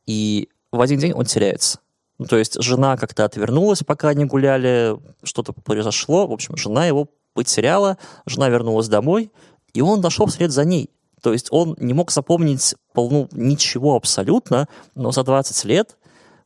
и 0.05 0.49
в 0.72 0.82
один 0.82 0.99
день 0.99 1.14
он 1.14 1.26
теряется. 1.26 1.80
Ну, 2.18 2.26
то 2.26 2.38
есть 2.38 2.62
жена 2.62 2.97
как-то 2.97 3.26
отвернулась, 3.26 3.84
пока 3.84 4.10
они 4.10 4.26
гуляли, 4.26 4.97
что-то 5.24 5.53
произошло, 5.53 6.26
в 6.28 6.32
общем, 6.32 6.58
жена 6.58 6.88
его 6.88 7.08
потеряла, 7.34 7.97
жена 8.26 8.49
вернулась 8.49 8.88
домой, 8.88 9.32
и 9.74 9.82
он 9.82 10.01
дошел 10.01 10.26
вслед 10.26 10.51
за 10.51 10.66
ней. 10.66 10.89
То 11.22 11.34
есть 11.34 11.47
он 11.51 11.76
не 11.80 11.93
мог 11.93 12.12
запомнить 12.12 12.76
ну, 12.95 13.28
ничего 13.32 13.95
абсолютно, 13.95 14.68
но 14.95 15.12
за 15.12 15.24
20 15.24 15.66
лет 15.66 15.97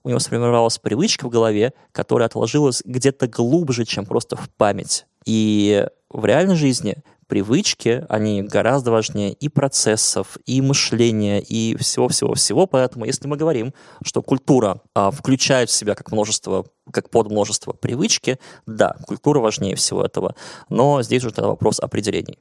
у 0.04 0.10
него 0.10 0.20
сформировалась 0.20 0.78
привычка 0.78 1.28
в 1.28 1.30
голове, 1.30 1.74
которая 1.92 2.28
отложилась 2.28 2.82
где-то 2.84 3.28
глубже, 3.28 3.86
чем 3.86 4.06
просто 4.06 4.36
в 4.36 4.50
память. 4.50 5.06
И 5.26 5.86
в 6.10 6.26
реальной 6.26 6.56
жизни 6.56 6.98
привычки, 7.32 8.06
они 8.10 8.42
гораздо 8.42 8.92
важнее 8.92 9.32
и 9.32 9.48
процессов, 9.48 10.38
и 10.46 10.62
мышления, 10.62 11.40
и 11.40 11.78
всего-всего-всего. 11.78 12.68
Поэтому, 12.68 13.06
если 13.06 13.26
мы 13.26 13.38
говорим, 13.38 13.74
что 14.04 14.22
культура 14.22 14.82
а, 14.94 15.12
включает 15.12 15.70
в 15.70 15.72
себя 15.72 15.96
как 15.96 16.12
множество, 16.12 16.66
как 16.92 17.10
подмножество 17.10 17.72
привычки, 17.72 18.38
да, 18.66 18.98
культура 19.08 19.40
важнее 19.40 19.78
всего 19.78 20.04
этого. 20.04 20.36
Но 20.68 21.02
здесь 21.04 21.24
уже 21.24 21.34
тогда 21.34 21.48
вопрос 21.48 21.80
определений. 21.80 22.38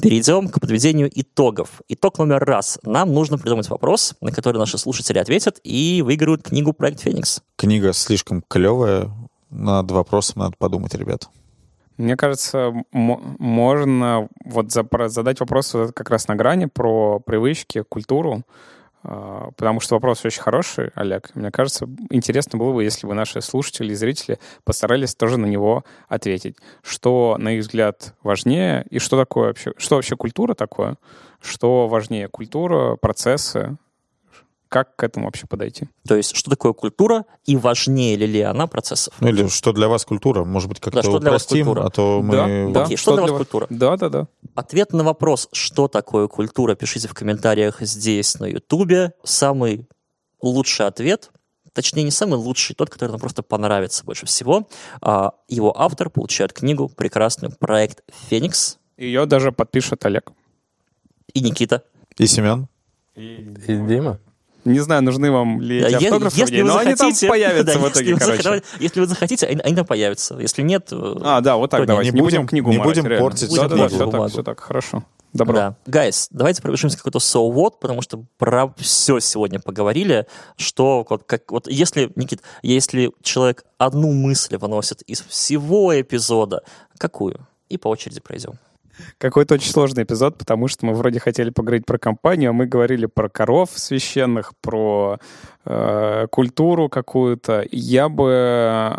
Перейдем 0.00 0.48
к 0.50 0.60
подведению 0.60 1.10
итогов. 1.12 1.80
Итог 1.88 2.18
номер 2.18 2.44
раз. 2.44 2.78
Нам 2.84 3.12
нужно 3.12 3.38
придумать 3.38 3.68
вопрос, 3.70 4.14
на 4.20 4.30
который 4.30 4.58
наши 4.58 4.78
слушатели 4.78 5.18
ответят 5.18 5.58
и 5.64 6.00
выиграют 6.04 6.44
книгу 6.44 6.72
«Проект 6.72 7.00
Феникс». 7.00 7.40
Книга 7.56 7.92
слишком 7.92 8.42
клевая, 8.46 9.10
над 9.54 9.90
вопросом 9.90 10.42
надо 10.42 10.56
подумать, 10.58 10.94
ребят. 10.94 11.28
Мне 11.96 12.16
кажется, 12.16 12.72
можно 12.90 14.28
вот 14.44 14.72
задать 14.72 15.40
вопрос 15.40 15.76
как 15.94 16.10
раз 16.10 16.26
на 16.26 16.34
грани 16.34 16.66
про 16.66 17.20
привычки, 17.20 17.84
культуру, 17.88 18.42
а, 19.04 19.50
потому 19.56 19.78
что 19.78 19.94
вопрос 19.94 20.24
очень 20.24 20.42
хороший, 20.42 20.90
Олег. 20.94 21.30
Мне 21.34 21.52
кажется, 21.52 21.86
интересно 22.10 22.58
было 22.58 22.72
бы, 22.72 22.82
если 22.82 23.06
бы 23.06 23.14
наши 23.14 23.40
слушатели 23.40 23.92
и 23.92 23.94
зрители 23.94 24.40
постарались 24.64 25.14
тоже 25.14 25.36
на 25.36 25.46
него 25.46 25.84
ответить. 26.08 26.56
Что, 26.82 27.36
на 27.38 27.52
их 27.52 27.60
взгляд, 27.60 28.14
важнее 28.24 28.84
и 28.90 28.98
что 28.98 29.16
такое 29.16 29.48
вообще, 29.48 29.72
что 29.76 29.96
вообще 29.96 30.16
культура 30.16 30.54
такое? 30.54 30.96
Что 31.40 31.86
важнее, 31.86 32.28
культура, 32.28 32.96
процессы, 32.96 33.76
как 34.74 34.96
к 34.96 35.04
этому 35.04 35.26
вообще 35.26 35.46
подойти? 35.46 35.88
То 36.04 36.16
есть, 36.16 36.34
что 36.34 36.50
такое 36.50 36.72
культура 36.72 37.26
и 37.44 37.56
важнее 37.56 38.16
ли, 38.16 38.26
ли 38.26 38.40
она 38.40 38.66
процессов? 38.66 39.14
Ну 39.20 39.28
или 39.28 39.46
что 39.46 39.72
для 39.72 39.86
вас 39.86 40.04
культура? 40.04 40.42
Может 40.42 40.68
быть, 40.68 40.80
как-то 40.80 41.00
да, 41.00 41.02
что 41.04 41.18
упростим, 41.18 41.70
а 41.78 41.90
то 41.90 42.20
мы... 42.20 42.34
Да, 42.34 42.80
да. 42.80 42.84
Окей, 42.86 42.96
что, 42.96 43.12
что 43.12 43.22
для 43.22 43.22
вас 43.22 43.38
культура? 43.38 43.68
Да, 43.70 43.96
да, 43.96 44.08
да. 44.08 44.26
Ответ 44.56 44.92
на 44.92 45.04
вопрос, 45.04 45.48
что 45.52 45.86
такое 45.86 46.26
культура, 46.26 46.74
пишите 46.74 47.06
в 47.06 47.14
комментариях 47.14 47.82
здесь, 47.82 48.40
на 48.40 48.46
Ютубе. 48.46 49.12
Самый 49.22 49.86
лучший 50.42 50.86
ответ 50.86 51.30
точнее, 51.72 52.02
не 52.02 52.10
самый 52.10 52.34
лучший, 52.34 52.74
тот, 52.74 52.90
который 52.90 53.10
нам 53.10 53.20
просто 53.20 53.44
понравится 53.44 54.04
больше 54.04 54.26
всего. 54.26 54.68
А, 55.00 55.34
его 55.48 55.72
автор 55.80 56.10
получает 56.10 56.52
книгу 56.52 56.88
прекрасную 56.88 57.52
«Проект 57.56 58.02
Феникс». 58.28 58.78
Ее 58.96 59.26
даже 59.26 59.52
подпишет 59.52 60.04
Олег. 60.04 60.32
И 61.32 61.40
Никита. 61.40 61.82
И 62.16 62.26
Семен. 62.26 62.68
И, 63.16 63.54
и 63.66 63.76
Дима. 63.76 64.20
Не 64.64 64.80
знаю, 64.80 65.02
нужны 65.02 65.30
вам 65.30 65.60
ли 65.60 65.78
эти 65.78 65.92
если, 65.92 66.06
автографы, 66.06 66.40
если 66.40 66.62
но 66.62 66.72
захотите, 66.72 67.04
они 67.04 67.12
там 67.20 67.30
появятся 67.30 67.78
да, 67.78 67.78
в 67.78 67.90
итоге, 67.90 68.10
если 68.10 68.24
короче. 68.24 68.50
Вы, 68.50 68.62
если 68.80 69.00
вы 69.00 69.06
захотите, 69.06 69.46
они, 69.46 69.60
они 69.60 69.76
там 69.76 69.86
появятся. 69.86 70.36
Если 70.38 70.62
нет... 70.62 70.88
Э, 70.92 71.16
а, 71.22 71.40
да, 71.40 71.56
вот 71.56 71.70
так 71.70 71.86
давайте. 71.86 72.12
Не, 72.12 72.16
не 72.16 72.22
будем 72.22 72.46
книгу 72.46 72.70
Не 72.70 72.78
марать, 72.78 72.94
будем 72.94 73.06
реально. 73.06 73.28
портить 73.28 73.54
да, 73.54 73.68
да, 73.68 73.76
да, 73.76 73.88
все 73.88 74.10
так, 74.10 74.30
все 74.30 74.42
так, 74.42 74.60
хорошо. 74.60 75.04
Добро. 75.34 75.54
Да. 75.54 75.76
Гайс, 75.86 76.28
давайте 76.30 76.62
пробежимся 76.62 76.96
какой-то 76.96 77.18
so 77.18 77.52
what, 77.52 77.72
потому 77.80 78.02
что 78.02 78.24
про 78.38 78.72
все 78.78 79.18
сегодня 79.18 79.58
поговорили, 79.58 80.26
что 80.56 81.04
вот, 81.10 81.24
как, 81.24 81.50
вот 81.50 81.66
если, 81.66 82.12
Никит, 82.14 82.40
если 82.62 83.10
человек 83.22 83.64
одну 83.76 84.12
мысль 84.12 84.56
выносит 84.56 85.02
из 85.02 85.22
всего 85.22 86.00
эпизода, 86.00 86.62
какую? 86.98 87.46
И 87.68 87.76
по 87.76 87.88
очереди 87.88 88.20
пройдем. 88.20 88.52
Какой-то 89.18 89.54
очень 89.54 89.70
сложный 89.70 90.04
эпизод, 90.04 90.38
потому 90.38 90.68
что 90.68 90.86
мы 90.86 90.94
вроде 90.94 91.20
хотели 91.20 91.50
поговорить 91.50 91.86
про 91.86 91.98
компанию, 91.98 92.50
а 92.50 92.52
мы 92.52 92.66
говорили 92.66 93.06
про 93.06 93.28
коров 93.28 93.70
священных, 93.74 94.52
про 94.60 95.18
э, 95.64 96.26
культуру 96.30 96.88
какую-то. 96.88 97.64
Я 97.70 98.08
бы 98.08 98.98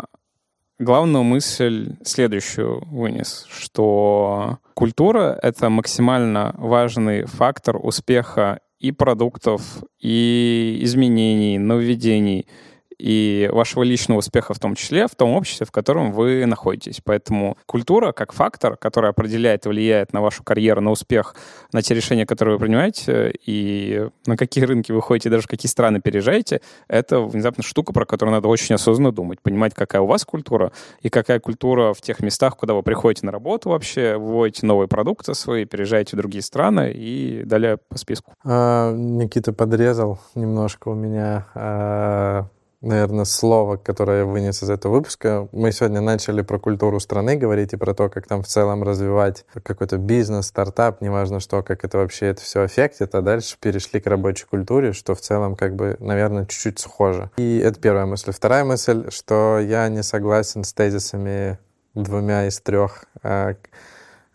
главную 0.78 1.24
мысль 1.24 1.96
следующую 2.04 2.84
вынес, 2.86 3.46
что 3.48 4.58
культура— 4.74 5.38
это 5.42 5.70
максимально 5.70 6.54
важный 6.58 7.24
фактор 7.24 7.76
успеха 7.76 8.60
и 8.78 8.92
продуктов, 8.92 9.62
и 9.98 10.78
изменений, 10.82 11.58
нововведений— 11.58 12.46
и 12.98 13.48
вашего 13.52 13.82
личного 13.82 14.18
успеха 14.18 14.54
в 14.54 14.58
том 14.58 14.74
числе 14.74 15.06
в 15.06 15.14
том 15.14 15.32
обществе, 15.32 15.66
в 15.66 15.70
котором 15.70 16.12
вы 16.12 16.46
находитесь. 16.46 17.00
Поэтому 17.04 17.56
культура 17.66 18.12
как 18.12 18.32
фактор, 18.32 18.76
который 18.76 19.10
определяет 19.10 19.66
и 19.66 19.68
влияет 19.68 20.12
на 20.12 20.20
вашу 20.20 20.42
карьеру, 20.42 20.80
на 20.80 20.90
успех, 20.90 21.34
на 21.72 21.82
те 21.82 21.94
решения, 21.94 22.26
которые 22.26 22.56
вы 22.56 22.64
принимаете, 22.64 23.32
и 23.44 24.08
на 24.26 24.36
какие 24.36 24.64
рынки 24.64 24.92
вы 24.92 25.02
ходите, 25.02 25.30
даже 25.30 25.42
в 25.42 25.48
какие 25.48 25.70
страны 25.70 26.00
переезжаете, 26.00 26.60
это 26.88 27.20
внезапно 27.20 27.62
штука, 27.62 27.92
про 27.92 28.06
которую 28.06 28.34
надо 28.34 28.48
очень 28.48 28.74
осознанно 28.74 29.12
думать, 29.12 29.40
понимать, 29.40 29.74
какая 29.74 30.02
у 30.02 30.06
вас 30.06 30.24
культура 30.24 30.72
и 31.02 31.08
какая 31.08 31.40
культура 31.40 31.92
в 31.92 32.00
тех 32.00 32.20
местах, 32.20 32.56
куда 32.56 32.74
вы 32.74 32.82
приходите 32.82 33.26
на 33.26 33.32
работу 33.32 33.70
вообще, 33.70 34.16
вводите 34.16 34.66
новые 34.66 34.88
продукты 34.88 35.34
свои, 35.34 35.64
переезжаете 35.64 36.16
в 36.16 36.18
другие 36.18 36.42
страны 36.42 36.92
и 36.92 37.42
далее 37.44 37.78
по 37.88 37.98
списку. 37.98 38.32
А, 38.44 38.92
Никита 38.92 39.52
подрезал 39.52 40.18
немножко 40.34 40.88
у 40.88 40.94
меня 40.94 41.46
а 41.54 42.46
наверное, 42.80 43.24
слово, 43.24 43.76
которое 43.76 44.20
я 44.20 44.24
вынес 44.24 44.62
из 44.62 44.70
этого 44.70 44.94
выпуска. 44.94 45.48
Мы 45.52 45.72
сегодня 45.72 46.00
начали 46.00 46.42
про 46.42 46.58
культуру 46.58 47.00
страны 47.00 47.36
говорить 47.36 47.72
и 47.72 47.76
про 47.76 47.94
то, 47.94 48.08
как 48.08 48.26
там 48.26 48.42
в 48.42 48.46
целом 48.46 48.82
развивать 48.82 49.44
какой-то 49.62 49.98
бизнес, 49.98 50.46
стартап, 50.46 51.00
неважно 51.00 51.40
что, 51.40 51.62
как 51.62 51.84
это 51.84 51.98
вообще 51.98 52.26
это 52.26 52.42
все 52.42 52.62
аффектит, 52.62 53.14
а 53.14 53.22
дальше 53.22 53.56
перешли 53.60 54.00
к 54.00 54.06
рабочей 54.06 54.46
культуре, 54.46 54.92
что 54.92 55.14
в 55.14 55.20
целом 55.20 55.56
как 55.56 55.74
бы, 55.74 55.96
наверное, 56.00 56.46
чуть-чуть 56.46 56.78
схоже. 56.78 57.30
И 57.36 57.58
это 57.58 57.80
первая 57.80 58.06
мысль. 58.06 58.32
Вторая 58.32 58.64
мысль, 58.64 59.10
что 59.10 59.58
я 59.58 59.88
не 59.88 60.02
согласен 60.02 60.64
с 60.64 60.72
тезисами 60.72 61.58
двумя 61.94 62.46
из 62.46 62.60
трех 62.60 63.04
э, 63.22 63.54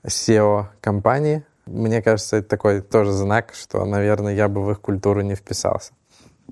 SEO 0.04 0.66
компаний. 0.82 1.44
Мне 1.66 2.02
кажется, 2.02 2.38
это 2.38 2.50
такой 2.50 2.82
тоже 2.82 3.12
знак, 3.12 3.54
что, 3.54 3.86
наверное, 3.86 4.34
я 4.34 4.48
бы 4.48 4.64
в 4.64 4.72
их 4.72 4.82
культуру 4.82 5.22
не 5.22 5.36
вписался. 5.36 5.94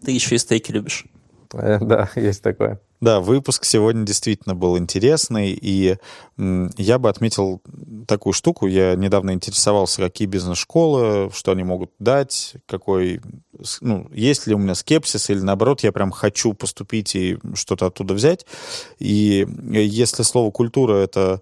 Ты 0.06 0.12
еще 0.12 0.36
и 0.36 0.38
стейки 0.38 0.72
любишь. 0.72 1.06
Э, 1.54 1.80
да, 1.80 2.10
есть 2.16 2.42
такое. 2.42 2.80
Да, 3.02 3.22
выпуск 3.22 3.64
сегодня 3.64 4.06
действительно 4.06 4.56
был 4.56 4.78
интересный, 4.78 5.52
и 5.52 5.96
я 6.38 7.00
бы 7.00 7.08
отметил 7.08 7.62
такую 8.08 8.34
штуку. 8.34 8.68
Я 8.68 8.96
недавно 8.96 9.32
интересовался, 9.32 10.02
какие 10.02 10.28
бизнес-школы, 10.28 11.32
что 11.34 11.54
они 11.54 11.64
могут 11.64 11.92
дать, 12.00 12.56
какой, 12.66 13.22
ну, 13.80 14.10
есть 14.12 14.48
ли 14.48 14.54
у 14.54 14.58
меня 14.58 14.76
скепсис, 14.76 15.30
или 15.30 15.40
наоборот, 15.40 15.82
я 15.82 15.94
прям 15.94 16.12
хочу 16.12 16.54
поступить 16.54 17.16
и 17.16 17.38
что-то 17.54 17.86
оттуда 17.86 18.14
взять. 18.14 18.46
И 19.00 19.48
если 19.72 20.24
слово 20.24 20.52
«культура»— 20.52 20.96
это 20.96 21.42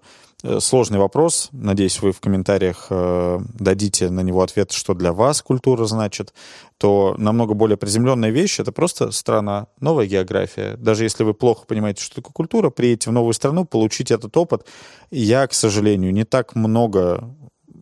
Сложный 0.60 1.00
вопрос. 1.00 1.48
Надеюсь, 1.50 2.00
вы 2.00 2.12
в 2.12 2.20
комментариях 2.20 2.86
э, 2.90 3.40
дадите 3.54 4.08
на 4.08 4.20
него 4.20 4.42
ответ, 4.42 4.70
что 4.70 4.94
для 4.94 5.12
вас 5.12 5.42
культура 5.42 5.84
значит. 5.86 6.32
То 6.76 7.16
намного 7.18 7.54
более 7.54 7.76
приземленная 7.76 8.30
вещь— 8.30 8.58
это 8.60 8.70
просто 8.70 9.10
страна, 9.10 9.66
новая 9.80 10.06
география. 10.06 10.76
Даже 10.76 11.02
если 11.02 11.24
вы 11.24 11.34
плохо 11.34 11.66
понимаете, 11.66 12.04
что 12.04 12.16
такое 12.16 12.32
культура, 12.32 12.70
приедете 12.70 13.10
в 13.10 13.14
новую 13.14 13.32
страну, 13.32 13.64
получите 13.64 14.14
этот 14.14 14.36
опыт. 14.36 14.64
Я, 15.10 15.44
к 15.48 15.54
сожалению, 15.54 16.12
не 16.12 16.24
так 16.24 16.54
много... 16.54 17.34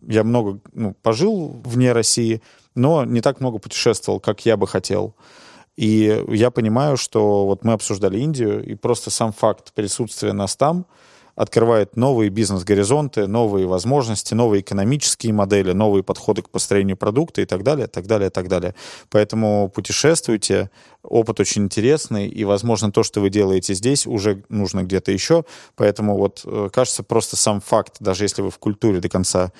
Я 0.07 0.23
много 0.23 0.59
ну, 0.73 0.95
пожил 1.03 1.61
вне 1.63 1.91
России, 1.91 2.41
но 2.73 3.05
не 3.05 3.21
так 3.21 3.39
много 3.39 3.59
путешествовал, 3.59 4.19
как 4.19 4.47
я 4.47 4.57
бы 4.57 4.65
хотел. 4.65 5.15
И 5.75 6.25
я 6.29 6.49
понимаю, 6.49 6.97
что 6.97 7.45
вот 7.45 7.63
мы 7.63 7.73
обсуждали 7.73 8.17
Индию, 8.17 8.65
и 8.65 8.73
просто 8.73 9.11
сам 9.11 9.31
факт 9.31 9.73
присутствия 9.73 10.33
нас 10.33 10.55
там 10.55 10.87
открывает 11.37 11.95
новые 11.95 12.29
бизнес-горизонты, 12.29 13.27
новые 13.27 13.67
возможности, 13.67 14.33
новые 14.33 14.61
экономические 14.61 15.33
модели, 15.33 15.71
новые 15.71 16.03
подходы 16.03 16.41
к 16.41 16.49
построению 16.49 16.97
продукта 16.97 17.41
и 17.41 17.45
так 17.45 17.61
далее, 17.61 17.85
так 17.85 18.07
далее, 18.07 18.31
так 18.31 18.47
далее. 18.47 18.73
Поэтому 19.11 19.71
путешествуйте, 19.73 20.71
опыт 21.03 21.39
очень 21.39 21.65
интересный, 21.65 22.27
и, 22.27 22.43
возможно, 22.43 22.91
то, 22.91 23.03
что 23.03 23.21
вы 23.21 23.29
делаете 23.29 23.75
здесь, 23.75 24.07
уже 24.07 24.43
нужно 24.49 24.81
где-то 24.81 25.11
еще. 25.11 25.45
Поэтому 25.75 26.17
вот 26.17 26.41
э, 26.43 26.69
кажется, 26.73 27.03
просто 27.03 27.37
сам 27.37 27.61
факт, 27.61 27.97
даже 27.99 28.23
если 28.23 28.41
вы 28.41 28.49
в 28.49 28.57
культуре 28.57 28.99
до 28.99 29.07
конца 29.07 29.51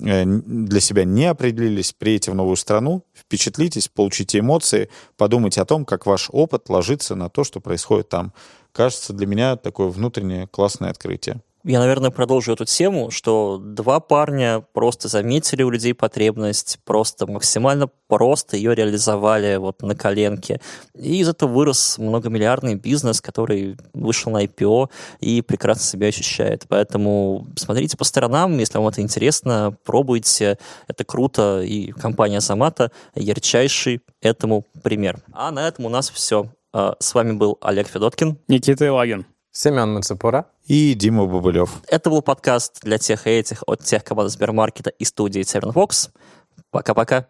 э, 0.00 0.24
для 0.24 0.80
себя 0.80 1.04
не 1.04 1.26
определились, 1.26 1.92
приедете 1.92 2.30
в 2.30 2.34
новую 2.34 2.56
страну, 2.56 3.04
впечатлитесь, 3.14 3.88
получите 3.88 4.38
эмоции, 4.38 4.88
подумайте 5.18 5.60
о 5.60 5.66
том, 5.66 5.84
как 5.84 6.06
ваш 6.06 6.30
опыт 6.32 6.70
ложится 6.70 7.14
на 7.14 7.28
то, 7.28 7.44
что 7.44 7.60
происходит 7.60 8.08
там. 8.08 8.32
Кажется, 8.76 9.14
для 9.14 9.26
меня 9.26 9.56
такое 9.56 9.88
внутреннее 9.88 10.48
классное 10.48 10.90
открытие. 10.90 11.40
Я, 11.64 11.80
наверное, 11.80 12.10
продолжу 12.10 12.52
эту 12.52 12.66
тему, 12.66 13.10
что 13.10 13.58
два 13.58 14.00
парня 14.00 14.62
просто 14.74 15.08
заметили 15.08 15.62
у 15.62 15.70
людей 15.70 15.94
потребность, 15.94 16.78
просто 16.84 17.26
максимально 17.26 17.88
просто 18.06 18.58
ее 18.58 18.74
реализовали 18.74 19.56
вот 19.56 19.80
на 19.80 19.96
коленке. 19.96 20.60
И 20.94 21.20
из 21.20 21.28
этого 21.30 21.50
вырос 21.50 21.96
многомиллиардный 21.96 22.74
бизнес, 22.74 23.22
который 23.22 23.78
вышел 23.94 24.30
на 24.30 24.44
IPO 24.44 24.90
и 25.20 25.40
прекрасно 25.40 25.82
себя 25.82 26.08
ощущает. 26.08 26.66
Поэтому 26.68 27.46
смотрите 27.56 27.96
по 27.96 28.04
сторонам, 28.04 28.58
если 28.58 28.76
вам 28.76 28.88
это 28.88 29.00
интересно, 29.00 29.74
пробуйте, 29.84 30.58
это 30.86 31.02
круто. 31.02 31.62
И 31.62 31.92
компания 31.92 32.40
Замата 32.40 32.92
ярчайший 33.14 34.02
этому 34.20 34.66
пример. 34.82 35.18
А 35.32 35.50
на 35.50 35.66
этом 35.66 35.86
у 35.86 35.88
нас 35.88 36.10
все. 36.10 36.50
С 36.76 37.14
вами 37.14 37.32
был 37.32 37.56
Олег 37.62 37.88
Федоткин. 37.88 38.38
Никита 38.48 38.86
Илагин. 38.86 39.24
Семен 39.50 39.94
Мацепура. 39.94 40.44
И 40.66 40.92
Дима 40.92 41.24
Бабылев. 41.24 41.70
Это 41.88 42.10
был 42.10 42.20
подкаст 42.20 42.80
для 42.82 42.98
тех 42.98 43.26
и 43.26 43.30
этих 43.30 43.62
от 43.66 43.82
тех 43.82 44.04
команд 44.04 44.30
Сбермаркета 44.30 44.90
и 44.90 45.06
студии 45.06 45.42
Тернфокс. 45.42 46.10
Пока-пока. 46.70 47.28